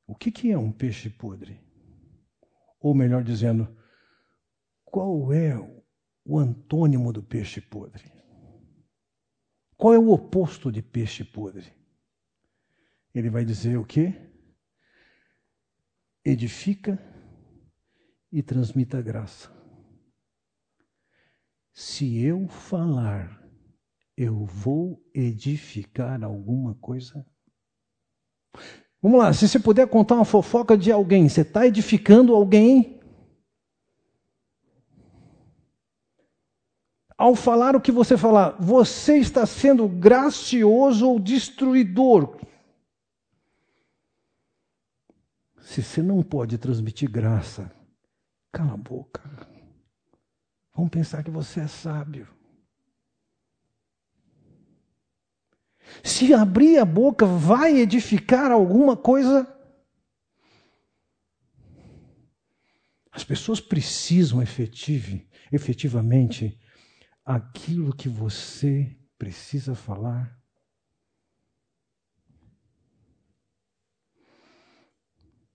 O 0.06 0.14
que, 0.14 0.32
que 0.32 0.52
é 0.52 0.58
um 0.58 0.70
peixe 0.70 1.10
podre? 1.10 1.64
Ou 2.78 2.94
melhor 2.94 3.24
dizendo, 3.24 3.74
qual 4.84 5.32
é 5.32 5.56
o 6.26 6.38
antônimo 6.38 7.14
do 7.14 7.24
peixe 7.24 7.62
podre? 7.62 8.12
Qual 9.78 9.94
é 9.94 9.98
o 9.98 10.12
oposto 10.12 10.72
de 10.72 10.82
peixe 10.82 11.24
podre? 11.24 11.74
Ele 13.14 13.30
vai 13.30 13.46
dizer 13.46 13.78
o 13.78 13.86
quê? 13.86 14.14
Edifica 16.24 17.15
e 18.36 18.44
transmita 18.44 19.02
graça. 19.02 19.50
Se 21.72 22.22
eu 22.22 22.50
falar, 22.50 23.42
eu 24.18 24.44
vou 24.44 25.02
edificar 25.14 26.22
alguma 26.22 26.76
coisa? 26.76 27.26
Vamos 29.02 29.20
lá, 29.20 29.32
se 29.32 29.48
você 29.48 29.58
puder 29.58 29.88
contar 29.88 30.16
uma 30.16 30.26
fofoca 30.26 30.78
de 30.78 30.92
alguém, 30.92 31.30
você 31.30 31.42
está 31.42 31.66
edificando 31.66 32.36
alguém? 32.36 33.00
Ao 37.18 37.36
falar 37.36 37.74
o 37.74 37.80
que 37.80 37.92
você 37.92 38.18
falar, 38.18 38.58
você 38.60 39.16
está 39.16 39.46
sendo 39.46 39.88
gracioso 39.88 41.08
ou 41.08 41.22
destruidor? 41.22 42.38
Se 45.62 45.82
você 45.82 46.04
não 46.04 46.22
pode 46.22 46.58
transmitir 46.58 47.10
graça, 47.10 47.74
Cala 48.56 48.72
a 48.72 48.78
boca. 48.78 49.22
Vamos 50.74 50.90
pensar 50.90 51.22
que 51.22 51.30
você 51.30 51.60
é 51.60 51.68
sábio. 51.68 52.26
Se 56.02 56.34
abrir 56.34 56.78
a 56.78 56.86
boca, 56.86 57.26
vai 57.26 57.76
edificar 57.76 58.52
alguma 58.52 58.96
coisa? 58.96 59.46
As 63.12 63.26
pessoas 63.26 63.60
precisam 63.60 64.42
efetive, 64.42 65.30
efetivamente 65.52 66.58
aquilo 67.26 67.94
que 67.94 68.08
você 68.08 68.98
precisa 69.18 69.76
falar. 69.76 70.42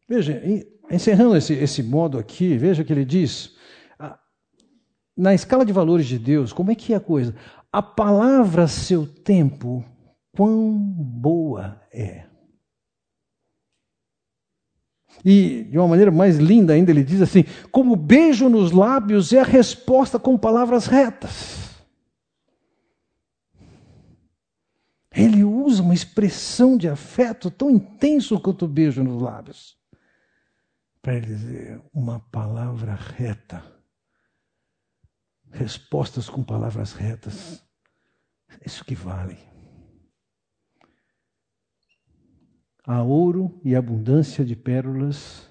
Veja, 0.07 0.39
Encerrando 0.91 1.37
esse, 1.37 1.55
esse 1.55 1.83
modo 1.83 2.19
aqui, 2.19 2.59
veja 2.59 2.83
que 2.83 2.93
ele 2.93 3.05
diz: 3.05 3.55
na 5.17 5.33
escala 5.33 5.65
de 5.65 5.73
valores 5.73 6.07
de 6.07 6.19
Deus, 6.19 6.53
como 6.53 6.73
é 6.73 6.75
que 6.75 6.93
é 6.93 6.97
a 6.97 7.01
coisa? 7.01 7.35
A 7.73 7.81
palavra 7.81 8.67
seu 8.67 9.07
tempo, 9.07 9.85
quão 10.33 10.73
boa 10.77 11.81
é. 11.93 12.25
E 15.25 15.65
de 15.65 15.79
uma 15.79 15.87
maneira 15.87 16.11
mais 16.11 16.39
linda 16.39 16.73
ainda, 16.73 16.91
ele 16.91 17.05
diz 17.05 17.23
assim: 17.23 17.45
como 17.71 17.95
beijo 17.95 18.49
nos 18.49 18.73
lábios 18.73 19.33
é 19.33 19.41
a 19.41 19.45
resposta 19.45 20.19
com 20.19 20.37
palavras 20.37 20.87
retas. 20.87 21.71
Ele 25.13 25.45
usa 25.45 25.83
uma 25.83 25.95
expressão 25.95 26.77
de 26.77 26.89
afeto 26.89 27.51
tão 27.51 27.71
intenso 27.71 28.41
quanto 28.41 28.65
o 28.65 28.69
beijo 28.69 29.05
nos 29.05 29.21
lábios 29.21 29.80
para 31.03 31.15
ele 31.15 31.27
dizer 31.27 31.83
uma 31.93 32.21
palavra 32.21 32.95
reta 32.95 33.81
respostas 35.51 36.29
com 36.29 36.43
palavras 36.43 36.93
retas. 36.93 37.63
Isso 38.65 38.85
que 38.85 38.95
vale. 38.95 39.39
Há 42.85 43.03
ouro 43.03 43.61
e 43.65 43.77
abundância 43.77 44.45
de 44.45 44.57
pérolas, 44.57 45.49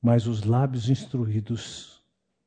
mas 0.00 0.26
os 0.26 0.42
lábios 0.44 0.88
instruídos 0.88 2.04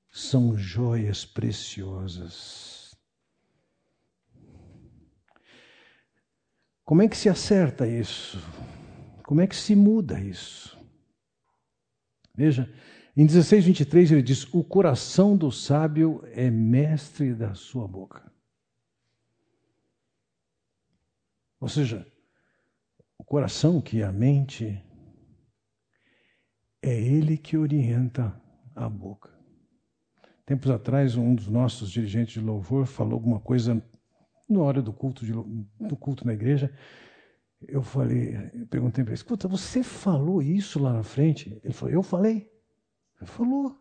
são 0.09 0.57
joias 0.57 1.25
preciosas. 1.25 2.95
Como 6.83 7.01
é 7.01 7.07
que 7.07 7.17
se 7.17 7.29
acerta 7.29 7.87
isso? 7.87 8.37
Como 9.23 9.41
é 9.41 9.47
que 9.47 9.55
se 9.55 9.75
muda 9.75 10.19
isso? 10.19 10.77
Veja, 12.41 12.67
em 13.15 13.23
16, 13.23 13.65
23 13.65 14.11
ele 14.13 14.23
diz: 14.23 14.51
O 14.51 14.63
coração 14.63 15.37
do 15.37 15.51
sábio 15.51 16.23
é 16.31 16.49
mestre 16.49 17.35
da 17.35 17.53
sua 17.53 17.87
boca. 17.87 18.31
Ou 21.59 21.69
seja, 21.69 22.03
o 23.15 23.23
coração, 23.23 23.79
que 23.79 24.01
é 24.01 24.05
a 24.05 24.11
mente, 24.11 24.83
é 26.81 26.99
ele 26.99 27.37
que 27.37 27.55
orienta 27.55 28.35
a 28.75 28.89
boca. 28.89 29.29
Tempos 30.43 30.71
atrás, 30.71 31.15
um 31.15 31.35
dos 31.35 31.47
nossos 31.47 31.91
dirigentes 31.91 32.33
de 32.33 32.39
louvor 32.39 32.87
falou 32.87 33.13
alguma 33.13 33.39
coisa 33.39 33.79
na 34.49 34.59
hora 34.61 34.81
do 34.81 34.91
culto, 34.91 35.23
de, 35.23 35.31
do 35.31 35.95
culto 35.95 36.25
na 36.25 36.33
igreja. 36.33 36.75
Eu 37.67 37.83
falei, 37.83 38.51
eu 38.53 38.65
perguntei 38.67 39.03
para 39.03 39.11
ele: 39.11 39.19
escuta, 39.19 39.47
você 39.47 39.83
falou 39.83 40.41
isso 40.41 40.79
lá 40.79 40.93
na 40.93 41.03
frente? 41.03 41.59
Ele 41.63 41.73
falou: 41.73 41.93
eu 41.93 42.03
falei. 42.03 42.51
Ele 43.19 43.29
falou. 43.29 43.65
Ele 43.65 43.75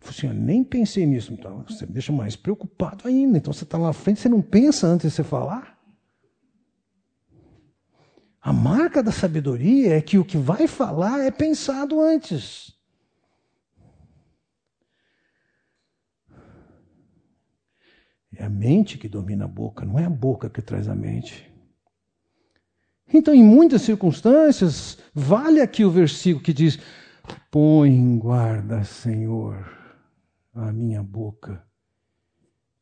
falou 0.00 0.10
assim: 0.10 0.26
eu 0.26 0.34
nem 0.34 0.62
pensei 0.62 1.06
nisso. 1.06 1.32
Então, 1.32 1.64
você 1.66 1.86
me 1.86 1.92
deixa 1.92 2.12
mais 2.12 2.36
preocupado 2.36 3.08
ainda. 3.08 3.38
Então 3.38 3.52
você 3.52 3.64
está 3.64 3.78
lá 3.78 3.88
na 3.88 3.92
frente, 3.92 4.20
você 4.20 4.28
não 4.28 4.42
pensa 4.42 4.86
antes 4.86 5.10
de 5.10 5.16
você 5.16 5.24
falar? 5.24 5.74
A 8.40 8.52
marca 8.52 9.02
da 9.02 9.10
sabedoria 9.10 9.96
é 9.96 10.02
que 10.02 10.18
o 10.18 10.24
que 10.24 10.36
vai 10.36 10.66
falar 10.66 11.20
é 11.20 11.30
pensado 11.30 11.98
antes. 11.98 12.74
É 18.36 18.44
a 18.44 18.50
mente 18.50 18.98
que 18.98 19.08
domina 19.08 19.46
a 19.46 19.48
boca, 19.48 19.86
não 19.86 19.98
é 19.98 20.04
a 20.04 20.10
boca 20.10 20.50
que 20.50 20.60
traz 20.60 20.88
a 20.88 20.94
mente. 20.94 21.53
Então, 23.16 23.32
em 23.32 23.44
muitas 23.44 23.82
circunstâncias, 23.82 24.98
vale 25.14 25.60
aqui 25.60 25.84
o 25.84 25.90
versículo 25.90 26.42
que 26.42 26.52
diz: 26.52 26.80
Põe 27.48 27.90
em 27.90 28.18
guarda, 28.18 28.82
Senhor, 28.82 29.72
a 30.52 30.72
minha 30.72 31.00
boca, 31.00 31.64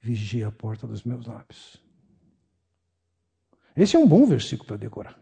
vigia 0.01 0.49
a 0.49 0.51
porta 0.51 0.87
dos 0.87 1.05
meus 1.05 1.27
lábios. 1.27 1.77
Esse 3.77 3.95
é 3.95 3.99
um 3.99 4.09
bom 4.09 4.25
versículo 4.25 4.67
para 4.67 4.79
decorar. 4.79 5.21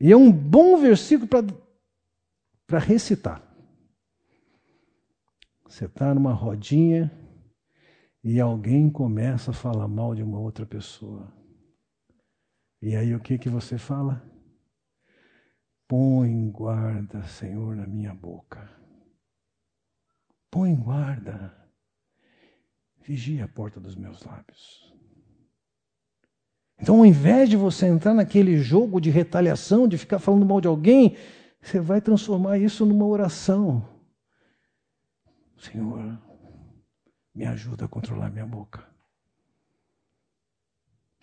E 0.00 0.10
é 0.10 0.16
um 0.16 0.32
bom 0.32 0.76
versículo 0.76 1.28
para 2.66 2.78
recitar. 2.80 3.40
Você 5.64 5.84
está 5.84 6.12
numa 6.12 6.32
rodinha 6.32 7.08
e 8.22 8.40
alguém 8.40 8.90
começa 8.90 9.52
a 9.52 9.54
falar 9.54 9.86
mal 9.86 10.12
de 10.12 10.24
uma 10.24 10.40
outra 10.40 10.66
pessoa. 10.66 11.32
E 12.84 12.94
aí 12.94 13.14
o 13.14 13.18
que, 13.18 13.38
que 13.38 13.48
você 13.48 13.78
fala? 13.78 14.22
Põe 15.88 16.50
guarda, 16.50 17.26
Senhor, 17.26 17.74
na 17.74 17.86
minha 17.86 18.12
boca. 18.12 18.70
Põe 20.50 20.74
guarda. 20.74 21.56
Vigia 23.00 23.46
a 23.46 23.48
porta 23.48 23.80
dos 23.80 23.96
meus 23.96 24.22
lábios. 24.22 24.94
Então, 26.78 26.98
ao 26.98 27.06
invés 27.06 27.48
de 27.48 27.56
você 27.56 27.86
entrar 27.86 28.12
naquele 28.12 28.58
jogo 28.58 29.00
de 29.00 29.08
retaliação, 29.08 29.88
de 29.88 29.96
ficar 29.96 30.18
falando 30.18 30.44
mal 30.44 30.60
de 30.60 30.68
alguém, 30.68 31.16
você 31.62 31.80
vai 31.80 32.02
transformar 32.02 32.58
isso 32.58 32.84
numa 32.84 33.06
oração. 33.06 33.82
Senhor, 35.56 36.20
me 37.34 37.46
ajuda 37.46 37.86
a 37.86 37.88
controlar 37.88 38.28
minha 38.28 38.44
boca. 38.44 38.93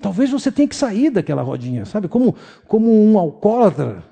Talvez 0.02 0.32
você 0.32 0.52
tenha 0.52 0.68
que 0.68 0.76
sair 0.76 1.10
daquela 1.10 1.42
rodinha, 1.42 1.86
sabe? 1.86 2.08
Como, 2.08 2.36
como 2.68 2.92
um 2.92 3.18
alcoólatra, 3.20 4.04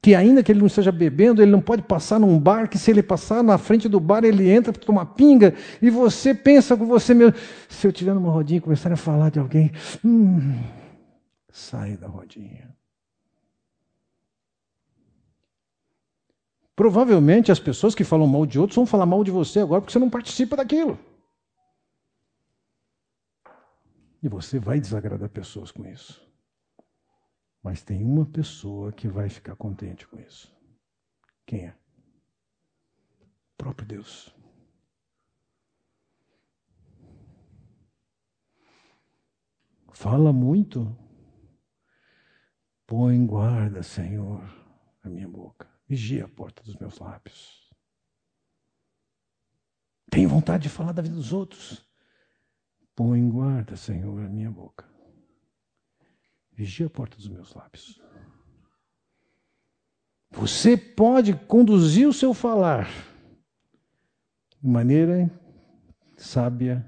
que 0.00 0.14
ainda 0.14 0.42
que 0.42 0.52
ele 0.52 0.60
não 0.60 0.66
esteja 0.66 0.92
bebendo, 0.92 1.42
ele 1.42 1.50
não 1.50 1.60
pode 1.60 1.82
passar 1.82 2.20
num 2.20 2.38
bar, 2.38 2.68
que 2.68 2.78
se 2.78 2.90
ele 2.90 3.02
passar 3.02 3.42
na 3.42 3.58
frente 3.58 3.88
do 3.88 3.98
bar, 3.98 4.24
ele 4.24 4.50
entra 4.50 4.72
para 4.72 4.82
tomar 4.82 5.06
pinga, 5.06 5.54
e 5.80 5.90
você 5.90 6.34
pensa 6.34 6.76
com 6.76 6.86
você 6.86 7.14
mesmo, 7.14 7.34
se 7.68 7.86
eu 7.86 7.90
estiver 7.90 8.14
numa 8.14 8.30
rodinha 8.30 8.58
e 8.58 8.60
começar 8.60 8.92
a 8.92 8.96
falar 8.96 9.30
de 9.30 9.38
alguém, 9.38 9.72
hum, 10.04 10.60
sai 11.50 11.96
da 11.96 12.06
rodinha. 12.06 12.74
Provavelmente 16.76 17.52
as 17.52 17.60
pessoas 17.60 17.94
que 17.94 18.04
falam 18.04 18.26
mal 18.26 18.44
de 18.44 18.58
outros 18.58 18.76
vão 18.76 18.84
falar 18.84 19.06
mal 19.06 19.22
de 19.22 19.30
você 19.30 19.60
agora 19.60 19.80
porque 19.80 19.92
você 19.92 19.98
não 19.98 20.10
participa 20.10 20.56
daquilo. 20.56 20.98
E 24.24 24.28
você 24.28 24.58
vai 24.58 24.80
desagradar 24.80 25.28
pessoas 25.28 25.70
com 25.70 25.84
isso. 25.84 26.26
Mas 27.62 27.82
tem 27.82 28.02
uma 28.02 28.24
pessoa 28.24 28.90
que 28.90 29.06
vai 29.06 29.28
ficar 29.28 29.54
contente 29.54 30.08
com 30.08 30.18
isso. 30.18 30.50
Quem 31.44 31.66
é? 31.66 31.76
O 33.20 33.56
próprio 33.58 33.86
Deus. 33.86 34.34
Fala 39.92 40.32
muito, 40.32 40.96
Põe 42.86 43.26
guarda, 43.26 43.82
Senhor, 43.82 44.42
a 45.02 45.08
minha 45.10 45.28
boca. 45.28 45.68
Vigia 45.86 46.24
a 46.24 46.28
porta 46.28 46.62
dos 46.62 46.76
meus 46.76 46.98
lábios. 46.98 47.70
Tenho 50.10 50.30
vontade 50.30 50.62
de 50.62 50.68
falar 50.70 50.92
da 50.92 51.02
vida 51.02 51.14
dos 51.14 51.32
outros. 51.32 51.93
Põe 52.94 53.28
guarda, 53.28 53.76
Senhor, 53.76 54.20
a 54.22 54.28
minha 54.28 54.50
boca. 54.50 54.84
Vigia 56.52 56.86
a 56.86 56.90
porta 56.90 57.16
dos 57.16 57.28
meus 57.28 57.52
lábios. 57.54 58.00
Você 60.30 60.76
pode 60.76 61.34
conduzir 61.34 62.08
o 62.08 62.12
seu 62.12 62.32
falar 62.32 62.88
de 64.60 64.68
maneira 64.68 65.30
sábia 66.16 66.84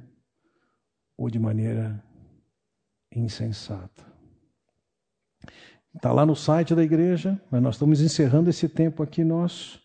ou 1.16 1.28
de 1.28 1.38
maneira 1.38 2.02
insensata. 3.10 4.04
Está 5.94 6.12
lá 6.12 6.26
no 6.26 6.36
site 6.36 6.74
da 6.74 6.82
igreja, 6.82 7.40
mas 7.50 7.62
nós 7.62 7.76
estamos 7.76 8.00
encerrando 8.00 8.50
esse 8.50 8.68
tempo 8.68 9.02
aqui 9.02 9.24
nosso. 9.24 9.80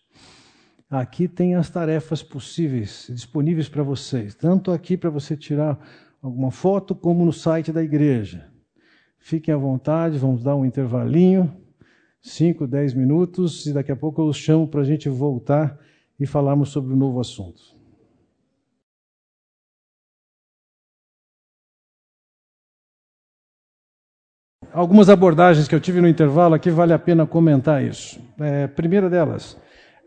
Aqui 0.90 1.28
tem 1.28 1.56
as 1.56 1.70
tarefas 1.70 2.22
possíveis, 2.22 3.08
disponíveis 3.10 3.70
para 3.70 3.82
vocês, 3.82 4.36
tanto 4.36 4.72
aqui 4.72 4.98
para 4.98 5.10
você 5.10 5.38
tirar 5.38 5.80
alguma 6.22 6.52
foto, 6.52 6.94
como 6.94 7.26
no 7.26 7.34
site 7.34 7.72
da 7.72 7.84
igreja. 7.84 8.52
Fiquem 9.20 9.54
à 9.54 9.58
vontade, 9.58 10.18
vamos 10.18 10.44
dar 10.44 10.56
um 10.56 10.66
intervalinho, 10.66 11.56
5, 12.22 12.68
10 12.68 12.94
minutos, 12.94 13.66
e 13.66 13.74
daqui 13.74 13.92
a 13.92 13.96
pouco 13.96 14.22
eu 14.22 14.28
os 14.28 14.38
chamo 14.38 14.68
para 14.68 14.82
a 14.82 14.86
gente 14.86 15.10
voltar 15.10 15.80
e 16.20 16.26
falarmos 16.26 16.70
sobre 16.70 16.94
o 16.94 16.96
um 16.96 17.00
novo 17.00 17.20
assunto. 17.20 17.82
algumas 24.74 25.10
abordagens 25.10 25.68
que 25.68 25.76
eu 25.76 25.80
tive 25.80 26.02
no 26.02 26.08
intervalo 26.08 26.56
aqui, 26.56 26.70
vale 26.70 26.94
a 26.94 27.00
pena 27.00 27.26
comentar 27.26 27.84
isso. 27.84 28.20
É, 28.40 28.68
primeira 28.68 29.10
delas, 29.10 29.54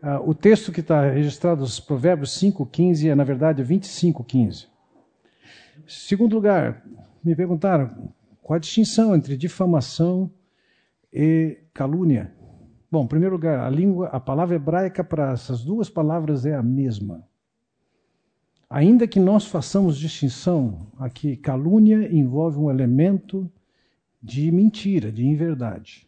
uh, 0.03 0.27
o 0.27 0.33
texto 0.33 0.71
que 0.71 0.81
está 0.81 1.09
registrado 1.09 1.61
nos 1.61 1.79
Provérbios 1.79 2.31
5,15 2.39 3.09
é, 3.09 3.15
na 3.15 3.23
verdade, 3.23 3.63
25,15. 3.63 4.67
Segundo 5.87 6.33
lugar, 6.35 6.83
me 7.23 7.35
perguntaram 7.35 8.13
qual 8.41 8.57
a 8.57 8.59
distinção 8.59 9.15
entre 9.15 9.37
difamação 9.37 10.31
e 11.13 11.59
calúnia. 11.73 12.33
Bom, 12.91 13.03
em 13.03 13.07
primeiro 13.07 13.35
lugar, 13.35 13.59
a 13.59 13.69
língua, 13.69 14.07
a 14.07 14.19
palavra 14.19 14.55
hebraica 14.55 15.03
para 15.03 15.31
essas 15.31 15.63
duas 15.63 15.89
palavras 15.89 16.45
é 16.45 16.55
a 16.55 16.63
mesma. 16.63 17.27
Ainda 18.69 19.07
que 19.07 19.19
nós 19.19 19.45
façamos 19.45 19.97
distinção, 19.97 20.87
aqui 20.97 21.37
calúnia 21.37 22.11
envolve 22.11 22.57
um 22.57 22.69
elemento 22.69 23.51
de 24.21 24.51
mentira, 24.51 25.11
de 25.11 25.25
inverdade. 25.25 26.07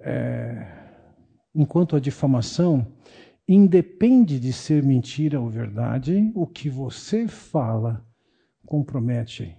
É, 0.00 0.66
enquanto 1.54 1.96
a 1.96 2.00
difamação 2.00 2.86
independe 3.48 4.38
de 4.38 4.52
ser 4.52 4.82
mentira 4.84 5.40
ou 5.40 5.48
verdade, 5.48 6.30
o 6.34 6.46
que 6.46 6.68
você 6.68 7.26
fala 7.26 8.06
compromete 8.66 9.56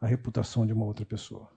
a 0.00 0.06
reputação 0.06 0.64
de 0.64 0.72
uma 0.72 0.84
outra 0.84 1.04
pessoa. 1.04 1.50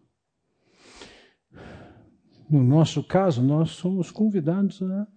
No 2.49 2.63
nosso 2.63 3.03
caso, 3.03 3.43
nós 3.43 3.69
somos 3.71 4.09
convidados 4.09 4.81
a 4.81 5.07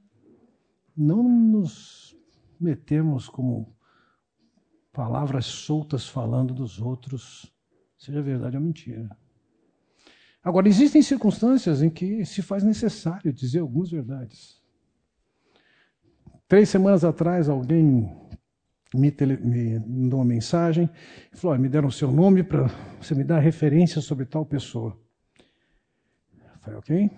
não 0.94 1.22
nos 1.22 2.14
metermos 2.60 3.26
como 3.26 3.74
palavras 4.92 5.46
soltas 5.46 6.06
falando 6.06 6.52
dos 6.52 6.78
outros, 6.78 7.50
seja 7.96 8.20
verdade 8.20 8.58
ou 8.58 8.62
mentira. 8.62 9.16
Agora, 10.44 10.68
existem 10.68 11.00
circunstâncias 11.00 11.80
em 11.82 11.88
que 11.88 12.26
se 12.26 12.42
faz 12.42 12.62
necessário 12.62 13.32
dizer 13.32 13.60
algumas 13.60 13.90
verdades. 13.90 14.61
Três 16.52 16.68
semanas 16.68 17.02
atrás, 17.02 17.48
alguém 17.48 18.14
me, 18.94 19.10
tele, 19.10 19.38
me 19.38 19.78
mandou 19.78 20.18
uma 20.18 20.26
mensagem 20.26 20.90
e 21.32 21.34
falou: 21.34 21.58
me 21.58 21.66
deram 21.66 21.88
o 21.88 21.90
seu 21.90 22.12
nome 22.12 22.42
para 22.42 22.66
você 23.00 23.14
me 23.14 23.24
dar 23.24 23.38
referência 23.38 24.02
sobre 24.02 24.26
tal 24.26 24.44
pessoa. 24.44 25.00
Eu 26.28 26.60
falei, 26.60 26.78
ok? 26.78 27.10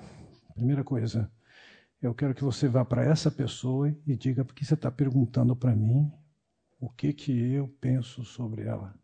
Primeira 0.55 0.85
coisa, 0.85 1.29
eu 2.01 2.15
quero 2.15 2.33
que 2.33 2.45
você 2.45 2.69
vá 2.69 2.85
para 2.85 3.05
essa 3.05 3.29
pessoa 3.29 3.93
e 4.07 4.15
diga 4.15 4.45
porque 4.45 4.65
você 4.65 4.75
está 4.75 4.89
perguntando 4.89 5.57
para 5.57 5.75
mim 5.75 6.13
o 6.79 6.89
que, 6.89 7.13
que 7.13 7.33
eu 7.55 7.67
penso 7.81 8.25
sobre 8.25 8.63
ela. 8.63 8.95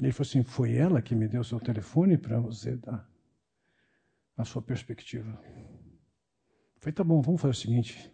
Ele 0.00 0.10
falou 0.10 0.28
assim: 0.28 0.42
foi 0.42 0.74
ela 0.74 1.00
que 1.00 1.14
me 1.14 1.28
deu 1.28 1.42
o 1.42 1.44
seu 1.44 1.60
telefone 1.60 2.18
para 2.18 2.40
você 2.40 2.76
dar 2.76 3.08
a 4.36 4.44
sua 4.44 4.60
perspectiva. 4.60 5.40
Falei: 6.80 6.94
tá 6.94 7.04
bom, 7.04 7.20
vamos 7.20 7.40
fazer 7.40 7.52
o 7.52 7.56
seguinte. 7.56 8.12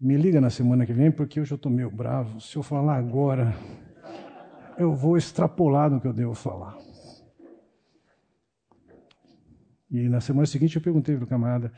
Me 0.00 0.16
liga 0.16 0.40
na 0.40 0.50
semana 0.50 0.84
que 0.84 0.92
vem, 0.92 1.10
porque 1.10 1.40
hoje 1.40 1.52
eu 1.52 1.56
estou 1.56 1.70
meio 1.70 1.90
bravo. 1.90 2.40
Se 2.40 2.56
eu 2.56 2.62
falar 2.62 2.96
agora, 2.96 3.54
eu 4.76 4.92
vou 4.92 5.16
extrapolar 5.16 5.88
no 5.88 6.00
que 6.00 6.06
eu 6.06 6.12
devo 6.12 6.34
falar. 6.34 6.76
E 9.90 10.08
na 10.08 10.20
semana 10.20 10.44
seguinte 10.44 10.74
eu 10.74 10.82
perguntei 10.82 11.14
para 11.14 11.24
o 11.24 11.28
camarada, 11.28 11.72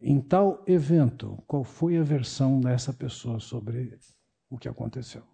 em 0.00 0.20
tal 0.20 0.62
evento, 0.68 1.42
qual 1.48 1.64
foi 1.64 1.96
a 1.96 2.02
versão 2.04 2.60
dessa 2.60 2.92
pessoa 2.92 3.40
sobre 3.40 3.98
o 4.48 4.56
que 4.56 4.68
aconteceu? 4.68 5.24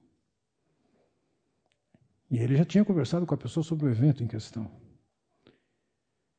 E 2.30 2.38
ele 2.38 2.56
já 2.56 2.64
tinha 2.64 2.84
conversado 2.84 3.26
com 3.26 3.34
a 3.34 3.38
pessoa 3.38 3.62
sobre 3.62 3.84
o 3.84 3.90
evento 3.90 4.24
em 4.24 4.26
questão. 4.26 4.70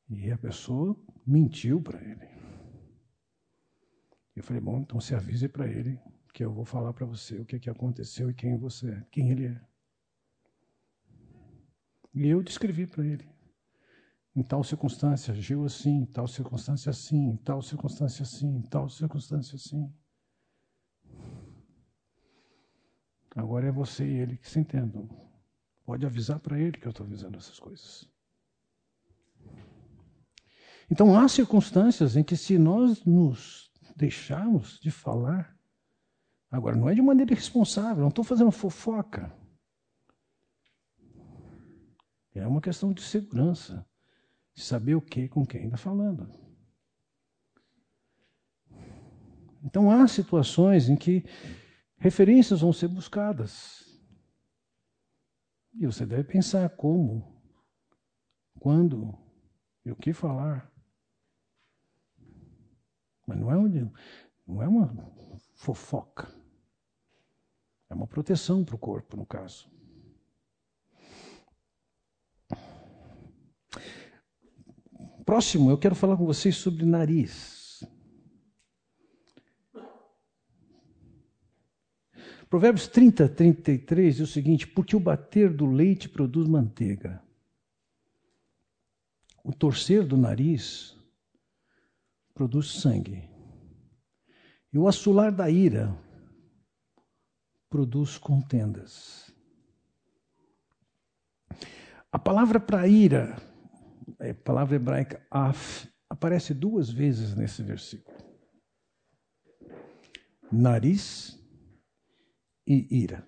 E 0.10 0.32
a 0.32 0.38
pessoa 0.38 1.00
mentiu 1.28 1.80
para 1.80 2.02
ele. 2.02 2.33
Eu 4.36 4.44
falei, 4.44 4.62
bom, 4.62 4.80
então 4.80 5.00
se 5.00 5.14
avise 5.14 5.48
para 5.48 5.68
ele 5.68 6.00
que 6.34 6.44
eu 6.44 6.52
vou 6.52 6.66
falar 6.66 6.92
para 6.94 7.06
você 7.06 7.40
o 7.40 7.46
que, 7.46 7.60
que 7.60 7.70
aconteceu 7.70 8.30
e 8.30 8.34
quem 8.34 8.58
você 8.58 8.90
é, 8.90 9.06
quem 9.12 9.30
ele 9.30 9.46
é. 9.46 9.62
E 12.14 12.28
eu 12.28 12.42
descrevi 12.42 12.88
para 12.88 13.06
ele. 13.06 13.28
Em 14.36 14.42
tal 14.42 14.64
circunstância 14.64 15.32
agiu 15.32 15.64
assim, 15.64 16.02
em 16.02 16.06
tal 16.06 16.28
circunstância 16.28 16.90
assim, 16.90 17.30
em 17.30 17.38
tal 17.38 17.62
circunstância 17.62 18.24
assim, 18.24 18.48
em 18.48 18.62
tal 18.64 18.90
circunstância 18.90 19.56
assim. 19.56 19.94
Agora 23.36 23.68
é 23.68 23.72
você 23.72 24.06
e 24.06 24.18
ele 24.18 24.38
que 24.38 24.50
se 24.50 24.60
entendam. 24.60 25.08
Pode 25.86 26.06
avisar 26.06 26.40
para 26.40 26.60
ele 26.60 26.78
que 26.78 26.88
eu 26.88 26.92
estou 26.92 27.06
avisando 27.06 27.38
essas 27.38 27.60
coisas. 27.60 28.10
Então 30.90 31.18
há 31.18 31.28
circunstâncias 31.28 32.16
em 32.16 32.24
que 32.24 32.36
se 32.36 32.58
nós 32.58 33.04
nos 33.06 33.72
deixarmos 33.96 34.80
de 34.80 34.92
falar, 34.92 35.58
agora 36.50 36.76
não 36.76 36.90
é 36.90 36.96
de 36.96 37.02
maneira 37.02 37.32
irresponsável, 37.32 38.02
não 38.02 38.10
estou 38.10 38.24
fazendo 38.24 38.52
fofoca. 38.52 39.34
É 42.34 42.48
uma 42.48 42.62
questão 42.62 42.92
de 42.92 43.02
segurança 43.02 43.88
de 44.54 44.64
saber 44.64 44.96
o 44.96 45.02
que 45.02 45.28
com 45.28 45.46
quem 45.46 45.66
está 45.66 45.78
falando. 45.78 46.30
Então 49.64 49.90
há 49.90 50.08
situações 50.08 50.90
em 50.90 50.96
que 50.96 51.24
referências 51.98 52.62
vão 52.62 52.74
ser 52.74 52.88
buscadas. 52.88 53.84
E 55.74 55.86
você 55.86 56.06
deve 56.06 56.26
pensar 56.26 56.70
como, 56.70 57.42
quando 58.60 59.18
e 59.86 59.92
o 59.92 59.96
que 59.96 60.14
falar. 60.14 60.73
Mas 63.26 63.40
não 63.40 63.52
é, 63.52 63.58
onde, 63.58 63.92
não 64.46 64.62
é 64.62 64.68
uma 64.68 64.94
fofoca. 65.56 66.28
É 67.90 67.94
uma 67.94 68.08
proteção 68.08 68.64
para 68.64 68.76
o 68.76 68.80
corpo, 68.80 69.16
no 69.16 69.26
caso. 69.26 69.72
Próximo, 75.26 75.70
eu 75.70 75.78
quero 75.78 75.96
falar 75.96 76.18
com 76.18 76.26
vocês 76.26 76.56
sobre 76.56 76.86
nariz. 76.86 77.84
Provérbios 82.50 82.88
30, 82.88 83.30
33 83.30 84.18
diz 84.18 84.30
o 84.30 84.32
seguinte: 84.32 84.68
Porque 84.68 84.96
o 84.96 85.00
bater 85.00 85.52
do 85.52 85.66
leite 85.66 86.10
produz 86.10 86.48
manteiga, 86.48 87.24
o 89.44 89.52
torcer 89.52 90.06
do 90.06 90.18
nariz 90.18 90.96
produz 92.34 92.82
sangue, 92.82 93.30
e 94.72 94.78
o 94.78 94.88
assolar 94.88 95.32
da 95.32 95.50
ira 95.50 95.96
produz 97.70 98.18
contendas. 98.18 99.32
A 102.12 102.20
palavra 102.20 102.60
para 102.60 102.88
ira 102.88 103.36
a 104.20 104.28
é, 104.28 104.34
palavra 104.34 104.76
hebraica 104.76 105.26
af 105.30 105.88
aparece 106.10 106.54
duas 106.54 106.90
vezes 106.90 107.36
nesse 107.36 107.64
versículo. 107.64 108.18
Nariz 110.52 111.40
e 112.68 112.88
ira. 112.96 113.28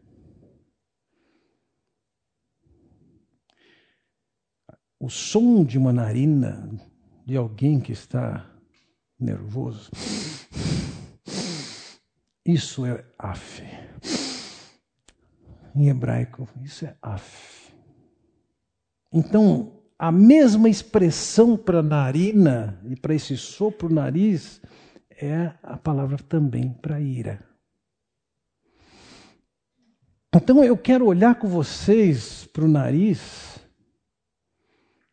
O 5.00 5.10
som 5.10 5.66
de 5.66 5.78
uma 5.78 5.92
narina 5.92 6.70
de 7.26 7.36
alguém 7.36 7.82
que 7.82 7.92
está 7.92 8.55
nervoso, 9.20 9.92
isso 12.46 12.86
é 12.86 13.04
af. 13.18 13.64
Em 15.76 15.90
hebraico, 15.90 16.48
isso 16.64 16.86
é 16.86 16.96
af. 17.02 17.74
Então, 19.12 19.82
a 19.98 20.12
mesma 20.12 20.70
expressão 20.70 21.58
para 21.58 21.82
narina 21.82 22.80
e 22.86 22.96
para 22.96 23.16
esse 23.16 23.38
sopro 23.38 23.90
nariz 23.90 24.62
é 25.10 25.54
a 25.64 25.78
palavra 25.78 26.18
também 26.18 26.72
para 26.74 27.00
ira. 27.00 27.40
Então 30.36 30.62
eu 30.64 30.78
quero 30.78 31.06
olhar 31.06 31.36
com 31.36 31.48
vocês 31.48 32.46
para 32.46 32.66
o 32.66 32.68
nariz 32.68 33.58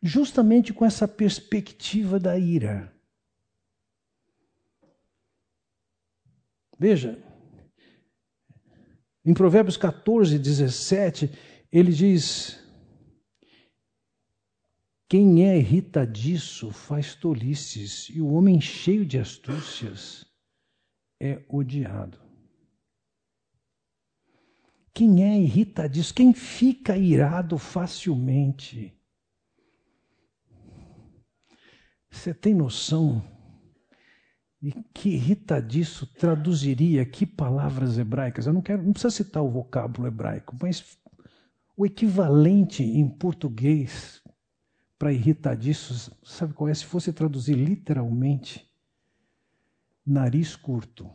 justamente 0.01 0.73
com 0.73 0.85
essa 0.85 1.07
perspectiva 1.07 2.19
da 2.19 2.37
ira. 2.37 2.92
Veja, 6.83 7.17
em 9.23 9.33
Provérbios 9.33 9.77
14, 9.77 10.37
17, 10.37 11.31
ele 11.71 11.93
diz: 11.93 12.61
quem 15.07 15.47
é 15.47 15.57
irritadiço 15.57 16.71
faz 16.71 17.15
tolices, 17.15 18.09
e 18.09 18.19
o 18.19 18.27
homem 18.33 18.59
cheio 18.59 19.05
de 19.05 19.17
astúcias 19.17 20.25
é 21.21 21.41
odiado. 21.47 22.19
Quem 24.93 25.23
é 25.23 25.39
irritadiço, 25.39 26.13
quem 26.13 26.33
fica 26.33 26.97
irado 26.97 27.57
facilmente, 27.57 28.93
você 32.11 32.33
tem 32.33 32.53
noção 32.53 33.32
de 34.63 34.71
que 34.93 35.09
irritadiço 35.09 36.07
traduziria 36.07 37.05
que 37.05 37.25
palavras 37.25 37.97
hebraicas? 37.97 38.47
Eu 38.47 38.53
não 38.53 38.61
quero, 38.61 38.81
não 38.81 38.93
precisa 38.93 39.11
citar 39.11 39.43
o 39.43 39.49
vocábulo 39.49 40.07
hebraico, 40.07 40.55
mas 40.61 40.97
o 41.75 41.85
equivalente 41.85 42.81
em 42.81 43.05
português 43.09 44.23
para 44.97 45.11
irritadiços, 45.11 46.09
sabe 46.23 46.53
qual 46.53 46.69
é? 46.69 46.73
Se 46.73 46.85
fosse 46.85 47.11
traduzir 47.11 47.55
literalmente, 47.55 48.65
nariz 50.05 50.55
curto. 50.55 51.11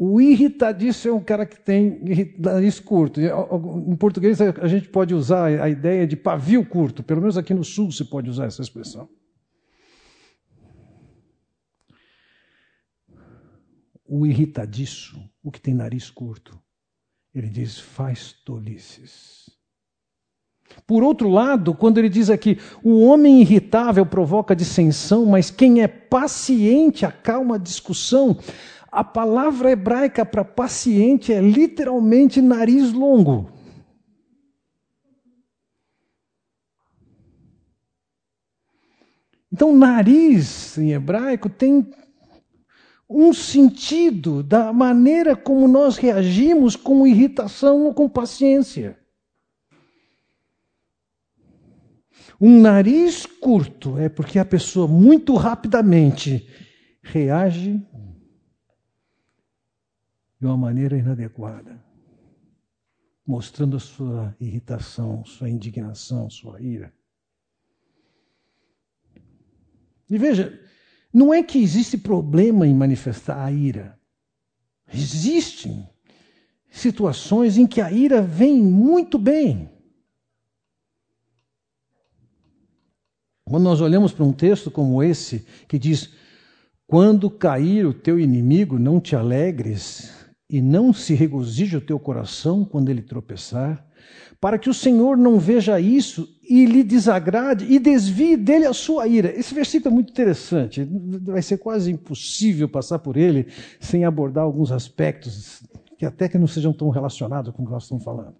O 0.00 0.20
irritadiço 0.20 1.08
é 1.08 1.12
um 1.12 1.20
cara 1.20 1.44
que 1.44 1.58
tem 1.58 2.00
nariz 2.38 2.78
curto. 2.78 3.20
Em 3.20 3.96
português 3.96 4.40
a 4.40 4.68
gente 4.68 4.88
pode 4.88 5.12
usar 5.12 5.46
a 5.46 5.68
ideia 5.68 6.06
de 6.06 6.16
pavio 6.16 6.64
curto, 6.64 7.02
pelo 7.02 7.20
menos 7.20 7.36
aqui 7.36 7.52
no 7.52 7.64
sul 7.64 7.90
se 7.90 8.04
pode 8.04 8.30
usar 8.30 8.46
essa 8.46 8.62
expressão. 8.62 9.08
O 14.06 14.24
irritadiço, 14.24 15.20
o 15.42 15.50
que 15.50 15.60
tem 15.60 15.74
nariz 15.74 16.08
curto, 16.08 16.56
ele 17.34 17.48
diz: 17.48 17.78
faz 17.78 18.32
tolices. 18.32 19.50
Por 20.86 21.02
outro 21.02 21.28
lado, 21.28 21.74
quando 21.74 21.98
ele 21.98 22.08
diz 22.08 22.30
aqui, 22.30 22.58
o 22.82 23.00
homem 23.00 23.40
irritável 23.40 24.06
provoca 24.06 24.54
dissensão, 24.54 25.26
mas 25.26 25.50
quem 25.50 25.82
é 25.82 25.88
paciente 25.88 27.04
acalma 27.04 27.56
a 27.56 27.58
discussão, 27.58 28.38
a 28.90 29.04
palavra 29.04 29.70
hebraica 29.70 30.24
para 30.24 30.44
paciente 30.44 31.32
é 31.32 31.40
literalmente 31.40 32.40
nariz 32.40 32.92
longo. 32.92 33.50
Então, 39.52 39.74
nariz 39.74 40.76
em 40.78 40.92
hebraico 40.92 41.48
tem 41.48 41.90
um 43.08 43.32
sentido 43.32 44.42
da 44.42 44.72
maneira 44.72 45.34
como 45.34 45.66
nós 45.66 45.96
reagimos 45.96 46.76
com 46.76 47.06
irritação 47.06 47.86
ou 47.86 47.94
com 47.94 48.08
paciência. 48.08 48.98
Um 52.40 52.60
nariz 52.60 53.26
curto 53.26 53.98
é 53.98 54.08
porque 54.08 54.38
a 54.38 54.44
pessoa 54.44 54.86
muito 54.86 55.34
rapidamente 55.34 56.46
reage 57.02 57.82
de 60.40 60.46
uma 60.46 60.56
maneira 60.56 60.96
inadequada, 60.96 61.82
mostrando 63.26 63.76
a 63.76 63.80
sua 63.80 64.36
irritação, 64.40 65.24
sua 65.24 65.50
indignação, 65.50 66.30
sua 66.30 66.60
ira. 66.60 66.92
E 70.08 70.16
veja, 70.16 70.58
não 71.12 71.34
é 71.34 71.42
que 71.42 71.58
existe 71.58 71.98
problema 71.98 72.66
em 72.66 72.74
manifestar 72.74 73.44
a 73.44 73.50
ira. 73.50 73.98
Existem 74.92 75.86
situações 76.70 77.58
em 77.58 77.66
que 77.66 77.80
a 77.80 77.90
ira 77.90 78.22
vem 78.22 78.62
muito 78.62 79.18
bem. 79.18 79.70
Quando 83.44 83.64
nós 83.64 83.80
olhamos 83.80 84.12
para 84.12 84.24
um 84.24 84.32
texto 84.32 84.70
como 84.70 85.02
esse, 85.02 85.46
que 85.66 85.78
diz: 85.78 86.12
Quando 86.86 87.30
cair 87.30 87.86
o 87.86 87.94
teu 87.94 88.20
inimigo, 88.20 88.78
não 88.78 89.00
te 89.00 89.16
alegres, 89.16 90.17
e 90.48 90.62
não 90.62 90.92
se 90.92 91.14
regozije 91.14 91.76
o 91.76 91.80
teu 91.80 91.98
coração 91.98 92.64
quando 92.64 92.88
ele 92.88 93.02
tropeçar, 93.02 93.86
para 94.40 94.58
que 94.58 94.70
o 94.70 94.74
Senhor 94.74 95.16
não 95.16 95.38
veja 95.38 95.80
isso 95.80 96.28
e 96.48 96.64
lhe 96.64 96.82
desagrade 96.82 97.66
e 97.68 97.78
desvie 97.78 98.36
dele 98.36 98.66
a 98.66 98.72
sua 98.72 99.06
ira. 99.06 99.36
Esse 99.36 99.54
versículo 99.54 99.92
é 99.92 99.94
muito 99.94 100.10
interessante, 100.10 100.88
vai 101.22 101.42
ser 101.42 101.58
quase 101.58 101.90
impossível 101.90 102.68
passar 102.68 103.00
por 103.00 103.16
ele 103.16 103.48
sem 103.80 104.04
abordar 104.04 104.44
alguns 104.44 104.72
aspectos 104.72 105.62
que 105.98 106.06
até 106.06 106.28
que 106.28 106.38
não 106.38 106.46
sejam 106.46 106.72
tão 106.72 106.88
relacionados 106.88 107.52
com 107.52 107.62
o 107.62 107.66
que 107.66 107.72
nós 107.72 107.82
estamos 107.82 108.04
falando. 108.04 108.36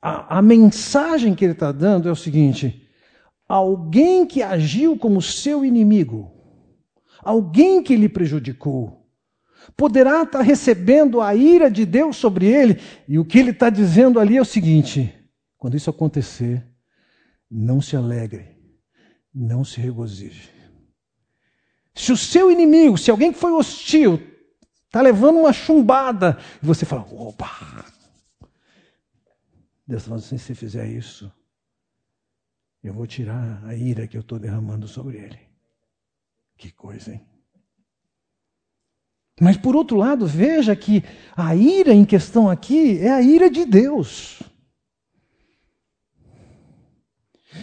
A, 0.00 0.38
a 0.38 0.42
mensagem 0.42 1.34
que 1.34 1.44
ele 1.44 1.52
está 1.52 1.70
dando 1.70 2.08
é 2.08 2.12
o 2.12 2.16
seguinte: 2.16 2.88
alguém 3.46 4.26
que 4.26 4.42
agiu 4.42 4.98
como 4.98 5.20
seu 5.20 5.64
inimigo, 5.64 6.32
alguém 7.22 7.82
que 7.82 7.94
lhe 7.94 8.08
prejudicou, 8.08 9.01
poderá 9.76 10.22
estar 10.22 10.40
recebendo 10.40 11.20
a 11.20 11.34
ira 11.34 11.70
de 11.70 11.84
Deus 11.84 12.16
sobre 12.16 12.46
ele. 12.46 12.80
E 13.08 13.18
o 13.18 13.24
que 13.24 13.38
ele 13.38 13.50
está 13.50 13.70
dizendo 13.70 14.18
ali 14.18 14.36
é 14.36 14.40
o 14.40 14.44
seguinte: 14.44 15.12
quando 15.56 15.76
isso 15.76 15.90
acontecer, 15.90 16.66
não 17.50 17.80
se 17.80 17.96
alegre, 17.96 18.56
não 19.34 19.64
se 19.64 19.80
regozije. 19.80 20.50
Se 21.94 22.10
o 22.10 22.16
seu 22.16 22.50
inimigo, 22.50 22.96
se 22.96 23.10
alguém 23.10 23.32
que 23.32 23.38
foi 23.38 23.52
hostil, 23.52 24.20
está 24.86 25.00
levando 25.00 25.38
uma 25.38 25.52
chumbada, 25.52 26.38
e 26.62 26.66
você 26.66 26.86
fala, 26.86 27.02
opa! 27.12 27.84
Deus 29.86 30.02
está 30.02 30.14
assim, 30.14 30.38
se 30.38 30.46
você 30.46 30.54
fizer 30.54 30.86
isso, 30.86 31.30
eu 32.82 32.92
vou 32.92 33.06
tirar 33.06 33.62
a 33.64 33.74
ira 33.74 34.06
que 34.08 34.16
eu 34.16 34.22
estou 34.22 34.38
derramando 34.38 34.88
sobre 34.88 35.18
ele. 35.18 35.38
Que 36.56 36.70
coisa, 36.70 37.12
hein? 37.12 37.31
Mas 39.42 39.56
por 39.56 39.74
outro 39.74 39.96
lado, 39.96 40.24
veja 40.24 40.76
que 40.76 41.02
a 41.36 41.52
ira 41.56 41.92
em 41.92 42.04
questão 42.04 42.48
aqui 42.48 43.00
é 43.00 43.10
a 43.10 43.20
ira 43.20 43.50
de 43.50 43.64
Deus. 43.64 44.40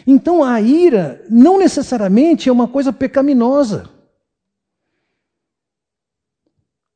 Então 0.05 0.43
a 0.43 0.59
ira 0.59 1.25
não 1.29 1.57
necessariamente 1.57 2.49
é 2.49 2.51
uma 2.51 2.67
coisa 2.67 2.91
pecaminosa. 2.91 3.89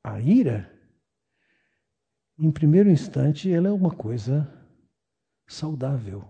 A 0.04 0.20
ira, 0.20 0.70
em 2.38 2.52
primeiro 2.52 2.92
instante, 2.92 3.50
ela 3.50 3.70
é 3.70 3.72
uma 3.72 3.92
coisa 3.92 4.54
saudável. 5.48 6.26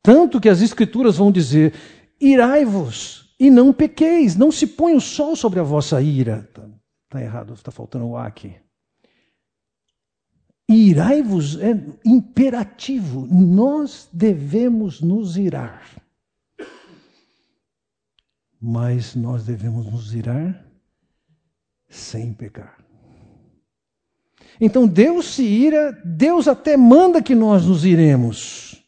Tanto 0.00 0.40
que 0.40 0.48
as 0.48 0.62
Escrituras 0.62 1.16
vão 1.16 1.32
dizer: 1.32 1.74
irai-vos 2.20 3.34
e 3.36 3.50
não 3.50 3.72
pequeis, 3.72 4.36
não 4.36 4.52
se 4.52 4.64
põe 4.64 4.94
o 4.94 5.00
sol 5.00 5.34
sobre 5.34 5.58
a 5.58 5.64
vossa 5.64 6.00
ira. 6.00 6.48
Está 7.10 7.20
errado, 7.20 7.54
está 7.54 7.72
faltando 7.72 8.06
o 8.06 8.16
A 8.16 8.24
aqui. 8.24 8.54
Irai-vos 10.68 11.60
é 11.60 11.72
imperativo, 12.04 13.26
nós 13.26 14.08
devemos 14.12 15.00
nos 15.00 15.36
irar. 15.36 15.82
Mas 18.60 19.16
nós 19.16 19.44
devemos 19.44 19.90
nos 19.90 20.14
irar 20.14 20.64
sem 21.88 22.32
pecar. 22.32 22.78
Então 24.60 24.86
Deus 24.86 25.34
se 25.34 25.42
ira, 25.42 25.90
Deus 26.04 26.46
até 26.46 26.76
manda 26.76 27.20
que 27.20 27.34
nós 27.34 27.66
nos 27.66 27.84
iremos. 27.84 28.86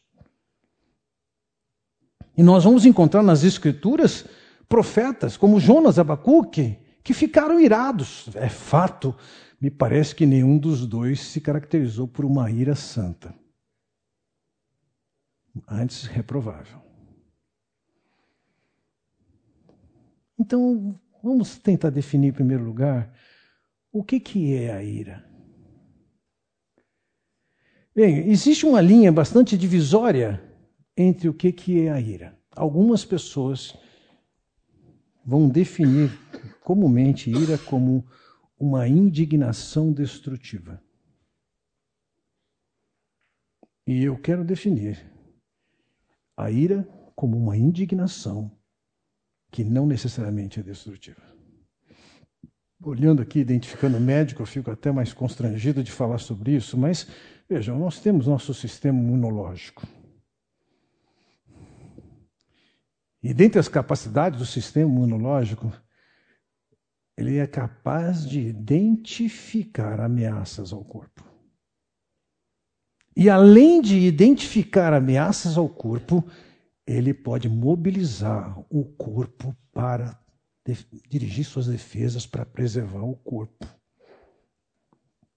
E 2.37 2.41
nós 2.41 2.63
vamos 2.63 2.85
encontrar 2.85 3.21
nas 3.21 3.43
Escrituras 3.43 4.25
profetas 4.69 5.35
como 5.35 5.59
Jonas, 5.59 5.99
Abacuque, 5.99 6.82
que 7.03 7.13
ficaram 7.13 7.59
irados. 7.59 8.29
É 8.35 8.49
fato, 8.49 9.15
me 9.59 9.69
parece 9.69 10.15
que 10.15 10.25
nenhum 10.25 10.57
dos 10.57 10.87
dois 10.87 11.19
se 11.19 11.41
caracterizou 11.41 12.07
por 12.07 12.23
uma 12.23 12.49
ira 12.49 12.75
santa. 12.75 13.35
Antes, 15.67 16.05
reprovável. 16.05 16.81
Então, 20.39 20.99
vamos 21.21 21.57
tentar 21.57 21.89
definir 21.89 22.29
em 22.29 22.33
primeiro 22.33 22.63
lugar 22.63 23.13
o 23.91 24.03
que, 24.03 24.19
que 24.19 24.55
é 24.55 24.73
a 24.73 24.83
ira. 24.83 25.23
Bem, 27.95 28.27
existe 28.29 28.65
uma 28.65 28.81
linha 28.81 29.11
bastante 29.11 29.55
divisória 29.55 30.43
entre 30.97 31.29
o 31.29 31.33
que, 31.33 31.51
que 31.51 31.81
é 31.81 31.91
a 31.91 32.01
ira. 32.01 32.35
Algumas 32.55 33.05
pessoas 33.05 33.77
vão 35.23 35.47
definir 35.47 36.11
comumente 36.63 37.29
ira 37.29 37.57
como 37.57 38.05
uma 38.57 38.87
indignação 38.87 39.91
destrutiva. 39.91 40.81
E 43.85 44.03
eu 44.03 44.17
quero 44.17 44.45
definir 44.45 45.11
a 46.37 46.49
ira 46.49 46.87
como 47.15 47.37
uma 47.37 47.57
indignação 47.57 48.51
que 49.51 49.63
não 49.63 49.85
necessariamente 49.85 50.59
é 50.59 50.63
destrutiva. 50.63 51.21
Olhando 52.81 53.21
aqui, 53.21 53.39
identificando 53.39 53.97
o 53.97 54.01
médico, 54.01 54.41
eu 54.41 54.45
fico 54.45 54.71
até 54.71 54.91
mais 54.91 55.13
constrangido 55.13 55.83
de 55.83 55.91
falar 55.91 56.17
sobre 56.17 56.55
isso, 56.55 56.77
mas 56.77 57.07
vejam, 57.47 57.77
nós 57.77 57.99
temos 57.99 58.25
nosso 58.25 58.53
sistema 58.53 58.99
imunológico. 58.99 59.85
E 63.21 63.33
dentre 63.33 63.59
as 63.59 63.69
capacidades 63.69 64.39
do 64.39 64.45
sistema 64.45 64.89
imunológico, 64.89 65.71
ele 67.17 67.37
é 67.37 67.47
capaz 67.47 68.27
de 68.27 68.39
identificar 68.39 69.99
ameaças 69.99 70.73
ao 70.73 70.83
corpo. 70.83 71.23
E 73.15 73.29
além 73.29 73.81
de 73.81 73.99
identificar 73.99 74.91
ameaças 74.93 75.57
ao 75.57 75.69
corpo, 75.69 76.23
ele 76.85 77.13
pode 77.13 77.47
mobilizar 77.47 78.59
o 78.69 78.83
corpo 78.83 79.55
para 79.71 80.19
dirigir 81.09 81.45
suas 81.45 81.67
defesas 81.67 82.25
para 82.25 82.45
preservar 82.45 83.03
o 83.03 83.15
corpo. 83.15 83.67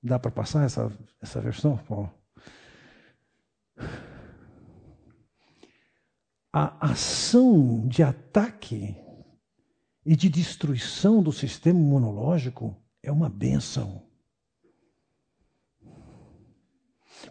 Dá 0.03 0.19
para 0.19 0.31
passar 0.31 0.65
essa, 0.65 0.91
essa 1.21 1.41
versão? 1.41 1.79
Bom. 1.89 2.11
A 6.53 6.91
ação 6.93 7.87
de 7.87 8.03
ataque 8.03 8.97
e 10.07 10.15
de 10.15 10.29
destruição 10.29 11.21
do 11.21 11.33
sistema 11.33 11.81
imunológico 11.81 12.77
é 13.03 13.11
uma 13.11 13.29
benção. 13.29 14.05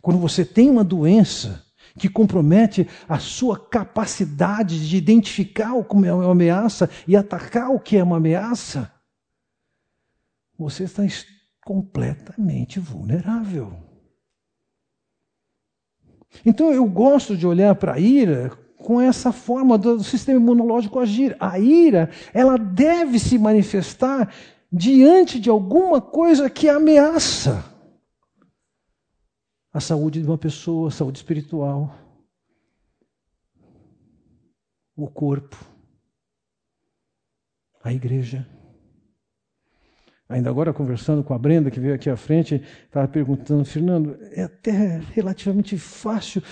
Quando 0.01 0.19
você 0.19 0.43
tem 0.43 0.69
uma 0.69 0.83
doença 0.83 1.65
que 1.97 2.09
compromete 2.09 2.85
a 3.07 3.17
sua 3.17 3.57
capacidade 3.57 4.89
de 4.89 4.97
identificar 4.97 5.73
o 5.73 5.85
que 5.85 6.05
é 6.05 6.13
uma 6.13 6.31
ameaça 6.31 6.89
e 7.07 7.15
atacar 7.15 7.71
o 7.71 7.79
que 7.79 7.95
é 7.95 8.03
uma 8.03 8.17
ameaça, 8.17 8.91
você 10.57 10.83
está 10.83 11.03
completamente 11.63 12.77
vulnerável. 12.77 13.73
Então 16.45 16.73
eu 16.73 16.85
gosto 16.85 17.37
de 17.37 17.47
olhar 17.47 17.73
para 17.75 17.93
a 17.93 17.99
ira 17.99 18.64
com 18.85 19.01
essa 19.01 19.31
forma 19.31 19.79
do 19.79 20.03
sistema 20.03 20.39
imunológico 20.39 20.99
agir. 20.99 21.35
A 21.39 21.57
ira, 21.57 22.11
ela 22.31 22.55
deve 22.55 23.17
se 23.17 23.35
manifestar 23.39 24.31
diante 24.71 25.39
de 25.39 25.49
alguma 25.49 25.99
coisa 25.99 26.51
que 26.51 26.69
ameaça 26.69 27.65
a 29.73 29.79
saúde 29.79 30.21
de 30.21 30.27
uma 30.27 30.37
pessoa, 30.37 30.89
a 30.89 30.91
saúde 30.91 31.17
espiritual, 31.17 31.95
o 34.95 35.07
corpo, 35.07 35.57
a 37.83 37.91
igreja. 37.91 38.47
Ainda 40.29 40.51
agora, 40.51 40.71
conversando 40.71 41.23
com 41.23 41.33
a 41.33 41.39
Brenda, 41.39 41.71
que 41.71 41.79
veio 41.79 41.95
aqui 41.95 42.09
à 42.09 42.15
frente, 42.15 42.61
estava 42.85 43.07
perguntando, 43.07 43.65
Fernando, 43.65 44.15
é 44.31 44.43
até 44.43 44.99
relativamente 45.11 45.75
fácil 45.75 46.43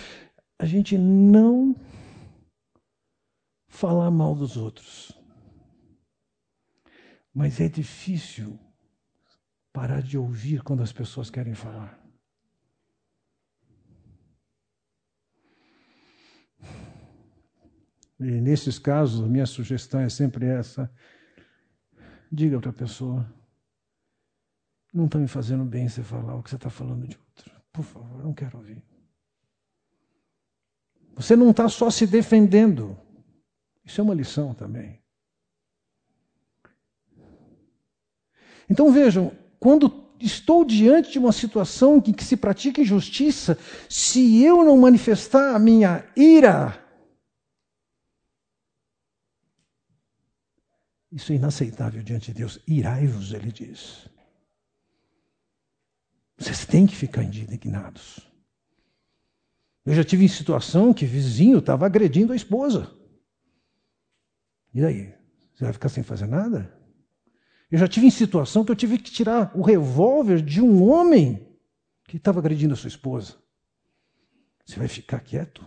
a 0.58 0.66
gente 0.66 0.98
não 0.98 1.76
falar 3.74 4.12
mal 4.12 4.36
dos 4.36 4.56
outros. 4.56 5.12
Mas 7.34 7.60
é 7.60 7.68
difícil 7.68 8.60
parar 9.74 10.02
de 10.02 10.16
ouvir 10.16 10.62
quando 10.62 10.84
as 10.84 10.94
pessoas 10.94 11.32
querem 11.32 11.56
falar. 11.56 12.00
E 18.20 18.40
nesses 18.40 18.78
casos, 18.78 19.26
a 19.26 19.28
minha 19.28 19.48
sugestão 19.48 20.00
é 20.00 20.08
sempre 20.08 20.46
essa: 20.46 20.90
diga 22.32 22.60
para 22.60 22.70
a 22.70 22.74
pessoa 22.74 23.28
não 24.94 25.06
está 25.06 25.18
me 25.18 25.28
fazendo 25.28 25.66
bem 25.66 25.90
você 25.90 26.04
falar 26.04 26.36
o 26.36 26.44
que 26.44 26.52
você 26.52 26.56
está 26.56 26.70
falando 26.70 27.08
de 27.08 27.18
outro. 27.18 27.52
Por 27.72 27.84
favor, 27.84 28.24
não 28.24 28.36
quero 28.36 28.60
ouvir. 28.60 28.84
Você 31.16 31.36
não 31.36 31.50
está 31.50 31.68
só 31.68 31.90
se 31.90 32.06
defendendo. 32.06 32.96
Isso 33.84 34.00
é 34.00 34.04
uma 34.04 34.14
lição 34.14 34.54
também. 34.54 35.02
Então 38.70 38.92
vejam, 38.92 39.32
quando 39.60 40.04
estou 40.20 40.64
diante 40.64 41.12
de 41.12 41.20
uma 41.20 41.32
situação 41.32 41.98
em 41.98 42.14
que 42.14 42.24
se 42.24 42.38
pratica 42.38 42.82
injustiça, 42.82 43.58
se 43.90 44.42
eu 44.42 44.64
não 44.64 44.78
manifestar 44.78 45.54
a 45.54 45.60
minha 45.60 46.10
ira, 46.16 46.82
isso 51.12 51.32
é 51.32 51.36
inaceitável 51.36 52.02
diante 52.02 52.32
de 52.32 52.40
Deus. 52.40 52.60
Irai-vos, 52.66 53.34
ele 53.34 53.52
diz. 53.52 54.08
Vocês 56.38 56.66
têm 56.66 56.88
que 56.88 56.96
ficar 56.96 57.24
indignados. 57.24 58.20
Eu 59.86 59.94
já 59.94 60.04
tive 60.04 60.26
em 60.26 60.30
situação 60.30 60.94
que 60.94 61.06
vizinho 61.06 61.60
estava 61.60 61.86
agredindo 61.86 62.34
a 62.34 62.36
esposa. 62.36 63.03
E 64.74 64.82
daí? 64.82 65.14
Você 65.54 65.64
vai 65.64 65.74
ficar 65.74 65.90
sem 65.90 66.04
fazer 66.04 66.28
nada? 66.28 66.74
Eu 67.72 67.78
já 67.78 67.88
tive 67.88 68.08
em 68.08 68.12
situação 68.12 68.64
que 68.66 68.72
eu 68.72 68.76
tive 68.76 68.98
que 68.98 69.12
tirar 69.12 69.52
o 69.56 69.62
revólver 69.62 70.42
de 70.42 70.62
um 70.62 70.88
homem 70.90 71.48
que 72.06 72.18
estava 72.18 72.40
agredindo 72.40 72.74
a 72.74 72.78
sua 72.78 72.88
esposa. 72.88 73.36
Você 74.66 74.78
vai 74.78 74.88
ficar 74.88 75.20
quieto? 75.20 75.66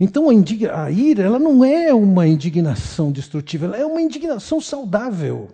Então 0.00 0.30
a, 0.30 0.84
a 0.84 0.90
ira 0.90 1.24
ela 1.24 1.38
não 1.40 1.64
é 1.64 1.92
uma 1.92 2.26
indignação 2.26 3.10
destrutiva, 3.10 3.66
ela 3.66 3.76
é 3.76 3.84
uma 3.84 4.00
indignação 4.00 4.60
saudável. 4.60 5.48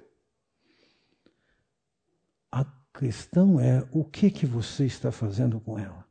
A 2.52 2.66
questão 2.98 3.58
é 3.58 3.86
o 3.90 4.04
que 4.04 4.30
que 4.30 4.44
você 4.44 4.84
está 4.84 5.10
fazendo 5.10 5.58
com 5.60 5.78
ela. 5.78 6.03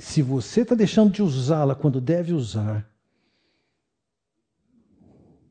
Se 0.00 0.22
você 0.22 0.62
está 0.62 0.74
deixando 0.74 1.12
de 1.12 1.22
usá-la 1.22 1.74
quando 1.74 2.00
deve 2.00 2.32
usar, 2.32 2.90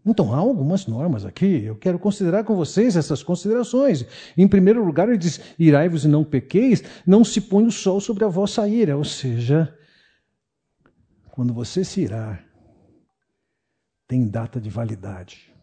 então 0.04 0.34
há 0.34 0.38
algumas 0.38 0.88
normas 0.88 1.24
aqui. 1.24 1.64
Eu 1.64 1.76
quero 1.76 2.00
considerar 2.00 2.43
com 2.43 2.56
vocês 2.56 2.95
essas 2.95 3.22
considerações. 3.22 4.06
Em 4.36 4.47
primeiro 4.47 4.84
lugar, 4.84 5.08
ele 5.08 5.20
diz: 5.20 5.39
irai-vos 5.60 6.04
e 6.04 6.08
não 6.08 6.24
pequeis, 6.24 6.84
não 7.06 7.24
se 7.24 7.39
põe 7.41 7.66
o 7.66 7.72
sol 7.72 8.02
sobre 8.02 8.26
a 8.26 8.28
vossa 8.28 8.68
ira. 8.68 8.97
Ou 8.97 9.04
seja, 9.04 9.78
quando 11.30 11.54
você 11.54 11.86
se 11.86 12.02
irar, 12.02 12.43
tem 14.08 14.28
data 14.28 14.60
de 14.60 14.70
validade. 14.70 15.54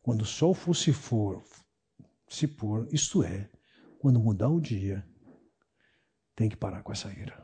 Quando 0.00 0.22
o 0.22 0.26
sol 0.26 0.54
for 0.54 0.74
se 0.74 0.94
for, 0.94 1.42
se 2.26 2.46
pôr, 2.46 2.88
isto 2.90 3.22
é, 3.22 3.50
quando 3.98 4.18
mudar 4.18 4.48
o 4.48 4.60
dia, 4.60 5.04
tem 6.34 6.48
que 6.48 6.56
parar 6.56 6.82
com 6.82 6.92
essa 6.92 7.08
ira. 7.12 7.42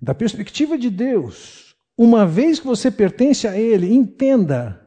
Da 0.00 0.14
perspectiva 0.14 0.76
de 0.76 0.90
Deus, 0.90 1.74
uma 1.96 2.26
vez 2.26 2.60
que 2.60 2.66
você 2.66 2.90
pertence 2.90 3.48
a 3.48 3.58
Ele, 3.58 3.92
entenda: 3.92 4.86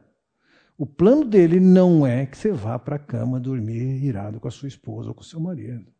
o 0.78 0.86
plano 0.86 1.24
dele 1.24 1.58
não 1.58 2.06
é 2.06 2.26
que 2.26 2.36
você 2.36 2.52
vá 2.52 2.78
para 2.78 2.96
a 2.96 3.00
cama 3.00 3.40
dormir 3.40 4.04
irado 4.04 4.38
com 4.38 4.48
a 4.48 4.52
sua 4.52 4.68
esposa 4.68 5.08
ou 5.08 5.14
com 5.14 5.22
o 5.22 5.24
seu 5.24 5.40
marido. 5.40 5.92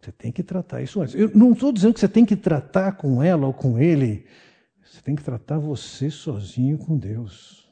Você 0.00 0.12
tem 0.12 0.30
que 0.30 0.44
tratar 0.44 0.80
isso 0.80 1.00
antes. 1.00 1.14
Eu 1.14 1.34
não 1.34 1.52
estou 1.52 1.72
dizendo 1.72 1.94
que 1.94 2.00
você 2.00 2.08
tem 2.08 2.24
que 2.24 2.36
tratar 2.36 2.92
com 2.92 3.20
ela 3.20 3.46
ou 3.46 3.52
com 3.52 3.78
ele. 3.78 4.26
Você 4.84 5.02
tem 5.02 5.16
que 5.16 5.24
tratar 5.24 5.58
você 5.58 6.08
sozinho 6.08 6.78
com 6.78 6.96
Deus. 6.96 7.68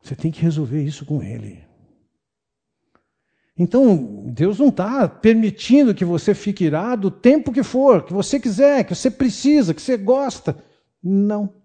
Você 0.00 0.14
tem 0.14 0.30
que 0.30 0.40
resolver 0.40 0.82
isso 0.82 1.04
com 1.04 1.20
ele. 1.20 1.64
Então, 3.56 4.24
Deus 4.32 4.58
não 4.58 4.68
está 4.68 5.08
permitindo 5.08 5.94
que 5.94 6.04
você 6.04 6.34
fique 6.34 6.64
irado 6.64 7.08
o 7.08 7.10
tempo 7.10 7.52
que 7.52 7.62
for, 7.62 8.04
que 8.04 8.12
você 8.12 8.40
quiser, 8.40 8.84
que 8.84 8.94
você 8.94 9.10
precisa, 9.10 9.72
que 9.72 9.80
você 9.80 9.96
gosta. 9.96 10.56
Não. 11.00 11.62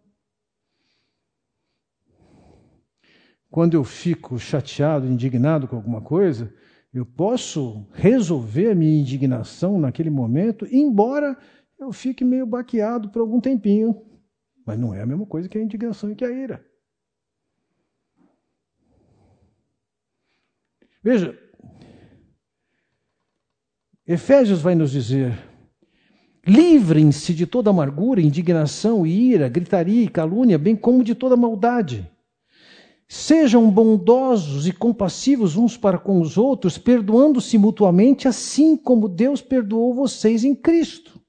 Quando 3.49 3.73
eu 3.73 3.83
fico 3.83 4.37
chateado, 4.37 5.07
indignado 5.07 5.67
com 5.67 5.75
alguma 5.75 6.01
coisa, 6.01 6.53
eu 6.93 7.03
posso 7.03 7.87
resolver 7.93 8.71
a 8.71 8.75
minha 8.75 8.99
indignação 8.99 9.79
naquele 9.79 10.11
momento, 10.11 10.67
embora 10.71 11.35
eu 11.79 11.91
fique 11.91 12.23
meio 12.23 12.45
baqueado 12.45 13.09
por 13.09 13.19
algum 13.21 13.41
tempinho. 13.41 14.05
Mas 14.63 14.77
não 14.77 14.93
é 14.93 15.01
a 15.01 15.05
mesma 15.07 15.25
coisa 15.25 15.49
que 15.49 15.57
a 15.57 15.61
indignação 15.63 16.11
e 16.11 16.15
que 16.15 16.23
a 16.25 16.29
ira. 16.29 16.63
Veja, 21.01 21.48
Efésios 24.09 24.59
vai 24.59 24.73
nos 24.73 24.89
dizer: 24.89 25.37
livrem-se 26.43 27.31
de 27.31 27.45
toda 27.45 27.69
amargura, 27.69 28.19
indignação, 28.19 29.05
ira, 29.05 29.47
gritaria 29.47 30.03
e 30.03 30.07
calúnia, 30.07 30.57
bem 30.57 30.75
como 30.75 31.03
de 31.03 31.13
toda 31.13 31.37
maldade. 31.37 32.09
Sejam 33.07 33.69
bondosos 33.69 34.65
e 34.65 34.71
compassivos 34.71 35.55
uns 35.55 35.77
para 35.77 35.99
com 35.99 36.19
os 36.21 36.39
outros, 36.39 36.75
perdoando-se 36.75 37.55
mutuamente, 37.59 38.27
assim 38.27 38.75
como 38.75 39.07
Deus 39.07 39.43
perdoou 39.43 39.93
vocês 39.93 40.43
em 40.43 40.55
Cristo. 40.55 41.21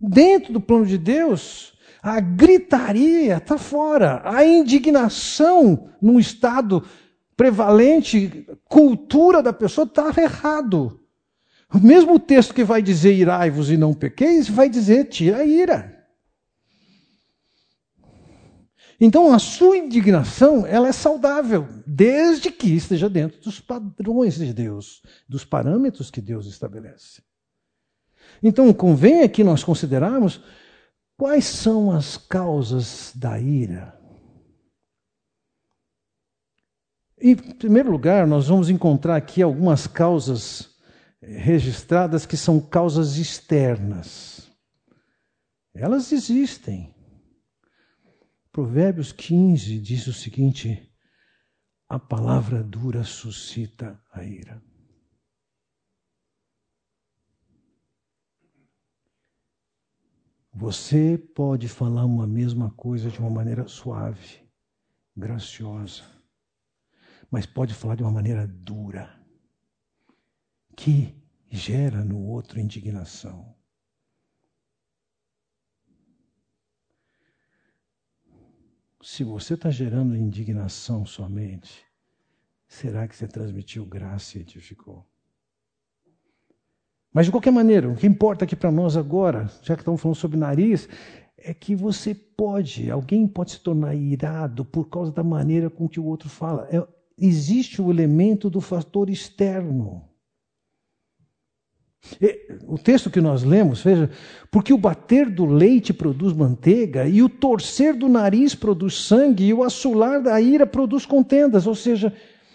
Dentro 0.00 0.54
do 0.54 0.62
plano 0.62 0.86
de 0.86 0.96
Deus, 0.96 1.74
a 2.02 2.20
gritaria 2.20 3.36
está 3.36 3.58
fora, 3.58 4.22
a 4.24 4.42
indignação 4.46 5.90
num 6.00 6.18
estado 6.18 6.82
prevalente, 7.36 8.46
cultura 8.64 9.42
da 9.42 9.52
pessoa 9.52 9.84
está 9.84 10.10
errado. 10.22 10.99
O 11.72 11.78
mesmo 11.78 12.18
texto 12.18 12.52
que 12.52 12.64
vai 12.64 12.82
dizer 12.82 13.14
irai-vos 13.14 13.70
e 13.70 13.76
não 13.76 13.94
pequeis, 13.94 14.48
vai 14.48 14.68
dizer 14.68 15.04
tira 15.04 15.38
a 15.38 15.44
ira. 15.44 16.00
Então 19.00 19.32
a 19.32 19.38
sua 19.38 19.78
indignação 19.78 20.66
ela 20.66 20.88
é 20.88 20.92
saudável, 20.92 21.66
desde 21.86 22.50
que 22.50 22.74
esteja 22.74 23.08
dentro 23.08 23.40
dos 23.40 23.58
padrões 23.58 24.34
de 24.34 24.52
Deus, 24.52 25.00
dos 25.26 25.44
parâmetros 25.44 26.10
que 26.10 26.20
Deus 26.20 26.46
estabelece. 26.46 27.22
Então 28.42 28.70
convém 28.74 29.22
aqui 29.22 29.42
nós 29.42 29.64
considerarmos 29.64 30.42
quais 31.16 31.46
são 31.46 31.90
as 31.90 32.16
causas 32.16 33.12
da 33.14 33.40
ira. 33.40 33.98
Em 37.22 37.36
primeiro 37.36 37.90
lugar, 37.90 38.26
nós 38.26 38.48
vamos 38.48 38.68
encontrar 38.68 39.16
aqui 39.16 39.42
algumas 39.42 39.86
causas 39.86 40.69
registradas 41.36 42.26
que 42.26 42.36
são 42.36 42.60
causas 42.60 43.16
externas. 43.16 44.50
Elas 45.74 46.10
existem. 46.12 46.94
Provérbios 48.50 49.12
15 49.12 49.78
diz 49.78 50.06
o 50.08 50.12
seguinte: 50.12 50.92
a 51.88 51.98
palavra 51.98 52.64
dura 52.64 53.04
suscita 53.04 54.02
a 54.12 54.24
ira. 54.24 54.60
Você 60.52 61.16
pode 61.16 61.68
falar 61.68 62.04
uma 62.04 62.26
mesma 62.26 62.72
coisa 62.72 63.08
de 63.08 63.20
uma 63.20 63.30
maneira 63.30 63.68
suave, 63.68 64.42
graciosa, 65.16 66.02
mas 67.30 67.46
pode 67.46 67.72
falar 67.72 67.94
de 67.94 68.02
uma 68.02 68.10
maneira 68.10 68.48
dura, 68.48 69.16
que 70.76 71.19
gera 71.50 72.04
no 72.04 72.24
outro 72.26 72.60
indignação. 72.60 73.54
Se 79.02 79.24
você 79.24 79.54
está 79.54 79.70
gerando 79.70 80.16
indignação 80.16 81.04
somente, 81.04 81.84
será 82.68 83.08
que 83.08 83.16
você 83.16 83.26
transmitiu 83.26 83.84
graça 83.84 84.38
e 84.38 84.42
edificou? 84.42 85.06
Mas 87.12 87.26
de 87.26 87.32
qualquer 87.32 87.50
maneira, 87.50 87.88
o 87.88 87.96
que 87.96 88.06
importa 88.06 88.44
aqui 88.44 88.54
para 88.54 88.70
nós 88.70 88.96
agora, 88.96 89.50
já 89.62 89.74
que 89.74 89.80
estamos 89.80 90.00
falando 90.00 90.16
sobre 90.16 90.38
nariz, 90.38 90.88
é 91.36 91.52
que 91.52 91.74
você 91.74 92.14
pode, 92.14 92.90
alguém 92.90 93.26
pode 93.26 93.52
se 93.52 93.60
tornar 93.60 93.94
irado 93.94 94.64
por 94.64 94.88
causa 94.88 95.10
da 95.10 95.24
maneira 95.24 95.68
com 95.68 95.88
que 95.88 95.98
o 95.98 96.04
outro 96.04 96.28
fala. 96.28 96.68
É, 96.70 96.86
existe 97.18 97.82
o 97.82 97.90
elemento 97.90 98.48
do 98.48 98.60
fator 98.60 99.10
externo. 99.10 100.09
O 102.66 102.78
texto 102.78 103.10
que 103.10 103.20
nós 103.20 103.42
lemos, 103.42 103.82
veja, 103.82 104.10
porque 104.50 104.72
o 104.72 104.78
bater 104.78 105.28
do 105.28 105.44
leite 105.46 105.92
produz 105.92 106.32
manteiga, 106.32 107.06
e 107.06 107.22
o 107.22 107.28
torcer 107.28 107.94
do 107.94 108.08
nariz 108.08 108.54
produz 108.54 108.94
sangue, 108.94 109.44
e 109.44 109.54
o 109.54 109.62
assolar 109.62 110.22
da 110.22 110.40
ira 110.40 110.66
produz 110.66 111.04
contendas. 111.06 111.66
Ou 111.66 111.74
seja, 111.74 112.14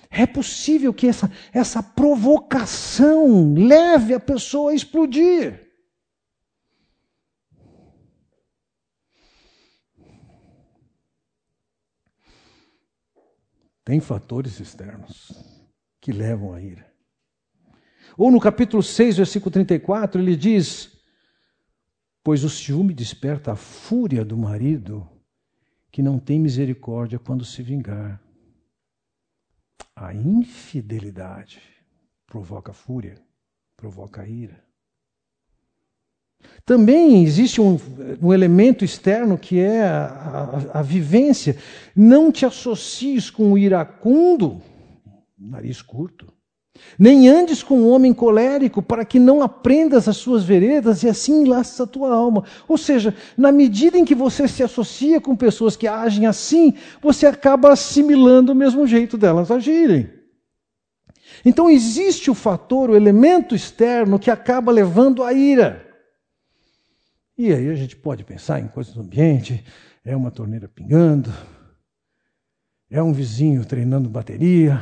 é 0.10 0.26
possível 0.26 0.93
que 0.93 1.08
essa, 1.08 1.32
essa 1.54 1.84
provocação 1.84 3.54
leve 3.54 4.14
a 4.14 4.20
pessoa 4.20 4.72
a 4.72 4.76
explodir. 4.76 5.62
Tem 13.84 14.00
fatores 14.00 14.60
externos 14.60 15.32
que 16.02 16.12
levam 16.12 16.54
à 16.54 16.62
ira. 16.62 16.95
Ou 18.18 18.32
no 18.32 18.39
capítulo 18.39 18.82
6, 18.82 19.18
versículo 19.18 19.51
34, 19.51 20.22
ele 20.22 20.36
diz: 20.36 20.97
Pois 22.24 22.43
o 22.43 22.49
ciúme 22.49 22.93
desperta 22.93 23.51
a 23.51 23.55
fúria 23.55 24.24
do 24.24 24.38
marido, 24.38 25.07
que 25.91 26.01
não 26.01 26.18
tem 26.18 26.39
misericórdia 26.39 27.20
quando 27.20 27.43
se 27.43 27.61
vingar. 27.61 28.22
A 29.95 30.13
infidelidade 30.13 31.61
provoca 32.28 32.74
fúria, 32.74 33.16
provoca 33.78 34.28
ira. 34.28 34.63
Também 36.66 37.24
existe 37.24 37.61
um, 37.61 37.80
um, 38.22 38.34
elemento 38.34 38.84
externo 38.84 39.38
que 39.38 39.59
é 39.59 39.84
a, 39.84 40.05
a, 40.05 40.80
a, 40.80 40.82
vivência. 40.82 41.57
Não 41.95 42.32
te 42.32 42.45
associes 42.45 43.30
com 43.30 43.53
o 43.53 43.57
iracundo, 43.57 44.61
nariz 45.38 45.82
curto, 45.82 46.35
nem 46.98 47.28
andes 47.28 47.62
com 47.64 47.80
um 47.80 47.90
homem 47.90 48.14
colérico, 48.14 48.82
para 48.82 49.06
que 49.06 49.20
não 49.20 49.42
aprendas 49.42 50.08
as 50.08 50.18
suas 50.18 50.44
veredas 50.44 51.04
e 51.04 51.10
assim 51.10 51.42
enlaces 51.44 51.80
a 51.80 51.88
tua 51.88 52.14
alma. 52.14 52.44
Ou 52.68 52.78
seja, 52.78 53.16
na 53.38 53.52
medida 53.52 53.98
em 53.98 54.06
que 54.06 54.16
você 54.16 54.48
se 54.48 54.64
associa 54.64 55.20
com 55.20 55.36
pessoas 55.36 55.76
que 55.76 55.88
agem 55.88 56.26
assim, 56.26 56.74
você 57.02 57.26
acaba 57.26 57.72
assimilando 57.72 58.52
o 58.52 58.56
mesmo 58.56 58.86
jeito 58.88 59.18
delas 59.18 59.52
agirem. 59.52 60.10
Então 61.44 61.70
existe 61.70 62.32
o 62.32 62.36
fator, 62.36 62.90
o 62.90 62.96
elemento 62.96 63.56
externo 63.56 64.20
que 64.20 64.32
acaba 64.32 64.72
levando 64.72 65.24
à 65.24 65.34
ira. 65.34 65.86
E 67.38 67.52
aí 67.52 67.70
a 67.70 67.76
gente 67.76 67.96
pode 67.96 68.24
pensar 68.24 68.62
em 68.62 68.68
coisas 68.68 68.94
do 68.94 69.02
ambiente, 69.02 69.64
é 70.04 70.16
uma 70.16 70.32
torneira 70.32 70.68
pingando, 70.68 71.34
é 72.90 73.02
um 73.04 73.12
vizinho 73.12 73.66
treinando 73.66 74.10
bateria, 74.10 74.80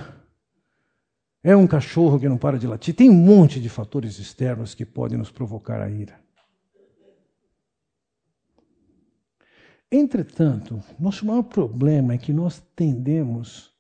é 1.44 1.56
um 1.56 1.68
cachorro 1.68 2.20
que 2.20 2.30
não 2.30 2.38
para 2.38 2.58
de 2.58 2.66
latir. 2.66 2.96
Tem 2.96 3.10
um 3.10 3.14
monte 3.14 3.60
de 3.60 3.68
fatores 3.68 4.18
externos 4.18 4.74
que 4.74 4.86
podem 4.86 5.18
nos 5.18 5.30
provocar 5.30 5.82
a 5.82 5.90
ira. 5.90 6.24
Entretanto, 9.92 10.82
nosso 10.98 11.26
maior 11.26 11.44
problema 11.44 12.14
é 12.14 12.18
que 12.18 12.34
nós 12.34 12.60
tendemos, 12.76 13.72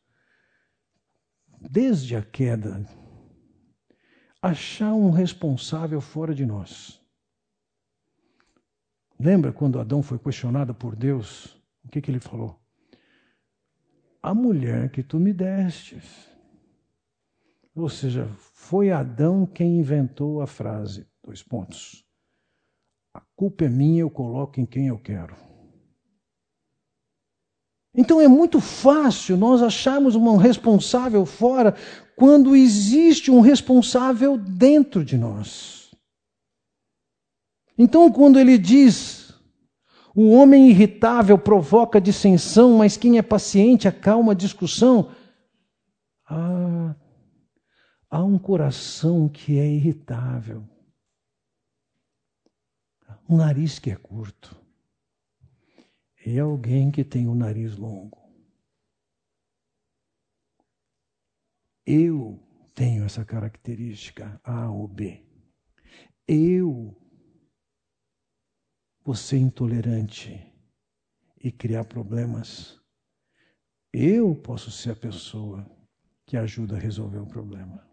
desde 1.59 2.16
a 2.16 2.22
queda, 2.22 2.86
a 4.41 4.49
achar 4.49 4.93
um 4.93 5.09
responsável 5.09 6.01
fora 6.01 6.36
de 6.36 6.45
nós. 6.45 7.01
Lembra 9.18 9.53
quando 9.53 9.80
Adão 9.80 10.03
foi 10.03 10.20
questionado 10.20 10.76
por 10.76 10.95
Deus? 10.95 11.45
O 11.84 11.88
que, 11.89 12.01
que 12.01 12.11
ele 12.11 12.20
falou? 12.20 12.59
A 14.22 14.36
mulher 14.36 14.91
que 14.91 15.01
tu 15.01 15.18
me 15.18 15.34
destes. 15.34 16.32
Ou 17.76 17.89
seja, 17.89 18.28
foi 18.53 18.91
Adão 18.91 19.45
quem 19.45 19.80
inventou 19.80 20.41
a 20.41 20.47
frase. 20.47 21.07
Dois 21.24 21.41
pontos. 21.41 22.05
A 23.13 23.21
culpa 23.36 23.65
é 23.65 23.69
minha, 23.69 24.01
eu 24.01 24.09
coloco 24.09 24.59
em 24.59 24.65
quem 24.65 24.88
eu 24.88 24.99
quero. 24.99 25.36
Então 27.95 28.19
é 28.19 28.28
muito 28.28 28.59
fácil 28.59 29.38
nós 29.38 29.61
acharmos 29.61 30.15
um 30.15 30.36
responsável 30.36 31.26
fora 31.26 31.76
quando 32.15 32.55
existe 32.55 33.30
um 33.30 33.39
responsável 33.39 34.38
dentro 34.38 35.05
de 35.05 35.17
nós. 35.17 35.91
Então, 37.78 38.11
quando 38.11 38.39
ele 38.39 38.57
diz: 38.57 39.34
o 40.15 40.32
homem 40.32 40.69
irritável 40.69 41.38
provoca 41.38 42.01
dissensão, 42.01 42.78
mas 42.78 42.97
quem 42.97 43.17
é 43.17 43.21
paciente 43.21 43.88
acalma 43.88 44.32
a 44.32 44.36
discussão. 44.36 45.11
Ah, 46.28 46.95
há 48.14 48.24
um 48.24 48.38
coração 48.38 49.28
que 49.28 49.57
é 49.57 49.66
irritável, 49.66 50.64
um 53.28 53.38
nariz 53.38 53.80
que 53.80 53.89
é 53.89 53.95
curto, 53.95 54.55
e 56.24 56.38
alguém 56.38 56.91
que 56.91 57.03
tem 57.03 57.28
um 57.28 57.34
nariz 57.34 57.76
longo. 57.76 58.22
Eu 61.84 62.39
tenho 62.76 63.03
essa 63.03 63.26
característica 63.26 64.39
A 64.43 64.70
ou 64.70 64.88
B. 64.88 65.26
Eu 66.28 66.95
vou 69.03 69.16
ser 69.16 69.38
intolerante 69.39 70.39
e 71.43 71.51
criar 71.51 71.86
problemas. 71.86 72.80
Eu 73.91 74.36
posso 74.36 74.70
ser 74.70 74.91
a 74.91 74.95
pessoa 74.95 75.66
que 76.28 76.38
ajuda 76.38 76.76
a 76.76 76.80
resolver 76.80 77.18
o 77.18 77.28
problema. 77.28 77.92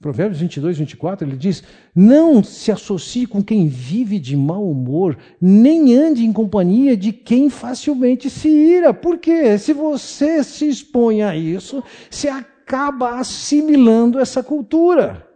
Provérbios 0.00 0.40
22, 0.40 0.78
24, 0.78 1.26
ele 1.26 1.36
diz: 1.36 1.64
Não 1.92 2.42
se 2.42 2.70
associe 2.70 3.26
com 3.26 3.42
quem 3.42 3.66
vive 3.66 4.20
de 4.20 4.36
mau 4.36 4.70
humor, 4.70 5.18
nem 5.40 5.92
ande 5.96 6.24
em 6.24 6.32
companhia 6.32 6.96
de 6.96 7.12
quem 7.12 7.50
facilmente 7.50 8.30
se 8.30 8.48
ira. 8.48 8.94
Por 8.94 9.18
quê? 9.18 9.58
Se 9.58 9.72
você 9.72 10.44
se 10.44 10.68
expõe 10.68 11.22
a 11.22 11.34
isso, 11.34 11.82
você 12.08 12.28
acaba 12.28 13.18
assimilando 13.18 14.20
essa 14.20 14.40
cultura. 14.40 15.26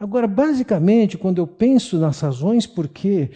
Agora, 0.00 0.26
basicamente, 0.26 1.18
quando 1.18 1.38
eu 1.38 1.46
penso 1.46 1.98
nas 1.98 2.18
razões 2.18 2.66
por 2.66 2.88
que 2.88 3.30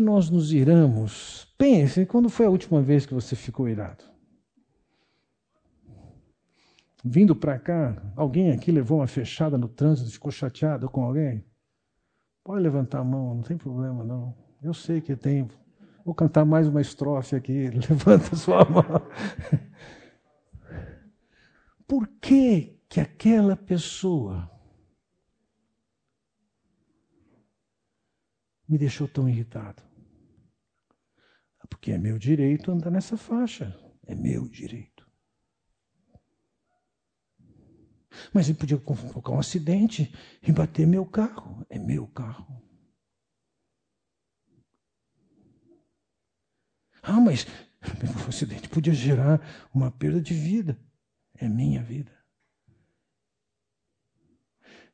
nós 0.00 0.30
nos 0.30 0.52
iramos, 0.52 1.52
pense, 1.58 2.06
quando 2.06 2.30
foi 2.30 2.46
a 2.46 2.50
última 2.50 2.80
vez 2.80 3.04
que 3.04 3.12
você 3.12 3.34
ficou 3.34 3.68
irado? 3.68 4.15
Vindo 7.06 7.36
para 7.36 7.58
cá, 7.58 8.02
alguém 8.16 8.50
aqui 8.50 8.72
levou 8.72 8.98
uma 8.98 9.06
fechada 9.06 9.56
no 9.56 9.68
trânsito, 9.68 10.10
ficou 10.10 10.30
chateado 10.30 10.90
com 10.90 11.04
alguém? 11.04 11.44
Pode 12.42 12.62
levantar 12.62 13.00
a 13.00 13.04
mão, 13.04 13.34
não 13.36 13.42
tem 13.42 13.56
problema 13.56 14.04
não. 14.04 14.36
Eu 14.62 14.74
sei 14.74 15.00
que 15.00 15.14
tem. 15.14 15.48
Vou 16.04 16.14
cantar 16.14 16.44
mais 16.44 16.66
uma 16.66 16.80
estrofe 16.80 17.36
aqui. 17.36 17.68
Levanta 17.88 18.34
sua 18.36 18.64
mão. 18.64 18.84
Por 21.86 22.08
que 22.20 22.80
que 22.88 23.00
aquela 23.00 23.56
pessoa 23.56 24.50
me 28.68 28.78
deixou 28.78 29.06
tão 29.06 29.28
irritado? 29.28 29.82
Porque 31.68 31.92
é 31.92 31.98
meu 31.98 32.18
direito 32.18 32.70
andar 32.70 32.90
nessa 32.90 33.16
faixa. 33.16 33.76
É 34.06 34.14
meu 34.14 34.48
direito. 34.48 34.95
Mas 38.32 38.48
ele 38.48 38.58
podia 38.58 38.78
provocar 38.78 39.32
um 39.32 39.38
acidente 39.38 40.12
e 40.42 40.52
bater 40.52 40.86
meu 40.86 41.04
carro. 41.04 41.64
É 41.68 41.78
meu 41.78 42.06
carro. 42.06 42.62
Ah, 47.02 47.20
mas 47.20 47.46
o 48.26 48.28
acidente 48.28 48.68
podia 48.68 48.92
gerar 48.92 49.40
uma 49.72 49.90
perda 49.90 50.20
de 50.20 50.34
vida. 50.34 50.78
É 51.34 51.48
minha 51.48 51.82
vida. 51.82 52.16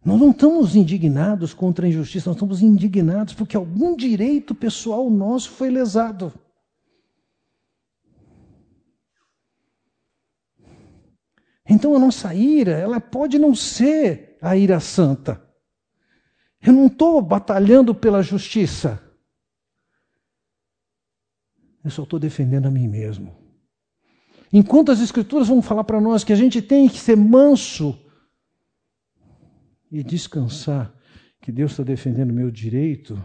Nós 0.04 0.18
não 0.18 0.30
estamos 0.30 0.74
indignados 0.74 1.54
contra 1.54 1.86
a 1.86 1.88
injustiça, 1.88 2.28
nós 2.28 2.36
estamos 2.36 2.60
indignados 2.60 3.34
porque 3.34 3.56
algum 3.56 3.96
direito 3.96 4.52
pessoal 4.52 5.08
nosso 5.08 5.50
foi 5.50 5.70
lesado. 5.70 6.32
Então 11.68 11.94
a 11.94 11.98
nossa 11.98 12.34
ira, 12.34 12.72
ela 12.72 13.00
pode 13.00 13.38
não 13.38 13.54
ser 13.54 14.36
a 14.40 14.56
ira 14.56 14.80
santa. 14.80 15.42
Eu 16.60 16.72
não 16.72 16.86
estou 16.86 17.20
batalhando 17.20 17.94
pela 17.94 18.22
justiça. 18.22 19.02
Eu 21.84 21.90
só 21.90 22.04
estou 22.04 22.18
defendendo 22.18 22.66
a 22.66 22.70
mim 22.70 22.86
mesmo. 22.86 23.36
Enquanto 24.52 24.92
as 24.92 25.00
Escrituras 25.00 25.48
vão 25.48 25.62
falar 25.62 25.84
para 25.84 26.00
nós 26.00 26.22
que 26.22 26.32
a 26.32 26.36
gente 26.36 26.60
tem 26.60 26.88
que 26.88 26.98
ser 26.98 27.16
manso 27.16 27.98
e 29.90 30.02
descansar, 30.02 30.94
que 31.40 31.50
Deus 31.50 31.72
está 31.72 31.82
defendendo 31.82 32.30
o 32.30 32.34
meu 32.34 32.50
direito, 32.50 33.22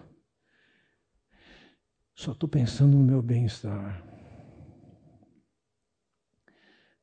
só 2.15 2.31
estou 2.31 2.49
pensando 2.49 2.97
no 2.97 3.03
meu 3.03 3.21
bem-estar. 3.21 4.07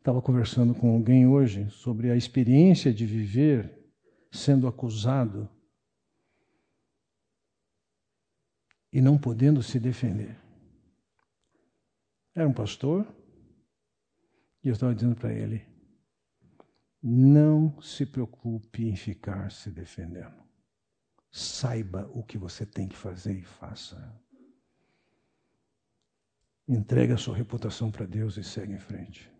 Estava 0.04 0.20
conversando 0.20 0.74
com 0.74 0.92
alguém 0.92 1.26
hoje 1.26 1.70
sobre 1.70 2.10
a 2.10 2.14
experiência 2.14 2.92
de 2.92 3.06
viver 3.06 3.74
sendo 4.30 4.68
acusado 4.68 5.48
e 8.92 9.00
não 9.00 9.16
podendo 9.16 9.62
se 9.62 9.80
defender. 9.80 10.38
Era 12.34 12.46
um 12.46 12.52
pastor, 12.52 13.06
e 14.62 14.68
eu 14.68 14.74
estava 14.74 14.94
dizendo 14.94 15.16
para 15.16 15.32
ele: 15.32 15.66
não 17.02 17.80
se 17.80 18.04
preocupe 18.04 18.86
em 18.86 18.96
ficar 18.96 19.50
se 19.50 19.70
defendendo. 19.70 20.36
Saiba 21.30 22.10
o 22.12 22.22
que 22.22 22.36
você 22.36 22.66
tem 22.66 22.86
que 22.86 22.96
fazer 22.96 23.38
e 23.38 23.42
faça. 23.42 24.14
Entrega 26.68 27.14
a 27.14 27.18
sua 27.18 27.34
reputação 27.34 27.90
para 27.90 28.04
Deus 28.04 28.36
e 28.36 28.44
segue 28.44 28.74
em 28.74 28.78
frente. 28.78 29.33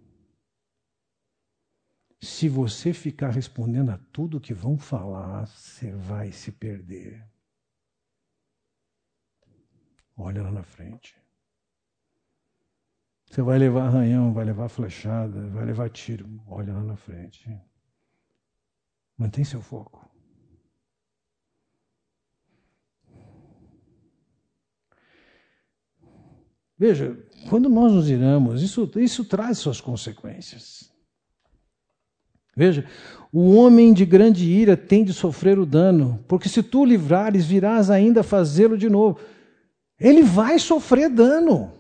Se 2.25 2.49
você 2.49 2.95
ficar 2.95 3.29
respondendo 3.29 3.91
a 3.91 3.99
tudo 4.11 4.41
que 4.41 4.55
vão 4.55 4.79
falar, 4.79 5.47
você 5.47 5.93
vai 5.93 6.33
se 6.33 6.51
perder. 6.51 7.23
Olha 10.17 10.43
lá 10.43 10.51
na 10.51 10.63
frente. 10.63 11.15
Você 13.27 13.43
vai 13.43 13.59
levar 13.59 13.89
arranhão, 13.89 14.33
vai 14.33 14.45
levar 14.45 14.71
flechada, 14.71 15.49
vai 15.49 15.67
levar 15.67 15.91
tiro. 15.91 16.43
Olha 16.47 16.73
lá 16.73 16.83
na 16.83 16.97
frente. 16.97 17.47
Mantém 19.19 19.45
seu 19.45 19.61
foco. 19.61 20.09
Veja, 26.79 27.15
quando 27.51 27.69
nós 27.69 27.93
nos 27.93 28.09
iramos, 28.09 28.63
isso, 28.63 28.91
isso 28.97 29.25
traz 29.27 29.59
suas 29.59 29.81
consequências. 29.81 30.94
Veja, 32.57 32.87
o 33.33 33.57
homem 33.57 33.93
de 33.93 34.07
grande 34.07 34.45
ira 34.49 34.77
tem 34.77 35.05
de 35.05 35.13
sofrer 35.13 35.59
o 35.59 35.67
dano, 35.67 36.25
porque 36.29 36.49
se 36.49 36.63
tu 36.63 36.85
livrares, 36.85 37.45
virás 37.45 37.91
ainda 37.91 38.23
fazê-lo 38.23 38.79
de 38.79 38.89
novo. 38.89 39.19
Ele 39.99 40.23
vai 40.23 40.59
sofrer 40.59 41.09
dano, 41.09 41.73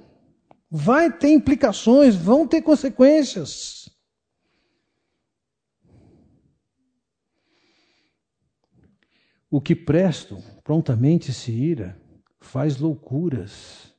vai 0.70 1.12
ter 1.12 1.31
implicações, 1.31 2.16
vão 2.16 2.47
ter 2.47 2.62
consequências. 2.62 3.89
O 9.49 9.61
que 9.61 9.77
presto 9.77 10.43
prontamente 10.64 11.33
se 11.33 11.53
ira, 11.53 11.97
faz 12.41 12.79
loucuras, 12.79 13.95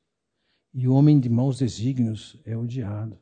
e 0.73 0.85
o 0.85 0.93
homem 0.93 1.17
de 1.17 1.29
maus 1.29 1.57
desígnios 1.57 2.37
é 2.43 2.57
odiado. 2.57 3.17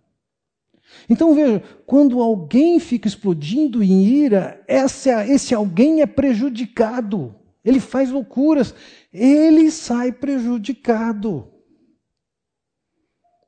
Então 1.10 1.34
veja, 1.36 1.62
quando 1.86 2.22
alguém 2.22 2.80
fica 2.80 3.08
explodindo 3.08 3.84
em 3.84 4.04
ira, 4.04 4.64
esse, 4.68 5.10
esse 5.10 5.54
alguém 5.54 6.02
é 6.02 6.06
prejudicado. 6.06 7.36
Ele 7.64 7.80
faz 7.80 8.10
loucuras, 8.12 8.74
ele 9.12 9.72
sai 9.72 10.12
prejudicado. 10.12 11.50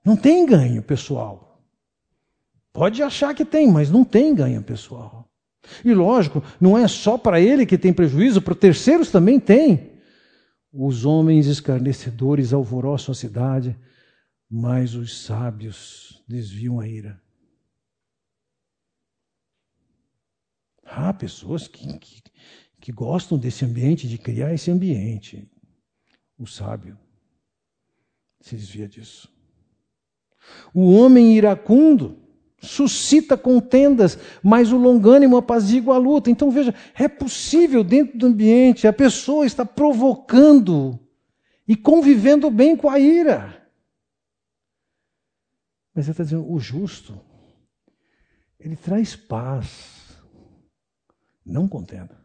Não 0.04 0.16
tem 0.16 0.46
ganho 0.46 0.82
pessoal. 0.82 1.64
Pode 2.72 3.02
achar 3.02 3.34
que 3.34 3.44
tem, 3.44 3.72
mas 3.72 3.90
não 3.90 4.04
tem 4.04 4.36
ganho 4.36 4.62
pessoal. 4.62 5.30
E 5.84 5.94
lógico, 5.94 6.44
não 6.60 6.78
é 6.78 6.88
só 6.88 7.18
para 7.18 7.40
ele 7.40 7.66
que 7.66 7.78
tem 7.78 7.94
prejuízo, 7.94 8.42
para 8.42 8.54
terceiros 8.54 9.10
também 9.10 9.40
tem. 9.40 9.94
Os 10.72 11.06
homens 11.06 11.48
escarnecedores 11.48 12.54
alvoroçam 12.54 13.14
a 13.14 13.16
cidade, 13.16 13.76
mas 14.50 14.94
os 14.94 15.24
sábios 15.24 16.24
desviam 16.28 16.80
a 16.80 16.88
ira. 16.88 17.20
Há 20.86 21.12
pessoas 21.12 21.68
que, 21.68 21.98
que, 21.98 22.22
que 22.80 22.92
gostam 22.92 23.38
desse 23.38 23.66
ambiente, 23.66 24.08
de 24.08 24.20
criar 24.20 24.54
esse 24.54 24.70
ambiente. 24.70 25.50
O 26.38 26.46
sábio 26.46 26.98
se 28.40 28.56
desvia 28.56 28.88
disso. 28.88 29.34
O 30.72 30.94
homem 30.94 31.36
iracundo 31.36 32.20
suscita 32.62 33.36
contendas, 33.36 34.18
mas 34.44 34.72
o 34.72 34.78
longânimo 34.78 35.38
apazigua 35.38 35.96
a 35.96 36.00
luta. 36.00 36.30
Então 36.30 36.52
veja, 36.52 36.74
é 36.94 37.08
possível 37.08 37.84
dentro 37.84 38.18
do 38.18 38.28
ambiente 38.28 38.88
a 38.88 38.94
pessoa 38.94 39.46
está 39.46 39.66
provocando 39.66 41.00
e 41.68 41.76
convivendo 41.76 42.52
bem 42.52 42.78
com 42.78 42.90
a 42.90 43.00
ira. 43.00 43.68
Mas 45.94 46.06
ele 46.06 46.12
está 46.12 46.24
dizendo, 46.24 46.52
o 46.52 46.60
justo, 46.60 47.20
ele 48.60 48.76
traz 48.76 49.16
paz 49.16 49.95
não 51.46 51.68
contenda. 51.68 52.20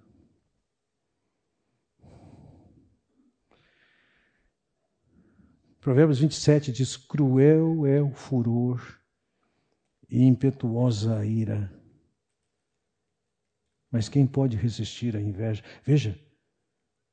Provérbios 5.80 6.18
27 6.18 6.72
diz: 6.72 6.96
Cruel 6.96 7.86
é 7.86 8.02
o 8.02 8.12
furor 8.12 9.00
e 10.08 10.22
impetuosa 10.22 11.18
a 11.18 11.24
ira. 11.24 11.72
Mas 13.90 14.08
quem 14.08 14.26
pode 14.26 14.56
resistir 14.56 15.16
à 15.16 15.20
inveja? 15.20 15.64
Veja, 15.84 16.18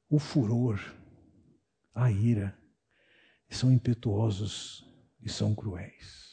o 0.10 0.20
furor, 0.20 0.80
a 1.94 2.12
ira, 2.12 2.58
são 3.50 3.72
impetuosos 3.72 4.86
e 5.22 5.30
são 5.30 5.56
cruéis. 5.56 6.27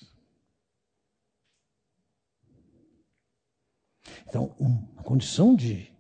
Então, 4.27 4.55
uma 4.59 5.03
condição 5.03 5.55
de, 5.55 5.91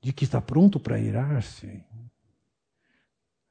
de 0.00 0.12
que 0.12 0.24
está 0.24 0.40
pronto 0.40 0.78
para 0.78 0.98
irar-se, 0.98 1.84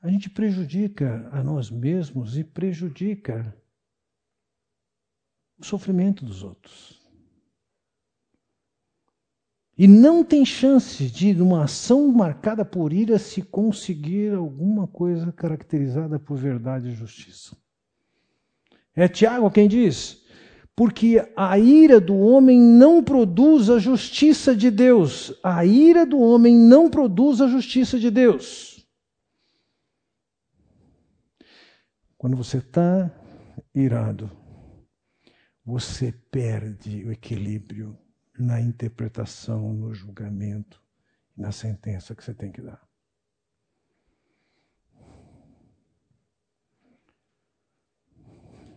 a 0.02 0.10
gente 0.10 0.30
prejudica 0.30 1.30
a 1.32 1.42
nós 1.42 1.70
mesmos 1.70 2.38
e 2.38 2.44
prejudica 2.44 3.56
o 5.58 5.66
sofrimento 5.66 6.26
dos 6.26 6.44
outros. 6.44 7.02
E 9.78 9.88
não 9.88 10.24
tem 10.24 10.46
chance 10.46 11.10
de, 11.10 11.34
numa 11.34 11.64
ação 11.64 12.08
marcada 12.10 12.64
por 12.64 12.94
ira, 12.94 13.18
se 13.18 13.42
conseguir 13.42 14.34
alguma 14.34 14.88
coisa 14.88 15.32
caracterizada 15.32 16.20
por 16.20 16.38
verdade 16.38 16.90
e 16.90 16.94
justiça. 16.94 17.58
É 18.96 19.08
Tiago 19.08 19.50
quem 19.50 19.68
diz: 19.68 20.23
porque 20.76 21.24
a 21.36 21.58
ira 21.58 22.02
do 22.02 22.18
homem 22.18 22.60
não 22.60 23.04
produz 23.04 23.70
a 23.70 23.78
justiça 23.78 24.56
de 24.56 24.72
Deus. 24.72 25.34
A 25.44 25.66
ira 25.66 26.06
do 26.06 26.20
homem 26.20 26.58
não 26.58 26.90
produz 26.90 27.42
a 27.42 27.48
justiça 27.48 28.00
de 28.00 28.10
Deus. 28.10 28.88
Quando 32.18 32.36
você 32.36 32.58
está 32.58 33.12
irado, 33.76 34.32
você 35.64 36.12
perde 36.32 37.06
o 37.06 37.12
equilíbrio 37.12 37.98
na 38.38 38.60
interpretação, 38.60 39.74
no 39.74 39.94
julgamento, 39.94 40.82
na 41.38 41.52
sentença 41.52 42.16
que 42.16 42.24
você 42.24 42.34
tem 42.34 42.52
que 42.52 42.62
dar. 42.62 42.83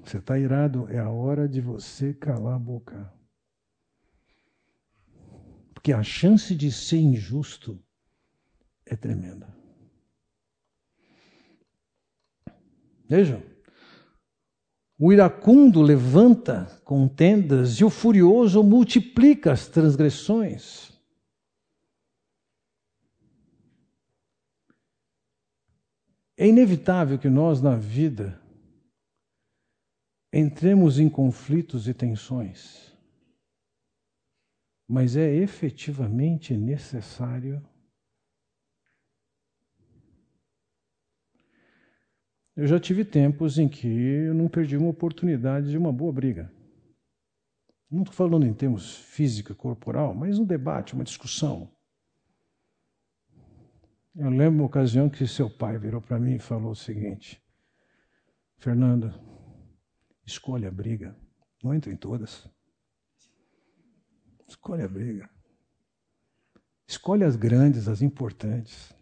Você 0.07 0.19
está 0.19 0.39
irado, 0.39 0.89
é 0.89 1.01
a 1.01 1.11
hora 1.11 1.49
de 1.49 1.61
você 1.61 2.15
calar 2.15 2.55
a 2.55 2.59
boca. 2.59 3.13
Porque 5.75 5.93
a 5.93 6.01
chance 6.01 6.55
de 6.55 6.71
ser 6.71 6.99
injusto 6.99 7.83
é 8.85 8.95
tremenda. 8.95 9.53
Vejam. 13.09 13.43
O 14.97 15.13
iracundo 15.13 15.83
levanta 15.83 16.67
contendas 16.85 17.75
e 17.81 17.85
o 17.85 17.91
furioso 17.91 18.63
multiplica 18.63 19.53
as 19.53 19.67
transgressões. 19.67 20.93
É 26.37 26.47
inevitável 26.47 27.19
que 27.19 27.29
nós, 27.29 27.61
na 27.61 27.75
vida, 27.75 28.41
entremos 30.33 30.99
em 30.99 31.09
conflitos 31.09 31.89
e 31.89 31.95
tensões, 31.95 32.97
mas 34.89 35.17
é 35.17 35.35
efetivamente 35.35 36.57
necessário. 36.57 37.65
Eu 42.55 42.67
já 42.67 42.81
tive 42.81 43.05
tempos 43.05 43.59
em 43.59 43.69
que 43.69 43.87
eu 43.87 44.35
não 44.35 44.49
perdi 44.49 44.77
uma 44.77 44.89
oportunidade 44.89 45.71
de 45.71 45.77
uma 45.77 45.93
boa 45.93 46.13
briga. 46.13 46.51
Não 47.91 48.03
estou 48.03 48.15
falando 48.15 48.47
em 48.47 48.55
termos 48.55 48.97
física, 48.97 49.55
corporal, 49.55 50.15
mas 50.15 50.39
um 50.39 50.45
debate, 50.45 50.95
uma 50.95 51.05
discussão. 51.05 51.71
Eu 54.15 54.31
lembro 54.31 54.61
uma 54.61 54.67
ocasião 54.67 55.11
que 55.11 55.27
seu 55.27 55.51
pai 55.51 55.79
virou 55.79 56.01
para 56.01 56.19
mim 56.19 56.37
e 56.37 56.39
falou 56.39 56.71
o 56.71 56.77
seguinte: 56.77 57.41
Fernando, 58.57 59.13
escolha 60.27 60.69
a 60.69 60.73
briga, 60.73 61.17
não 61.63 61.73
entre 61.73 61.93
em 61.93 61.97
todas. 61.97 62.49
Escolhe 64.49 64.83
a 64.83 64.89
briga. 64.89 65.31
Escolhe 66.87 67.25
as 67.25 67.37
grandes, 67.37 67.89
as 67.89 68.03
importantes. 68.03 68.93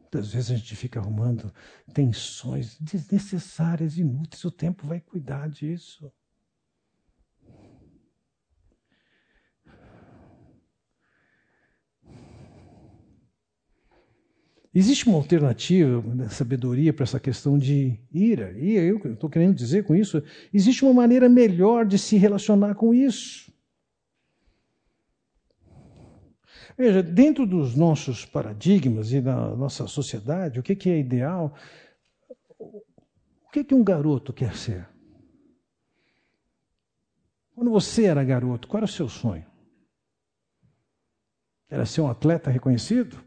Muitas 0.00 0.32
vezes 0.32 0.50
a 0.50 0.56
gente 0.56 0.76
fica 0.76 1.00
arrumando 1.00 1.52
tensões 1.92 2.78
desnecessárias, 2.78 3.98
inúteis. 3.98 4.44
O 4.44 4.50
tempo 4.50 4.86
vai 4.86 5.00
cuidar 5.00 5.48
disso. 5.50 6.10
Existe 14.78 15.08
uma 15.08 15.16
alternativa 15.16 16.02
da 16.14 16.28
sabedoria 16.28 16.92
para 16.92 17.04
essa 17.04 17.18
questão 17.18 17.58
de 17.58 17.98
ira. 18.12 18.52
E 18.58 18.74
eu 18.74 18.98
estou 19.14 19.30
querendo 19.30 19.54
dizer 19.54 19.84
com 19.84 19.94
isso, 19.94 20.22
existe 20.52 20.84
uma 20.84 20.92
maneira 20.92 21.30
melhor 21.30 21.86
de 21.86 21.98
se 21.98 22.18
relacionar 22.18 22.74
com 22.74 22.92
isso. 22.92 23.50
Veja, 26.76 27.02
dentro 27.02 27.46
dos 27.46 27.74
nossos 27.74 28.26
paradigmas 28.26 29.14
e 29.14 29.22
da 29.22 29.56
nossa 29.56 29.86
sociedade, 29.86 30.60
o 30.60 30.62
que, 30.62 30.76
que 30.76 30.90
é 30.90 30.98
ideal? 30.98 31.54
O 32.58 33.50
que, 33.50 33.64
que 33.64 33.74
um 33.74 33.82
garoto 33.82 34.30
quer 34.30 34.54
ser? 34.54 34.86
Quando 37.54 37.70
você 37.70 38.04
era 38.04 38.22
garoto, 38.22 38.68
qual 38.68 38.80
era 38.80 38.84
o 38.84 38.88
seu 38.88 39.08
sonho? 39.08 39.46
Era 41.66 41.86
ser 41.86 42.02
um 42.02 42.10
atleta 42.10 42.50
reconhecido? 42.50 43.24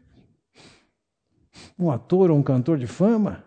Um 1.80 1.90
ator 1.90 2.30
ou 2.30 2.36
um 2.36 2.42
cantor 2.42 2.78
de 2.78 2.86
fama? 2.86 3.44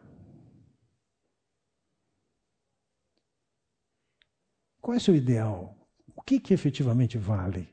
Qual 4.81 4.95
é 4.95 4.97
o 4.97 5.01
seu 5.01 5.15
ideal? 5.15 5.77
O 6.15 6.21
que, 6.21 6.39
que 6.39 6.53
efetivamente 6.53 7.17
vale? 7.17 7.69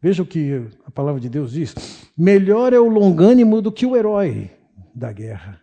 Veja 0.00 0.22
o 0.22 0.26
que 0.26 0.68
a 0.84 0.90
palavra 0.90 1.20
de 1.20 1.28
Deus 1.28 1.52
diz: 1.52 1.74
melhor 2.16 2.72
é 2.72 2.78
o 2.78 2.88
longânimo 2.88 3.62
do 3.62 3.72
que 3.72 3.86
o 3.86 3.96
herói 3.96 4.50
da 4.94 5.10
guerra, 5.12 5.62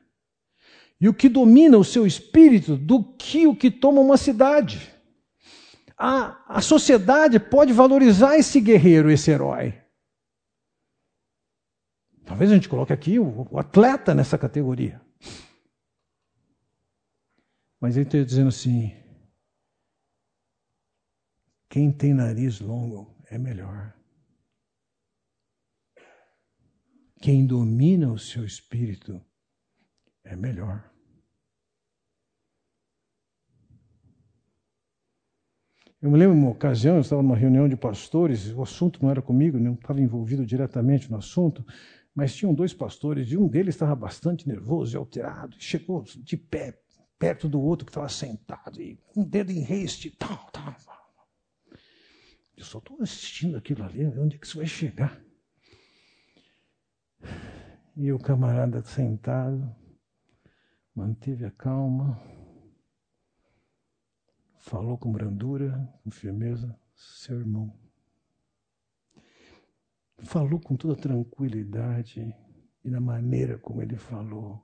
e 0.99 1.07
o 1.07 1.13
que 1.13 1.29
domina 1.29 1.77
o 1.77 1.83
seu 1.83 2.07
espírito 2.07 2.75
do 2.75 3.03
que 3.03 3.45
o 3.45 3.55
que 3.55 3.69
toma 3.69 4.01
uma 4.01 4.17
cidade 4.17 4.99
a, 5.99 6.37
a 6.47 6.61
sociedade 6.61 7.37
pode 7.41 7.73
valorizar 7.73 8.37
esse 8.37 8.61
guerreiro, 8.61 9.11
esse 9.11 9.29
herói. 9.29 9.73
Talvez 12.29 12.51
a 12.51 12.53
gente 12.53 12.69
coloque 12.69 12.93
aqui 12.93 13.17
o, 13.17 13.47
o 13.49 13.57
atleta 13.57 14.13
nessa 14.13 14.37
categoria. 14.37 15.01
Mas 17.81 17.97
ele 17.97 18.05
está 18.05 18.21
dizendo 18.21 18.49
assim: 18.49 18.95
quem 21.67 21.91
tem 21.91 22.13
nariz 22.13 22.59
longo 22.59 23.15
é 23.31 23.37
melhor. 23.39 23.95
Quem 27.19 27.47
domina 27.47 28.13
o 28.13 28.19
seu 28.19 28.45
espírito 28.45 29.19
é 30.23 30.35
melhor. 30.35 30.87
Eu 36.01 36.09
me 36.09 36.17
lembro 36.17 36.37
uma 36.37 36.51
ocasião, 36.51 36.95
eu 36.95 37.01
estava 37.01 37.21
numa 37.21 37.35
reunião 37.35 37.67
de 37.67 37.75
pastores, 37.75 38.53
o 38.53 38.61
assunto 38.61 39.03
não 39.03 39.09
era 39.09 39.21
comigo, 39.21 39.59
não 39.59 39.73
estava 39.73 39.99
envolvido 39.99 40.45
diretamente 40.45 41.11
no 41.11 41.17
assunto, 41.17 41.65
mas 42.19 42.35
tinham 42.35 42.53
dois 42.53 42.73
pastores, 42.73 43.31
e 43.31 43.37
um 43.37 43.47
deles 43.47 43.75
estava 43.75 43.95
bastante 43.95 44.45
nervoso 44.45 44.93
e 44.93 44.97
alterado, 44.97 45.55
e 45.57 45.63
chegou 45.63 46.03
de 46.03 46.35
pé, 46.35 46.77
perto 47.17 47.47
do 47.47 47.61
outro 47.61 47.85
que 47.85 47.91
estava 47.91 48.09
sentado, 48.09 48.81
e 48.81 48.99
um 49.15 49.23
dedo 49.23 49.53
em 49.53 49.61
reste, 49.61 50.11
tal, 50.11 50.51
tal. 50.51 50.75
Eu 52.57 52.65
só 52.65 52.79
estou 52.79 53.01
assistindo 53.01 53.55
aquilo 53.55 53.85
ali, 53.85 54.05
onde 54.05 54.35
é 54.35 54.37
que 54.37 54.45
isso 54.45 54.57
vai 54.57 54.67
chegar? 54.67 55.17
E 57.95 58.11
o 58.11 58.19
camarada 58.19 58.83
sentado, 58.83 59.73
manteve 60.93 61.45
a 61.45 61.51
calma, 61.51 62.21
falou 64.57 64.97
com 64.97 65.09
brandura, 65.09 65.89
com 66.03 66.11
firmeza, 66.11 66.77
seu 66.93 67.39
irmão. 67.39 67.73
Falou 70.23 70.59
com 70.59 70.75
toda 70.75 70.95
tranquilidade 70.95 72.35
e 72.83 72.89
na 72.89 72.99
maneira 72.99 73.57
como 73.57 73.81
ele 73.81 73.95
falou, 73.95 74.63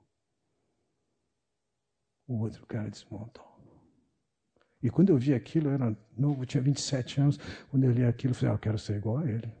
o 2.26 2.40
outro 2.40 2.66
cara 2.66 2.90
desmontou. 2.90 3.44
E 4.82 4.90
quando 4.90 5.10
eu 5.10 5.18
vi 5.18 5.34
aquilo, 5.34 5.68
eu 5.68 5.72
era 5.72 5.96
novo, 6.16 6.44
tinha 6.46 6.62
27 6.62 7.20
anos. 7.20 7.38
Quando 7.70 7.84
eu 7.84 7.92
li 7.92 8.04
aquilo, 8.04 8.32
eu 8.32 8.34
falei, 8.34 8.52
ah, 8.52 8.54
eu 8.54 8.58
quero 8.58 8.78
ser 8.78 8.96
igual 8.96 9.18
a 9.18 9.30
ele. 9.30 9.52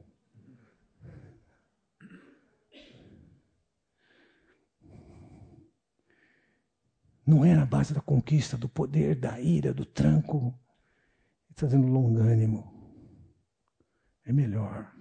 Não 7.26 7.44
é 7.44 7.56
na 7.56 7.66
base 7.66 7.92
da 7.92 8.00
conquista, 8.00 8.56
do 8.56 8.68
poder, 8.68 9.16
da 9.16 9.40
ira, 9.40 9.74
do 9.74 9.84
tranco. 9.84 10.54
Está 11.50 11.66
dizendo 11.66 11.88
longânimo. 11.88 12.72
É 14.24 14.32
melhor. 14.32 14.95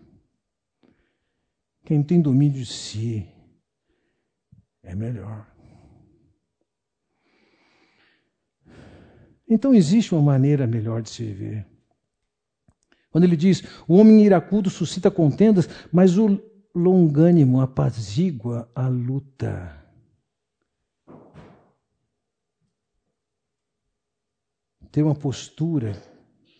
Quem 1.85 2.03
tem 2.03 2.21
domínio 2.21 2.59
de 2.59 2.65
si 2.65 3.27
é 4.83 4.95
melhor. 4.95 5.47
Então 9.47 9.73
existe 9.73 10.13
uma 10.13 10.23
maneira 10.23 10.65
melhor 10.65 11.01
de 11.01 11.09
se 11.11 11.23
viver. 11.23 11.65
Quando 13.11 13.23
ele 13.23 13.37
diz: 13.37 13.63
o 13.87 13.95
homem 13.95 14.25
iracudo 14.25 14.69
suscita 14.69 15.11
contendas, 15.11 15.69
mas 15.93 16.17
o 16.17 16.41
longânimo 16.73 17.61
apazigua 17.61 18.69
a 18.75 18.87
luta. 18.87 19.85
ter 24.95 25.03
uma 25.03 25.13
postura 25.13 25.91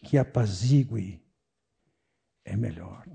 que 0.03 0.17
apazigue 0.17 1.23
é 2.43 2.53
melhor. 2.57 3.07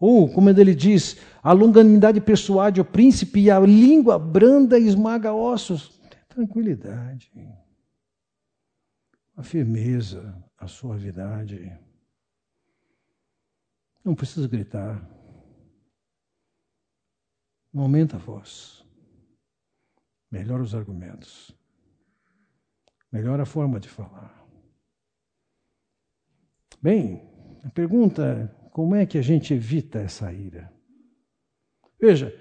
Ou, 0.00 0.28
como 0.32 0.50
ele 0.50 0.74
diz, 0.74 1.18
a 1.42 1.52
longanimidade 1.52 2.20
persuade 2.20 2.80
o 2.80 2.84
príncipe 2.84 3.40
e 3.40 3.50
a 3.50 3.60
língua 3.60 4.18
branda 4.18 4.78
esmaga 4.78 5.32
ossos. 5.32 6.00
Tranquilidade, 6.28 7.30
a 9.36 9.42
firmeza, 9.42 10.42
a 10.58 10.66
suavidade. 10.66 11.72
Não 14.04 14.14
precisa 14.14 14.48
gritar. 14.48 15.08
Não 17.72 17.84
aumenta 17.84 18.16
a 18.16 18.18
voz. 18.18 18.84
Melhora 20.30 20.62
os 20.62 20.74
argumentos. 20.74 21.56
Melhora 23.10 23.44
a 23.44 23.46
forma 23.46 23.78
de 23.78 23.88
falar. 23.88 24.44
Bem, 26.82 27.22
a 27.64 27.70
pergunta 27.70 28.22
é: 28.22 28.63
como 28.74 28.96
é 28.96 29.06
que 29.06 29.16
a 29.16 29.22
gente 29.22 29.54
evita 29.54 30.00
essa 30.00 30.32
ira? 30.32 30.68
Veja, 32.00 32.34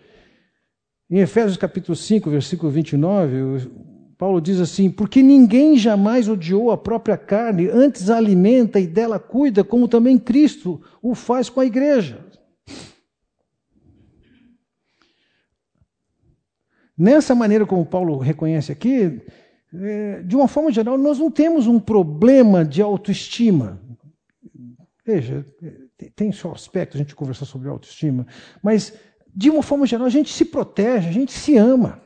em 1.07 1.19
Efésios 1.19 1.57
capítulo 1.57 1.95
5, 1.95 2.27
versículo 2.27 2.71
29, 2.71 3.69
Paulo 4.17 4.41
diz 4.41 4.59
assim: 4.59 4.89
Porque 4.89 5.21
ninguém 5.21 5.77
jamais 5.77 6.27
odiou 6.27 6.71
a 6.71 6.77
própria 6.77 7.17
carne, 7.17 7.67
antes 7.67 8.09
a 8.09 8.17
alimenta 8.17 8.79
e 8.79 8.87
dela 8.87 9.19
cuida, 9.19 9.63
como 9.63 9.87
também 9.87 10.17
Cristo 10.17 10.81
o 11.03 11.13
faz 11.13 11.51
com 11.51 11.59
a 11.59 11.67
igreja. 11.67 12.25
Nessa 16.97 17.35
maneira 17.35 17.63
como 17.63 17.85
Paulo 17.85 18.17
reconhece 18.17 18.71
aqui, 18.71 19.21
é, 19.71 20.23
de 20.23 20.35
uma 20.35 20.47
forma 20.47 20.71
geral, 20.71 20.97
nós 20.97 21.19
não 21.19 21.29
temos 21.29 21.67
um 21.67 21.79
problema 21.79 22.65
de 22.65 22.81
autoestima. 22.81 23.79
Veja, 25.05 25.45
tem 26.15 26.31
seu 26.31 26.51
aspecto 26.51 26.95
a 26.95 26.97
gente 26.97 27.15
conversar 27.15 27.45
sobre 27.45 27.69
autoestima, 27.69 28.25
mas 28.61 28.93
de 29.35 29.49
uma 29.49 29.63
forma 29.63 29.85
geral 29.85 30.05
a 30.05 30.09
gente 30.09 30.31
se 30.31 30.45
protege, 30.45 31.09
a 31.09 31.11
gente 31.11 31.31
se 31.31 31.57
ama. 31.57 32.01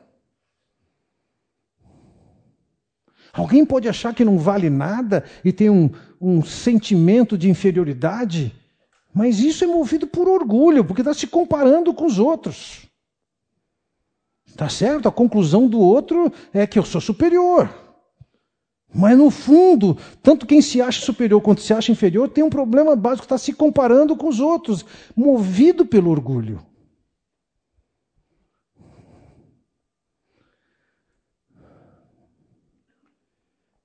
Alguém 3.34 3.66
pode 3.66 3.88
achar 3.88 4.16
que 4.16 4.26
não 4.26 4.38
vale 4.38 4.70
nada 4.70 5.24
e 5.46 5.52
tem 5.54 5.70
um, 5.70 5.92
um 6.20 6.44
sentimento 6.44 7.38
de 7.38 7.50
inferioridade, 7.50 8.56
mas 9.14 9.40
isso 9.40 9.64
é 9.64 9.68
movido 9.68 10.08
por 10.08 10.28
orgulho, 10.28 10.84
porque 10.84 11.02
está 11.02 11.14
se 11.14 11.28
comparando 11.28 11.94
com 11.94 12.06
os 12.06 12.18
outros. 12.18 12.88
Tá 14.56 14.70
certo? 14.70 15.08
A 15.08 15.12
conclusão 15.12 15.68
do 15.68 15.80
outro 15.80 16.32
é 16.52 16.66
que 16.66 16.80
eu 16.80 16.84
sou 16.84 17.00
superior. 17.00 17.87
Mas 18.94 19.18
no 19.18 19.30
fundo, 19.30 19.96
tanto 20.24 20.46
quem 20.46 20.62
se 20.62 20.82
acha 20.82 21.02
superior 21.06 21.42
quanto 21.42 21.62
se 21.62 21.74
acha 21.74 21.92
inferior 21.92 22.30
tem 22.30 22.44
um 22.44 22.50
problema 22.50 22.96
básico, 22.96 23.26
está 23.26 23.38
se 23.38 23.54
comparando 23.54 24.16
com 24.16 24.28
os 24.28 24.40
outros, 24.40 24.86
movido 25.16 25.86
pelo 25.86 26.10
orgulho. 26.10 26.66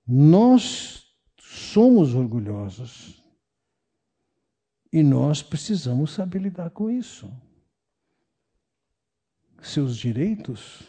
Nós 0.06 1.06
somos 1.38 2.14
orgulhosos 2.14 3.22
e 4.92 5.02
nós 5.02 5.42
precisamos 5.42 6.12
saber 6.12 6.40
lidar 6.40 6.70
com 6.70 6.90
isso 6.90 7.30
seus 9.62 9.96
direitos, 9.96 10.82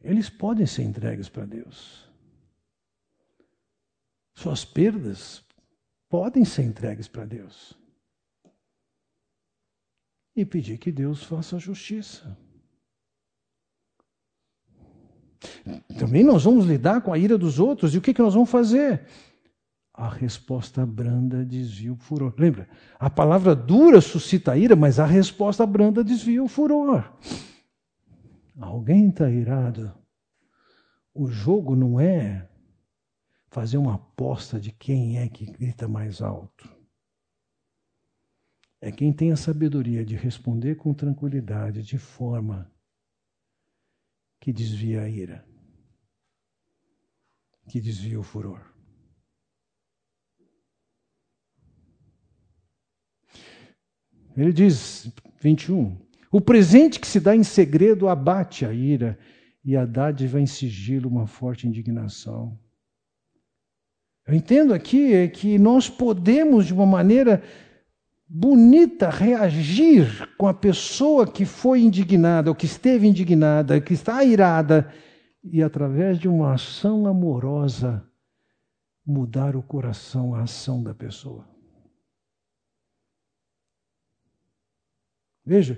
eles 0.00 0.28
podem 0.28 0.66
ser 0.66 0.82
entregues 0.82 1.28
para 1.28 1.44
Deus. 1.44 2.10
Suas 4.34 4.64
perdas 4.64 5.44
podem 6.08 6.44
ser 6.44 6.62
entregues 6.62 7.08
para 7.08 7.24
Deus. 7.24 7.78
E 10.34 10.44
pedir 10.44 10.78
que 10.78 10.90
Deus 10.90 11.22
faça 11.22 11.58
justiça. 11.58 12.36
Também 15.98 16.24
nós 16.24 16.44
vamos 16.44 16.64
lidar 16.64 17.02
com 17.02 17.12
a 17.12 17.18
ira 17.18 17.36
dos 17.36 17.58
outros, 17.58 17.94
e 17.94 17.98
o 17.98 18.00
que, 18.00 18.14
que 18.14 18.22
nós 18.22 18.34
vamos 18.34 18.50
fazer? 18.50 19.06
a 19.94 20.08
resposta 20.08 20.86
branda 20.86 21.44
desvia 21.44 21.92
o 21.92 21.96
furor. 21.96 22.34
Lembra? 22.38 22.68
A 22.98 23.10
palavra 23.10 23.54
dura 23.54 24.00
suscita 24.00 24.56
ira, 24.56 24.74
mas 24.74 24.98
a 24.98 25.04
resposta 25.04 25.66
branda 25.66 26.02
desvia 26.02 26.42
o 26.42 26.48
furor. 26.48 27.12
Alguém 28.58 29.10
está 29.10 29.30
irado. 29.30 29.92
O 31.14 31.26
jogo 31.26 31.76
não 31.76 32.00
é 32.00 32.48
fazer 33.52 33.76
uma 33.76 33.96
aposta 33.96 34.58
de 34.58 34.72
quem 34.72 35.18
é 35.18 35.28
que 35.28 35.44
grita 35.44 35.86
mais 35.86 36.22
alto. 36.22 36.74
É 38.80 38.90
quem 38.90 39.12
tem 39.12 39.30
a 39.30 39.36
sabedoria 39.36 40.02
de 40.04 40.16
responder 40.16 40.76
com 40.76 40.94
tranquilidade, 40.94 41.82
de 41.82 41.98
forma 41.98 42.72
que 44.40 44.52
desvia 44.54 45.02
a 45.02 45.08
ira, 45.08 45.46
que 47.68 47.78
desvia 47.78 48.18
o 48.18 48.22
furor. 48.22 48.74
Ele 54.34 54.52
diz, 54.52 55.12
21, 55.42 56.00
o 56.30 56.40
presente 56.40 56.98
que 56.98 57.06
se 57.06 57.20
dá 57.20 57.36
em 57.36 57.44
segredo 57.44 58.08
abate 58.08 58.64
a 58.64 58.72
ira, 58.72 59.18
e 59.64 59.76
a 59.76 59.84
dádiva 59.84 60.40
em 60.40 60.46
sigilo 60.46 61.08
uma 61.08 61.26
forte 61.26 61.68
indignação. 61.68 62.58
Eu 64.26 64.34
entendo 64.34 64.72
aqui 64.72 65.12
é 65.14 65.28
que 65.28 65.58
nós 65.58 65.88
podemos, 65.88 66.66
de 66.66 66.72
uma 66.72 66.86
maneira 66.86 67.42
bonita, 68.28 69.10
reagir 69.10 70.28
com 70.38 70.46
a 70.46 70.54
pessoa 70.54 71.26
que 71.26 71.44
foi 71.44 71.82
indignada, 71.82 72.48
ou 72.48 72.54
que 72.54 72.66
esteve 72.66 73.06
indignada, 73.06 73.80
que 73.80 73.94
está 73.94 74.24
irada, 74.24 74.92
e 75.42 75.62
através 75.62 76.18
de 76.18 76.28
uma 76.28 76.54
ação 76.54 77.06
amorosa, 77.06 78.08
mudar 79.04 79.56
o 79.56 79.62
coração, 79.62 80.34
a 80.34 80.42
ação 80.42 80.82
da 80.82 80.94
pessoa. 80.94 81.48
Veja, 85.44 85.76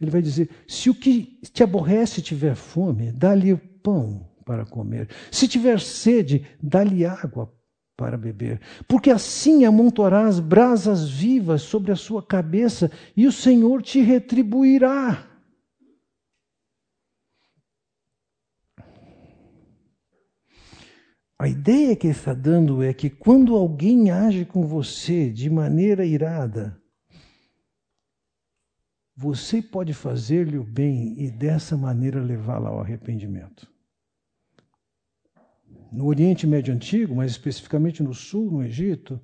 ele 0.00 0.10
vai 0.10 0.20
dizer: 0.20 0.50
se 0.66 0.90
o 0.90 0.94
que 0.94 1.40
te 1.52 1.62
aborrece 1.62 2.20
tiver 2.20 2.56
fome, 2.56 3.12
dá-lhe 3.12 3.56
pão 3.56 4.29
para 4.44 4.64
comer. 4.64 5.08
Se 5.30 5.46
tiver 5.46 5.80
sede, 5.80 6.46
dá-lhe 6.62 7.04
água 7.04 7.52
para 7.96 8.16
beber. 8.16 8.60
Porque 8.88 9.10
assim 9.10 9.64
amontoarás 9.64 10.40
brasas 10.40 11.10
vivas 11.10 11.62
sobre 11.62 11.92
a 11.92 11.96
sua 11.96 12.22
cabeça 12.22 12.90
e 13.16 13.26
o 13.26 13.32
Senhor 13.32 13.82
te 13.82 14.00
retribuirá. 14.00 15.26
A 21.38 21.48
ideia 21.48 21.96
que 21.96 22.06
ele 22.06 22.14
está 22.14 22.34
dando 22.34 22.82
é 22.82 22.92
que 22.92 23.08
quando 23.08 23.56
alguém 23.56 24.10
age 24.10 24.44
com 24.44 24.66
você 24.66 25.30
de 25.30 25.48
maneira 25.48 26.04
irada, 26.04 26.78
você 29.16 29.60
pode 29.62 29.92
fazer-lhe 29.92 30.58
o 30.58 30.64
bem 30.64 31.14
e 31.18 31.30
dessa 31.30 31.76
maneira 31.76 32.22
levá-la 32.22 32.70
ao 32.70 32.80
arrependimento. 32.80 33.70
No 35.92 36.06
Oriente 36.06 36.46
Médio 36.46 36.72
Antigo, 36.72 37.16
mas 37.16 37.32
especificamente 37.32 38.02
no 38.02 38.14
Sul, 38.14 38.50
no 38.50 38.62
Egito, 38.62 39.20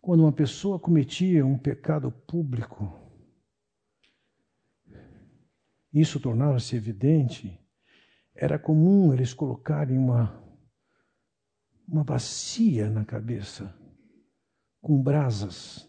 quando 0.00 0.20
uma 0.20 0.32
pessoa 0.32 0.78
cometia 0.78 1.46
um 1.46 1.56
pecado 1.56 2.10
público, 2.10 2.92
isso 5.92 6.18
tornava-se 6.18 6.74
evidente, 6.74 7.60
era 8.34 8.58
comum 8.58 9.12
eles 9.12 9.32
colocarem 9.32 9.96
uma, 9.96 10.42
uma 11.86 12.02
bacia 12.02 12.90
na 12.90 13.04
cabeça 13.04 13.72
com 14.80 15.00
brasas. 15.00 15.88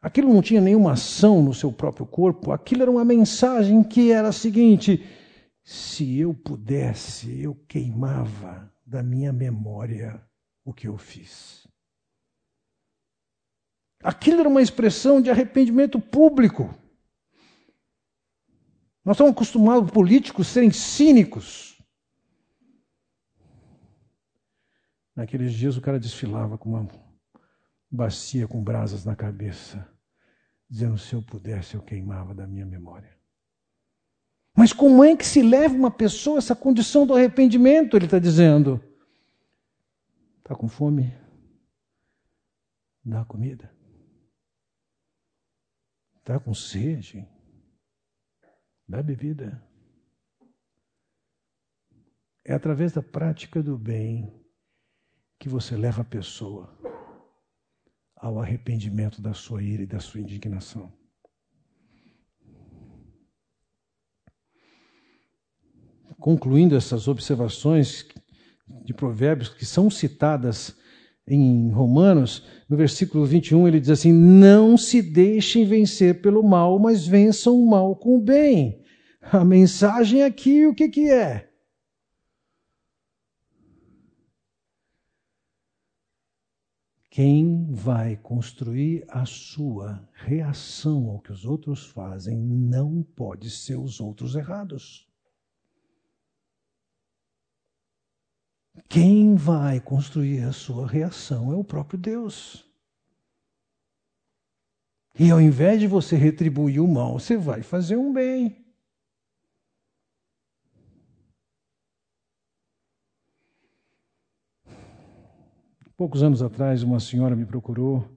Aquilo 0.00 0.32
não 0.32 0.40
tinha 0.40 0.60
nenhuma 0.60 0.92
ação 0.92 1.42
no 1.42 1.52
seu 1.52 1.70
próprio 1.70 2.06
corpo, 2.06 2.52
aquilo 2.52 2.82
era 2.82 2.90
uma 2.90 3.04
mensagem 3.04 3.82
que 3.82 4.10
era 4.10 4.28
a 4.28 4.32
seguinte: 4.32 5.04
se 5.70 6.18
eu 6.18 6.34
pudesse, 6.34 7.42
eu 7.42 7.54
queimava 7.68 8.68
da 8.84 9.04
minha 9.04 9.32
memória 9.32 10.20
o 10.64 10.74
que 10.74 10.88
eu 10.88 10.98
fiz. 10.98 11.64
Aquilo 14.02 14.40
era 14.40 14.48
uma 14.48 14.60
expressão 14.60 15.22
de 15.22 15.30
arrependimento 15.30 16.00
público. 16.00 16.74
Nós 19.04 19.14
estamos 19.14 19.30
acostumados 19.30 19.92
políticos 19.92 20.48
serem 20.48 20.72
cínicos. 20.72 21.80
Naqueles 25.14 25.52
dias 25.52 25.76
o 25.76 25.80
cara 25.80 26.00
desfilava 26.00 26.58
com 26.58 26.70
uma 26.70 26.88
bacia 27.88 28.48
com 28.48 28.60
brasas 28.60 29.04
na 29.04 29.14
cabeça, 29.14 29.88
dizendo: 30.68 30.98
se 30.98 31.14
eu 31.14 31.22
pudesse, 31.22 31.76
eu 31.76 31.82
queimava 31.82 32.34
da 32.34 32.44
minha 32.44 32.66
memória. 32.66 33.19
Mas 34.56 34.72
como 34.72 35.02
é 35.04 35.16
que 35.16 35.24
se 35.24 35.42
leva 35.42 35.74
uma 35.74 35.90
pessoa 35.90 36.36
a 36.36 36.38
essa 36.38 36.54
condição 36.54 37.06
do 37.06 37.14
arrependimento? 37.14 37.96
Ele 37.96 38.04
está 38.04 38.18
dizendo: 38.18 38.82
está 40.38 40.54
com 40.54 40.68
fome? 40.68 41.14
Dá 43.04 43.24
comida. 43.24 43.74
Está 46.18 46.38
com 46.38 46.52
sede? 46.54 47.26
Dá 48.86 49.02
bebida. 49.02 49.62
É 52.44 52.52
através 52.52 52.92
da 52.92 53.02
prática 53.02 53.62
do 53.62 53.78
bem 53.78 54.40
que 55.38 55.48
você 55.48 55.76
leva 55.76 56.02
a 56.02 56.04
pessoa 56.04 56.76
ao 58.16 58.38
arrependimento 58.38 59.22
da 59.22 59.32
sua 59.32 59.62
ira 59.62 59.82
e 59.82 59.86
da 59.86 59.98
sua 59.98 60.20
indignação. 60.20 60.99
Concluindo 66.20 66.76
essas 66.76 67.08
observações 67.08 68.06
de 68.84 68.92
Provérbios 68.92 69.48
que 69.48 69.64
são 69.64 69.88
citadas 69.90 70.76
em 71.26 71.70
Romanos, 71.70 72.46
no 72.68 72.76
versículo 72.76 73.24
21, 73.24 73.66
ele 73.66 73.80
diz 73.80 73.90
assim: 73.90 74.12
Não 74.12 74.76
se 74.76 75.00
deixem 75.00 75.64
vencer 75.64 76.20
pelo 76.20 76.42
mal, 76.42 76.78
mas 76.78 77.06
vençam 77.06 77.56
o 77.60 77.68
mal 77.68 77.96
com 77.96 78.16
o 78.16 78.20
bem. 78.20 78.82
A 79.22 79.44
mensagem 79.44 80.22
aqui, 80.22 80.66
o 80.66 80.74
que, 80.74 80.88
que 80.88 81.10
é? 81.10 81.48
Quem 87.10 87.66
vai 87.72 88.16
construir 88.16 89.04
a 89.08 89.24
sua 89.24 90.08
reação 90.12 91.08
ao 91.10 91.20
que 91.20 91.32
os 91.32 91.44
outros 91.44 91.86
fazem 91.86 92.38
não 92.38 93.02
pode 93.02 93.50
ser 93.50 93.76
os 93.76 94.00
outros 94.00 94.34
errados. 94.36 95.09
Quem 98.88 99.34
vai 99.34 99.80
construir 99.80 100.42
a 100.42 100.52
sua 100.52 100.86
reação 100.86 101.52
é 101.52 101.56
o 101.56 101.64
próprio 101.64 101.98
Deus. 101.98 102.68
E 105.18 105.30
ao 105.30 105.40
invés 105.40 105.80
de 105.80 105.86
você 105.86 106.16
retribuir 106.16 106.82
o 106.82 106.88
mal, 106.88 107.18
você 107.18 107.36
vai 107.36 107.62
fazer 107.62 107.96
um 107.96 108.12
bem. 108.12 108.56
Poucos 115.96 116.22
anos 116.22 116.42
atrás, 116.42 116.82
uma 116.82 116.98
senhora 116.98 117.36
me 117.36 117.44
procurou 117.44 118.16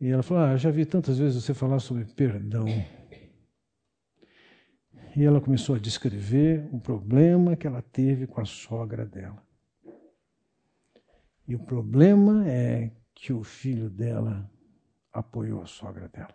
e 0.00 0.08
ela 0.08 0.22
falou: 0.22 0.44
Ah, 0.44 0.56
já 0.56 0.70
vi 0.70 0.86
tantas 0.86 1.18
vezes 1.18 1.44
você 1.44 1.52
falar 1.52 1.78
sobre 1.78 2.06
perdão. 2.06 2.66
E 5.16 5.24
ela 5.24 5.40
começou 5.40 5.74
a 5.74 5.78
descrever 5.78 6.68
o 6.72 6.78
problema 6.78 7.56
que 7.56 7.66
ela 7.66 7.82
teve 7.82 8.26
com 8.26 8.40
a 8.40 8.44
sogra 8.44 9.04
dela. 9.04 9.42
E 11.46 11.54
o 11.54 11.58
problema 11.58 12.48
é 12.48 12.92
que 13.14 13.32
o 13.32 13.42
filho 13.42 13.90
dela 13.90 14.48
apoiou 15.12 15.62
a 15.62 15.66
sogra 15.66 16.08
dela. 16.08 16.34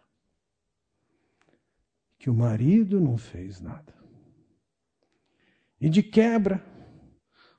Que 2.20 2.30
o 2.30 2.34
marido 2.34 3.00
não 3.00 3.18
fez 3.18 3.62
nada. 3.62 3.94
E 5.80 5.90
de 5.90 6.04
quebra, 6.04 6.64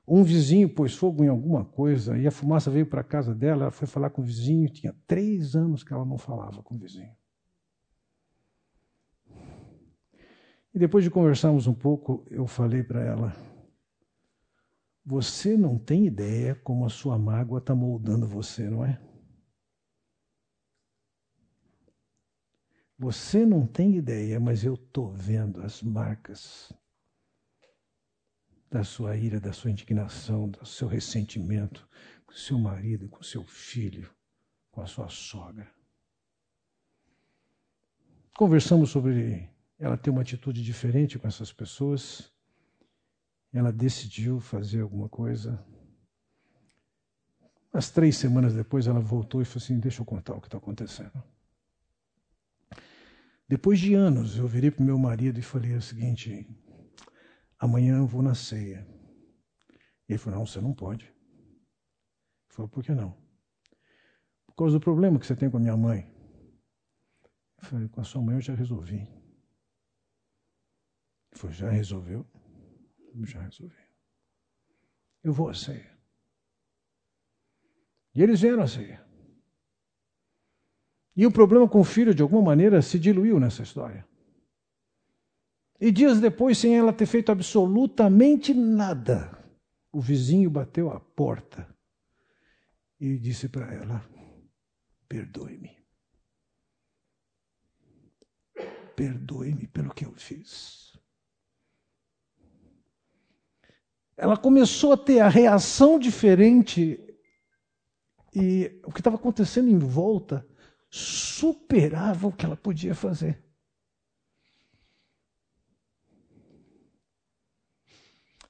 um 0.07 0.23
vizinho 0.23 0.69
pôs 0.69 0.95
fogo 0.95 1.23
em 1.23 1.27
alguma 1.27 1.65
coisa 1.65 2.17
e 2.17 2.27
a 2.27 2.31
fumaça 2.31 2.69
veio 2.69 2.85
para 2.85 3.01
a 3.01 3.03
casa 3.03 3.33
dela. 3.33 3.63
Ela 3.63 3.71
foi 3.71 3.87
falar 3.87 4.11
com 4.11 4.21
o 4.21 4.25
vizinho. 4.25 4.69
Tinha 4.69 4.95
três 5.07 5.55
anos 5.55 5.83
que 5.83 5.91
ela 5.91 6.05
não 6.05 6.17
falava 6.17 6.61
com 6.61 6.75
o 6.75 6.77
vizinho. 6.77 7.15
E 10.77 10.79
depois 10.79 11.03
de 11.03 11.09
conversarmos 11.09 11.65
um 11.65 11.73
pouco, 11.73 12.23
eu 12.29 12.45
falei 12.45 12.83
para 12.83 13.03
ela: 13.03 13.35
Você 15.03 15.57
não 15.57 15.75
tem 15.75 16.05
ideia 16.05 16.53
como 16.53 16.85
a 16.85 16.89
sua 16.89 17.17
mágoa 17.17 17.57
está 17.57 17.73
moldando 17.73 18.27
você, 18.27 18.69
não 18.69 18.85
é? 18.85 19.01
Você 22.95 23.43
não 23.43 23.65
tem 23.65 23.95
ideia, 23.95 24.39
mas 24.39 24.63
eu 24.63 24.75
estou 24.75 25.11
vendo 25.11 25.63
as 25.63 25.81
marcas 25.81 26.71
da 28.69 28.83
sua 28.83 29.17
ira, 29.17 29.39
da 29.39 29.53
sua 29.53 29.71
indignação, 29.71 30.47
do 30.47 30.63
seu 30.63 30.87
ressentimento 30.87 31.89
com 32.27 32.35
seu 32.35 32.59
marido, 32.59 33.09
com 33.09 33.23
seu 33.23 33.43
filho, 33.43 34.13
com 34.69 34.81
a 34.81 34.85
sua 34.85 35.09
sogra. 35.09 35.67
Conversamos 38.35 38.91
sobre 38.91 39.56
ela 39.79 39.97
ter 39.97 40.09
uma 40.09 40.21
atitude 40.21 40.63
diferente 40.63 41.19
com 41.19 41.27
essas 41.27 41.51
pessoas. 41.51 42.31
Ela 43.53 43.71
decidiu 43.71 44.39
fazer 44.39 44.81
alguma 44.81 45.07
coisa. 45.07 45.63
As 47.71 47.89
três 47.89 48.17
semanas 48.17 48.53
depois, 48.53 48.87
ela 48.87 48.99
voltou 48.99 49.41
e 49.41 49.45
falou 49.45 49.63
assim: 49.63 49.79
Deixa 49.79 50.01
eu 50.01 50.05
contar 50.05 50.35
o 50.35 50.41
que 50.41 50.47
está 50.47 50.57
acontecendo. 50.57 51.23
Depois 53.47 53.79
de 53.79 53.93
anos, 53.93 54.37
eu 54.37 54.47
virei 54.47 54.69
para 54.69 54.83
meu 54.83 54.97
marido 54.97 55.39
e 55.39 55.43
falei 55.43 55.73
o 55.75 55.81
seguinte: 55.81 56.45
amanhã 57.57 57.97
eu 57.97 58.07
vou 58.07 58.21
na 58.21 58.35
ceia. 58.35 58.85
Ele 60.07 60.17
falou, 60.17 60.39
não, 60.39 60.45
você 60.45 60.61
não 60.61 60.73
pode. 60.73 61.05
Ele 61.05 61.15
falou, 62.49 62.69
por 62.69 62.83
que 62.83 62.93
não? 62.93 63.15
Por 64.45 64.55
causa 64.55 64.79
do 64.79 64.83
problema 64.83 65.19
que 65.19 65.25
você 65.25 65.35
tem 65.35 65.49
com 65.49 65.57
a 65.57 65.59
minha 65.59 65.75
mãe. 65.75 66.09
Eu 67.61 67.69
falei, 67.69 67.87
com 67.89 68.01
a 68.01 68.03
sua 68.03 68.21
mãe 68.21 68.35
eu 68.35 68.41
já 68.41 68.53
resolvi. 68.53 69.07
Falou, 71.37 71.55
já 71.55 71.69
resolveu? 71.69 72.25
Já 73.23 73.41
resolvi. 73.41 73.75
Eu 75.23 75.31
vou 75.31 75.49
à 75.49 75.53
ceia. 75.53 75.97
E 78.15 78.23
eles 78.23 78.41
vieram 78.41 78.63
à 78.63 78.67
ceia. 78.67 79.05
E 81.15 81.25
o 81.25 81.31
problema 81.31 81.67
com 81.67 81.79
o 81.79 81.83
filho, 81.83 82.13
de 82.13 82.21
alguma 82.21 82.41
maneira, 82.41 82.81
se 82.81 82.99
diluiu 82.99 83.39
nessa 83.39 83.63
história. 83.63 84.07
E 85.79 85.91
dias 85.91 86.19
depois, 86.19 86.57
sem 86.57 86.75
ela 86.75 86.91
ter 86.91 87.05
feito 87.05 87.31
absolutamente 87.31 88.53
nada, 88.53 89.31
o 89.91 90.01
vizinho 90.01 90.49
bateu 90.49 90.91
a 90.91 90.99
porta 90.99 91.67
e 92.99 93.17
disse 93.17 93.47
para 93.47 93.71
ela: 93.73 94.03
Perdoe-me. 95.07 95.77
Perdoe-me 98.95 99.67
pelo 99.67 99.93
que 99.93 100.05
eu 100.05 100.13
fiz. 100.13 100.86
Ela 104.17 104.35
começou 104.35 104.93
a 104.93 104.97
ter 104.97 105.19
a 105.19 105.29
reação 105.29 105.99
diferente 105.99 106.99
e 108.35 108.81
o 108.83 108.91
que 108.91 108.99
estava 108.99 109.15
acontecendo 109.15 109.69
em 109.69 109.77
volta 109.77 110.45
superava 110.89 112.27
o 112.27 112.31
que 112.31 112.45
ela 112.45 112.57
podia 112.57 112.95
fazer. 112.95 113.43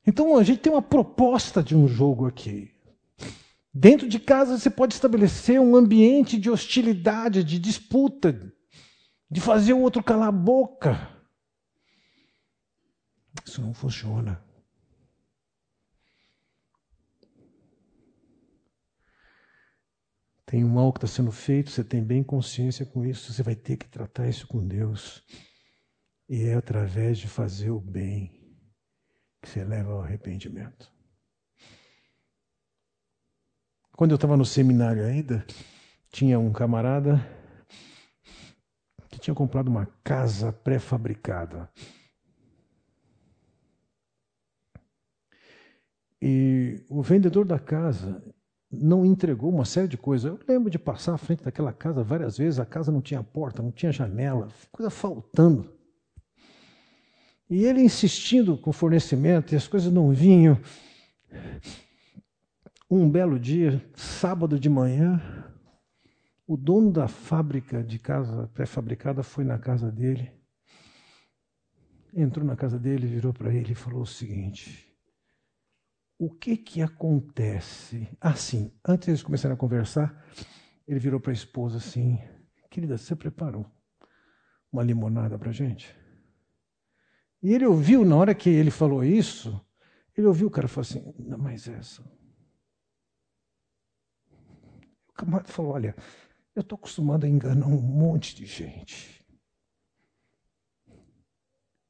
Então 0.05 0.37
a 0.37 0.43
gente 0.43 0.61
tem 0.61 0.71
uma 0.71 0.81
proposta 0.81 1.61
de 1.61 1.75
um 1.75 1.85
jogo 1.85 2.25
aqui. 2.25 2.73
Dentro 3.73 4.07
de 4.07 4.19
casa 4.19 4.57
você 4.57 4.69
pode 4.69 4.93
estabelecer 4.93 5.59
um 5.59 5.75
ambiente 5.75 6.37
de 6.37 6.49
hostilidade, 6.49 7.43
de 7.43 7.59
disputa, 7.59 8.53
de 9.29 9.41
fazer 9.41 9.73
o 9.73 9.81
outro 9.81 10.01
calar 10.01 10.29
a 10.29 10.31
boca. 10.31 11.13
Isso 13.45 13.61
não 13.61 13.73
funciona. 13.73 14.46
Tem 20.49 20.63
um 20.63 20.69
mal 20.69 20.93
que 20.93 20.99
está 20.99 21.07
sendo 21.07 21.29
feito, 21.29 21.69
você 21.69 21.83
tem 21.83 22.01
bem 22.01 22.23
consciência 22.23 22.85
com 22.85 23.05
isso, 23.05 23.33
você 23.33 23.43
vai 23.43 23.53
ter 23.53 23.75
que 23.75 23.85
tratar 23.85 24.29
isso 24.29 24.47
com 24.47 24.65
Deus. 24.65 25.21
E 26.29 26.43
é 26.45 26.53
através 26.53 27.17
de 27.17 27.27
fazer 27.27 27.69
o 27.69 27.81
bem 27.81 28.31
que 29.41 29.49
você 29.49 29.61
leva 29.65 29.91
ao 29.91 30.01
arrependimento. 30.01 30.89
Quando 33.91 34.11
eu 34.11 34.15
estava 34.15 34.37
no 34.37 34.45
seminário 34.45 35.05
ainda, 35.05 35.45
tinha 36.09 36.39
um 36.39 36.53
camarada 36.53 37.19
que 39.09 39.19
tinha 39.19 39.35
comprado 39.35 39.67
uma 39.67 39.85
casa 40.01 40.53
pré-fabricada. 40.53 41.69
E 46.21 46.85
o 46.89 47.01
vendedor 47.01 47.45
da 47.45 47.59
casa 47.59 48.23
não 48.71 49.05
entregou 49.05 49.49
uma 49.49 49.65
série 49.65 49.87
de 49.87 49.97
coisas. 49.97 50.31
Eu 50.31 50.39
lembro 50.47 50.69
de 50.69 50.77
passar 50.77 51.13
à 51.13 51.17
frente 51.17 51.43
daquela 51.43 51.71
casa 51.71 52.03
várias 52.03 52.37
vezes, 52.37 52.59
a 52.59 52.65
casa 52.65 52.91
não 52.91 53.01
tinha 53.01 53.23
porta, 53.23 53.61
não 53.61 53.71
tinha 53.71 53.91
janela, 53.91 54.49
coisa 54.71 54.89
faltando. 54.89 55.73
E 57.49 57.63
ele 57.63 57.81
insistindo 57.81 58.57
com 58.57 58.71
o 58.71 58.73
fornecimento, 58.73 59.53
e 59.53 59.55
as 59.55 59.67
coisas 59.67 59.91
não 59.91 60.11
vinham. 60.11 60.59
Um 62.89 63.09
belo 63.09 63.39
dia, 63.39 63.83
sábado 63.95 64.59
de 64.59 64.69
manhã, 64.69 65.21
o 66.45 66.55
dono 66.55 66.91
da 66.91 67.07
fábrica 67.07 67.83
de 67.83 67.99
casa 67.99 68.49
pré-fabricada 68.53 69.23
foi 69.23 69.43
na 69.43 69.57
casa 69.57 69.91
dele. 69.91 70.31
Entrou 72.13 72.45
na 72.45 72.55
casa 72.55 72.79
dele, 72.79 73.07
virou 73.07 73.33
para 73.33 73.53
ele 73.53 73.73
e 73.73 73.75
falou 73.75 74.01
o 74.01 74.07
seguinte: 74.07 74.86
O 76.19 76.31
que 76.31 76.57
que 76.57 76.81
acontece? 76.81 78.09
Assim, 78.19 78.71
antes 78.87 79.07
eles 79.07 79.21
começarem 79.21 79.53
a 79.53 79.57
conversar, 79.57 80.25
ele 80.87 80.99
virou 80.99 81.19
para 81.19 81.31
a 81.31 81.33
esposa 81.33 81.77
assim: 81.77 82.19
Querida, 82.69 82.97
você 82.97 83.15
preparou 83.15 83.65
uma 84.71 84.83
limonada 84.83 85.37
para 85.37 85.51
gente? 85.51 85.95
E 87.41 87.53
ele 87.53 87.65
ouviu, 87.65 88.03
na 88.03 88.15
hora 88.15 88.33
que 88.33 88.49
ele 88.49 88.71
falou 88.71 89.03
isso, 89.03 89.63
ele 90.17 90.27
ouviu 90.27 90.47
o 90.47 90.51
cara 90.51 90.67
falar 90.67 90.81
assim: 90.81 91.13
não 91.19 91.37
mais 91.37 91.67
essa. 91.67 92.01
O 95.09 95.13
camarada 95.13 95.49
falou: 95.49 95.73
olha, 95.73 95.95
eu 96.55 96.61
estou 96.61 96.75
acostumado 96.77 97.25
a 97.25 97.29
enganar 97.29 97.67
um 97.67 97.79
monte 97.79 98.35
de 98.35 98.45
gente. 98.45 99.23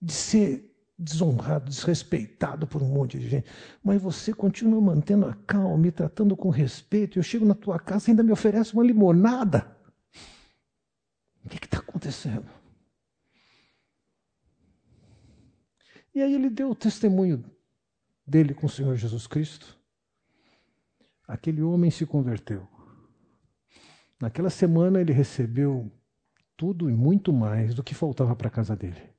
De 0.01 0.11
ser 0.11 0.66
desonrado, 0.97 1.69
desrespeitado 1.69 2.65
por 2.65 2.81
um 2.81 2.87
monte 2.87 3.19
de 3.19 3.29
gente. 3.29 3.47
Mas 3.83 4.01
você 4.01 4.33
continua 4.33 4.81
mantendo 4.81 5.27
a 5.27 5.33
calma, 5.33 5.77
me 5.77 5.91
tratando 5.91 6.35
com 6.35 6.49
respeito. 6.49 7.19
Eu 7.19 7.23
chego 7.23 7.45
na 7.45 7.53
tua 7.53 7.79
casa 7.79 8.09
e 8.09 8.11
ainda 8.11 8.23
me 8.23 8.31
oferece 8.31 8.73
uma 8.73 8.83
limonada. 8.83 9.77
O 11.45 11.49
que 11.49 11.63
está 11.63 11.77
acontecendo? 11.77 12.49
E 16.13 16.21
aí 16.21 16.33
ele 16.33 16.49
deu 16.49 16.71
o 16.71 16.75
testemunho 16.75 17.45
dele 18.25 18.53
com 18.53 18.65
o 18.65 18.69
Senhor 18.69 18.95
Jesus 18.95 19.27
Cristo. 19.27 19.77
Aquele 21.27 21.61
homem 21.61 21.91
se 21.91 22.05
converteu. 22.05 22.67
Naquela 24.19 24.49
semana 24.49 24.99
ele 24.99 25.13
recebeu 25.13 25.91
tudo 26.55 26.89
e 26.89 26.93
muito 26.93 27.31
mais 27.31 27.75
do 27.75 27.83
que 27.83 27.93
faltava 27.93 28.35
para 28.35 28.47
a 28.47 28.51
casa 28.51 28.75
dele. 28.75 29.16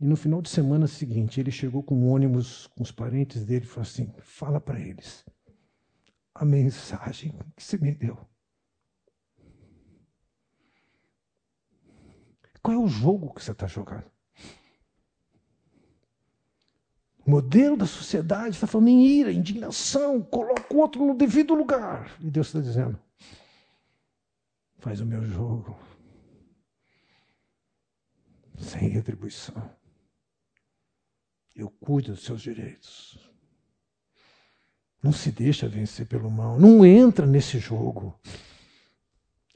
E 0.00 0.06
no 0.06 0.16
final 0.16 0.40
de 0.40 0.48
semana 0.48 0.86
seguinte, 0.86 1.38
ele 1.38 1.50
chegou 1.50 1.82
com 1.82 1.94
um 1.94 2.10
ônibus 2.10 2.66
com 2.68 2.82
os 2.82 2.90
parentes 2.90 3.44
dele 3.44 3.66
e 3.66 3.68
falou 3.68 3.82
assim: 3.82 4.10
fala 4.20 4.58
para 4.58 4.80
eles 4.80 5.26
a 6.34 6.44
mensagem 6.44 7.38
que 7.54 7.62
você 7.62 7.76
me 7.76 7.94
deu. 7.94 8.16
Qual 12.62 12.74
é 12.74 12.80
o 12.80 12.88
jogo 12.88 13.34
que 13.34 13.44
você 13.44 13.52
está 13.52 13.66
jogando? 13.66 14.10
O 17.26 17.30
modelo 17.30 17.76
da 17.76 17.86
sociedade 17.86 18.54
está 18.54 18.66
falando 18.66 18.88
em 18.88 19.06
ira, 19.06 19.30
indignação, 19.30 20.22
coloca 20.22 20.74
o 20.74 20.78
outro 20.78 21.04
no 21.04 21.14
devido 21.14 21.54
lugar. 21.54 22.16
E 22.20 22.30
Deus 22.30 22.46
está 22.46 22.60
dizendo: 22.60 22.98
faz 24.78 25.00
o 25.00 25.06
meu 25.06 25.22
jogo 25.22 25.78
sem 28.56 28.88
retribuição. 28.88 29.78
Eu 31.54 31.68
cuido 31.68 32.12
dos 32.12 32.24
seus 32.24 32.40
direitos. 32.42 33.18
Não 35.02 35.12
se 35.12 35.30
deixa 35.30 35.68
vencer 35.68 36.06
pelo 36.06 36.30
mal. 36.30 36.58
Não 36.58 36.84
entra 36.84 37.26
nesse 37.26 37.58
jogo. 37.58 38.18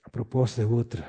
A 0.02 0.10
proposta 0.10 0.62
é 0.62 0.66
outra. 0.66 1.04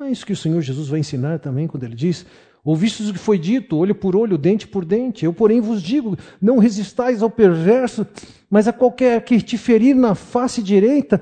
É 0.00 0.10
isso 0.10 0.26
que 0.26 0.32
o 0.32 0.36
Senhor 0.36 0.60
Jesus 0.60 0.88
vai 0.88 1.00
ensinar 1.00 1.38
também 1.38 1.66
quando 1.66 1.84
ele 1.84 1.94
diz: 1.94 2.26
Ouvistes 2.66 3.08
o 3.08 3.12
que 3.12 3.18
foi 3.18 3.38
dito, 3.38 3.76
olho 3.76 3.94
por 3.94 4.16
olho, 4.16 4.36
dente 4.36 4.66
por 4.66 4.84
dente. 4.84 5.24
Eu, 5.24 5.32
porém, 5.32 5.60
vos 5.60 5.80
digo: 5.80 6.18
não 6.42 6.58
resistais 6.58 7.22
ao 7.22 7.30
perverso, 7.30 8.04
mas 8.50 8.66
a 8.66 8.72
qualquer 8.72 9.24
que 9.24 9.40
te 9.40 9.56
ferir 9.56 9.94
na 9.94 10.16
face 10.16 10.60
direita, 10.60 11.20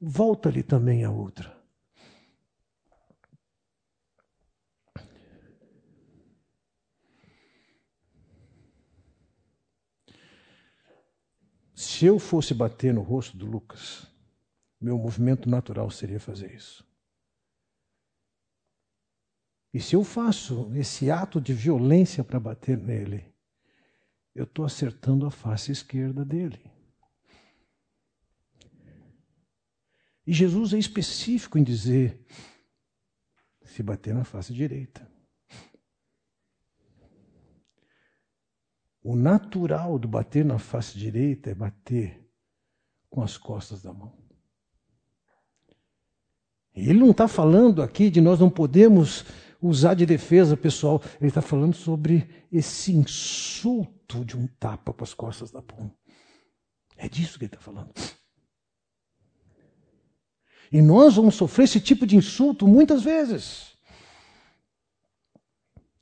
volta-lhe 0.00 0.62
também 0.62 1.04
a 1.04 1.10
outra. 1.10 1.57
Se 11.78 12.06
eu 12.06 12.18
fosse 12.18 12.52
bater 12.52 12.92
no 12.92 13.02
rosto 13.02 13.36
do 13.36 13.46
Lucas, 13.46 14.04
meu 14.80 14.98
movimento 14.98 15.48
natural 15.48 15.88
seria 15.92 16.18
fazer 16.18 16.52
isso. 16.52 16.84
E 19.72 19.78
se 19.78 19.94
eu 19.94 20.02
faço 20.02 20.74
esse 20.74 21.08
ato 21.08 21.40
de 21.40 21.54
violência 21.54 22.24
para 22.24 22.40
bater 22.40 22.76
nele, 22.76 23.32
eu 24.34 24.42
estou 24.42 24.64
acertando 24.64 25.24
a 25.24 25.30
face 25.30 25.70
esquerda 25.70 26.24
dele. 26.24 26.68
E 30.26 30.32
Jesus 30.32 30.74
é 30.74 30.78
específico 30.78 31.58
em 31.58 31.62
dizer: 31.62 32.26
se 33.62 33.84
bater 33.84 34.12
na 34.16 34.24
face 34.24 34.52
direita. 34.52 35.08
O 39.08 39.16
natural 39.16 39.98
do 39.98 40.06
bater 40.06 40.44
na 40.44 40.58
face 40.58 40.98
direita 40.98 41.48
é 41.48 41.54
bater 41.54 42.30
com 43.08 43.22
as 43.22 43.38
costas 43.38 43.80
da 43.80 43.90
mão. 43.90 44.12
E 46.76 46.90
ele 46.90 46.98
não 46.98 47.12
está 47.12 47.26
falando 47.26 47.82
aqui 47.82 48.10
de 48.10 48.20
nós 48.20 48.38
não 48.38 48.50
podemos 48.50 49.24
usar 49.62 49.94
de 49.94 50.04
defesa 50.04 50.58
pessoal. 50.58 51.00
Ele 51.18 51.28
está 51.28 51.40
falando 51.40 51.74
sobre 51.74 52.28
esse 52.52 52.92
insulto 52.92 54.26
de 54.26 54.36
um 54.36 54.46
tapa 54.46 54.92
com 54.92 55.02
as 55.02 55.14
costas 55.14 55.50
da 55.50 55.62
mão. 55.62 55.90
É 56.94 57.08
disso 57.08 57.38
que 57.38 57.46
ele 57.46 57.54
está 57.54 57.64
falando. 57.64 57.94
E 60.70 60.82
nós 60.82 61.16
vamos 61.16 61.34
sofrer 61.34 61.64
esse 61.64 61.80
tipo 61.80 62.06
de 62.06 62.14
insulto 62.14 62.68
muitas 62.68 63.04
vezes. 63.04 63.72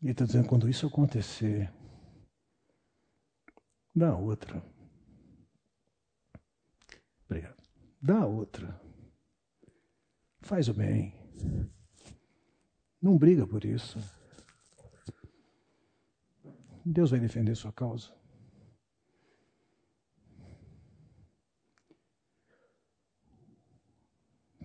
Ele 0.02 0.10
está 0.10 0.24
dizendo: 0.24 0.48
quando 0.48 0.68
isso 0.68 0.88
acontecer, 0.88 1.72
Dá 3.96 4.14
outra. 4.14 4.62
Obrigado. 7.24 7.62
Dá 8.02 8.26
outra. 8.26 8.78
Faz 10.42 10.68
o 10.68 10.74
bem. 10.74 11.14
Não 13.00 13.16
briga 13.16 13.46
por 13.46 13.64
isso. 13.64 13.98
Deus 16.84 17.10
vai 17.10 17.20
defender 17.20 17.56
sua 17.56 17.72
causa. 17.72 18.14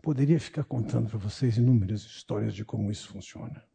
Poderia 0.02 0.42
ficar 0.42 0.66
contando 0.66 1.10
para 1.10 1.20
vocês 1.20 1.56
inúmeras 1.56 2.02
histórias 2.02 2.54
de 2.54 2.66
como 2.66 2.92
isso 2.92 3.08
funciona. 3.08 3.66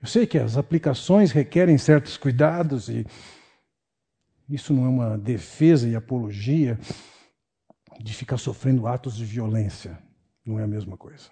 Eu 0.00 0.06
sei 0.06 0.26
que 0.26 0.38
as 0.38 0.56
aplicações 0.56 1.32
requerem 1.32 1.78
certos 1.78 2.16
cuidados 2.16 2.88
e 2.88 3.06
isso 4.48 4.72
não 4.72 4.84
é 4.84 4.88
uma 4.88 5.18
defesa 5.18 5.88
e 5.88 5.96
apologia 5.96 6.78
de 8.00 8.14
ficar 8.14 8.36
sofrendo 8.36 8.86
atos 8.86 9.16
de 9.16 9.24
violência. 9.24 9.98
Não 10.44 10.60
é 10.60 10.64
a 10.64 10.68
mesma 10.68 10.96
coisa. 10.96 11.30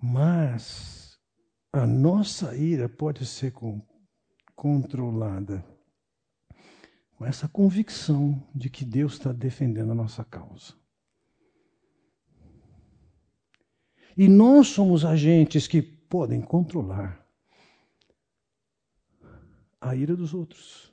Mas 0.00 1.18
a 1.72 1.86
nossa 1.86 2.54
ira 2.54 2.88
pode 2.88 3.26
ser 3.26 3.52
controlada 4.54 5.64
com 7.16 7.24
essa 7.24 7.48
convicção 7.48 8.46
de 8.54 8.70
que 8.70 8.84
Deus 8.84 9.14
está 9.14 9.32
defendendo 9.32 9.90
a 9.92 9.94
nossa 9.94 10.24
causa. 10.24 10.74
E 14.16 14.28
nós 14.28 14.68
somos 14.68 15.04
agentes 15.04 15.68
que 15.68 15.82
podem 15.82 16.40
controlar 16.40 17.22
a 19.78 19.94
ira 19.94 20.16
dos 20.16 20.32
outros. 20.32 20.90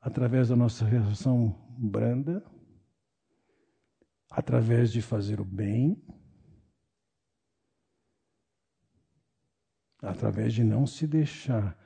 Através 0.00 0.48
da 0.48 0.56
nossa 0.56 0.84
reação 0.84 1.56
branda, 1.78 2.44
através 4.28 4.90
de 4.90 5.00
fazer 5.00 5.40
o 5.40 5.44
bem, 5.44 6.02
através 10.02 10.54
de 10.54 10.64
não 10.64 10.86
se 10.86 11.06
deixar 11.06 11.78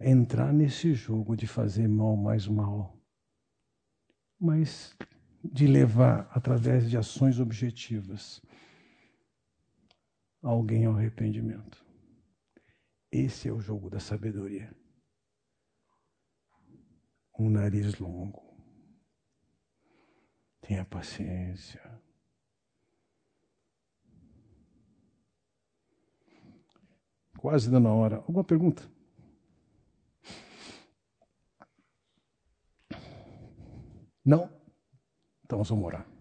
entrar 0.00 0.52
nesse 0.52 0.94
jogo 0.94 1.36
de 1.36 1.46
fazer 1.46 1.88
mal 1.88 2.16
mais 2.16 2.46
mal, 2.46 2.96
mas 4.38 4.96
de 5.42 5.66
levar 5.66 6.30
através 6.32 6.88
de 6.88 6.96
ações 6.96 7.40
objetivas 7.40 8.40
alguém 10.42 10.86
ao 10.86 10.94
arrependimento. 10.94 11.84
Esse 13.10 13.48
é 13.48 13.52
o 13.52 13.60
jogo 13.60 13.88
da 13.88 14.00
sabedoria. 14.00 14.74
Um 17.38 17.50
nariz 17.50 17.98
longo. 17.98 18.42
Tenha 20.60 20.84
paciência. 20.84 21.80
Quase 27.38 27.70
dando 27.70 27.88
a 27.88 27.92
hora. 27.92 28.16
Alguma 28.16 28.44
pergunta? 28.44 28.82
Não? 34.24 34.50
Então 35.44 35.62
vamos 35.62 35.86
orar. 35.86 36.17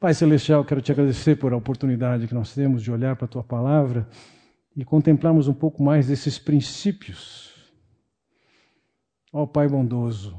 Pai 0.00 0.14
Celestial, 0.14 0.64
quero 0.64 0.80
te 0.80 0.92
agradecer 0.92 1.34
por 1.34 1.52
a 1.52 1.56
oportunidade 1.56 2.28
que 2.28 2.34
nós 2.34 2.54
temos 2.54 2.84
de 2.84 2.92
olhar 2.92 3.16
para 3.16 3.24
a 3.24 3.28
tua 3.28 3.42
palavra 3.42 4.08
e 4.76 4.84
contemplarmos 4.84 5.48
um 5.48 5.54
pouco 5.54 5.82
mais 5.82 6.06
desses 6.06 6.38
princípios. 6.38 7.52
Ó 9.32 9.44
Pai 9.44 9.66
bondoso, 9.66 10.38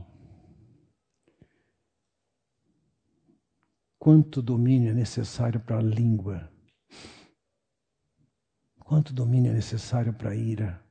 quanto 3.98 4.42
domínio 4.42 4.92
é 4.92 4.94
necessário 4.94 5.60
para 5.60 5.80
a 5.80 5.82
língua, 5.82 6.50
quanto 8.80 9.12
domínio 9.12 9.52
é 9.52 9.54
necessário 9.54 10.14
para 10.14 10.30
a 10.30 10.36
ira. 10.36 10.82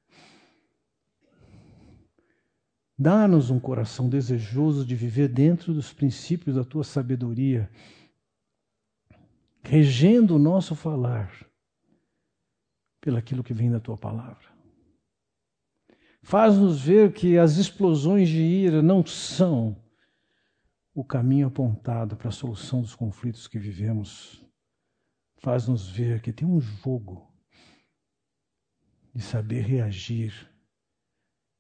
Dá-nos 2.99 3.49
um 3.49 3.59
coração 3.59 4.11
desejoso 4.11 4.85
de 4.85 4.95
viver 4.95 5.29
dentro 5.29 5.73
dos 5.73 5.91
princípios 5.91 6.57
da 6.57 6.65
tua 6.65 6.85
sabedoria 6.85 7.71
regendo 9.63 10.37
o 10.37 10.39
nosso 10.39 10.75
falar 10.75 11.31
pelaquilo 13.01 13.45
que 13.45 13.55
vem 13.55 13.71
da 13.71 13.81
tua 13.81 13.97
palavra. 13.97 14.49
Faz-nos 16.23 16.83
ver 16.83 17.13
que 17.13 17.39
as 17.39 17.57
explosões 17.57 18.29
de 18.29 18.41
ira 18.41 18.83
não 18.83 19.05
são 19.07 19.83
o 20.95 21.05
caminho 21.05 21.47
apontado 21.47 22.17
para 22.17 22.29
a 22.29 22.33
solução 22.33 22.83
dos 22.83 22.95
conflitos 22.95 23.47
que 23.47 23.59
vivemos. 23.59 24.45
Faz-nos 25.39 25.89
ver 25.89 26.21
que 26.21 26.33
tem 26.33 26.47
um 26.47 26.61
jogo 26.61 27.33
de 29.15 29.23
saber 29.23 29.63
reagir 29.63 30.53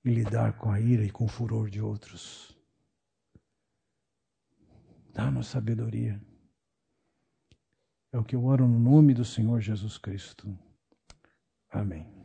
e 0.05 0.11
lidar 0.11 0.59
com 0.59 0.71
a 0.71 0.81
ira 0.81 1.05
e 1.05 1.11
com 1.11 1.25
o 1.25 1.29
furor 1.29 1.71
de 1.71 1.81
outros. 1.81 2.57
Dá-nos 5.13 5.47
sabedoria. 5.47 6.21
É 8.13 8.19
o 8.19 8.25
que 8.25 8.35
eu 8.35 8.45
oro 8.45 8.67
no 8.67 8.79
nome 8.79 9.13
do 9.13 9.25
Senhor 9.25 9.61
Jesus 9.61 9.99
Cristo. 9.99 10.49
Amém. 11.71 12.18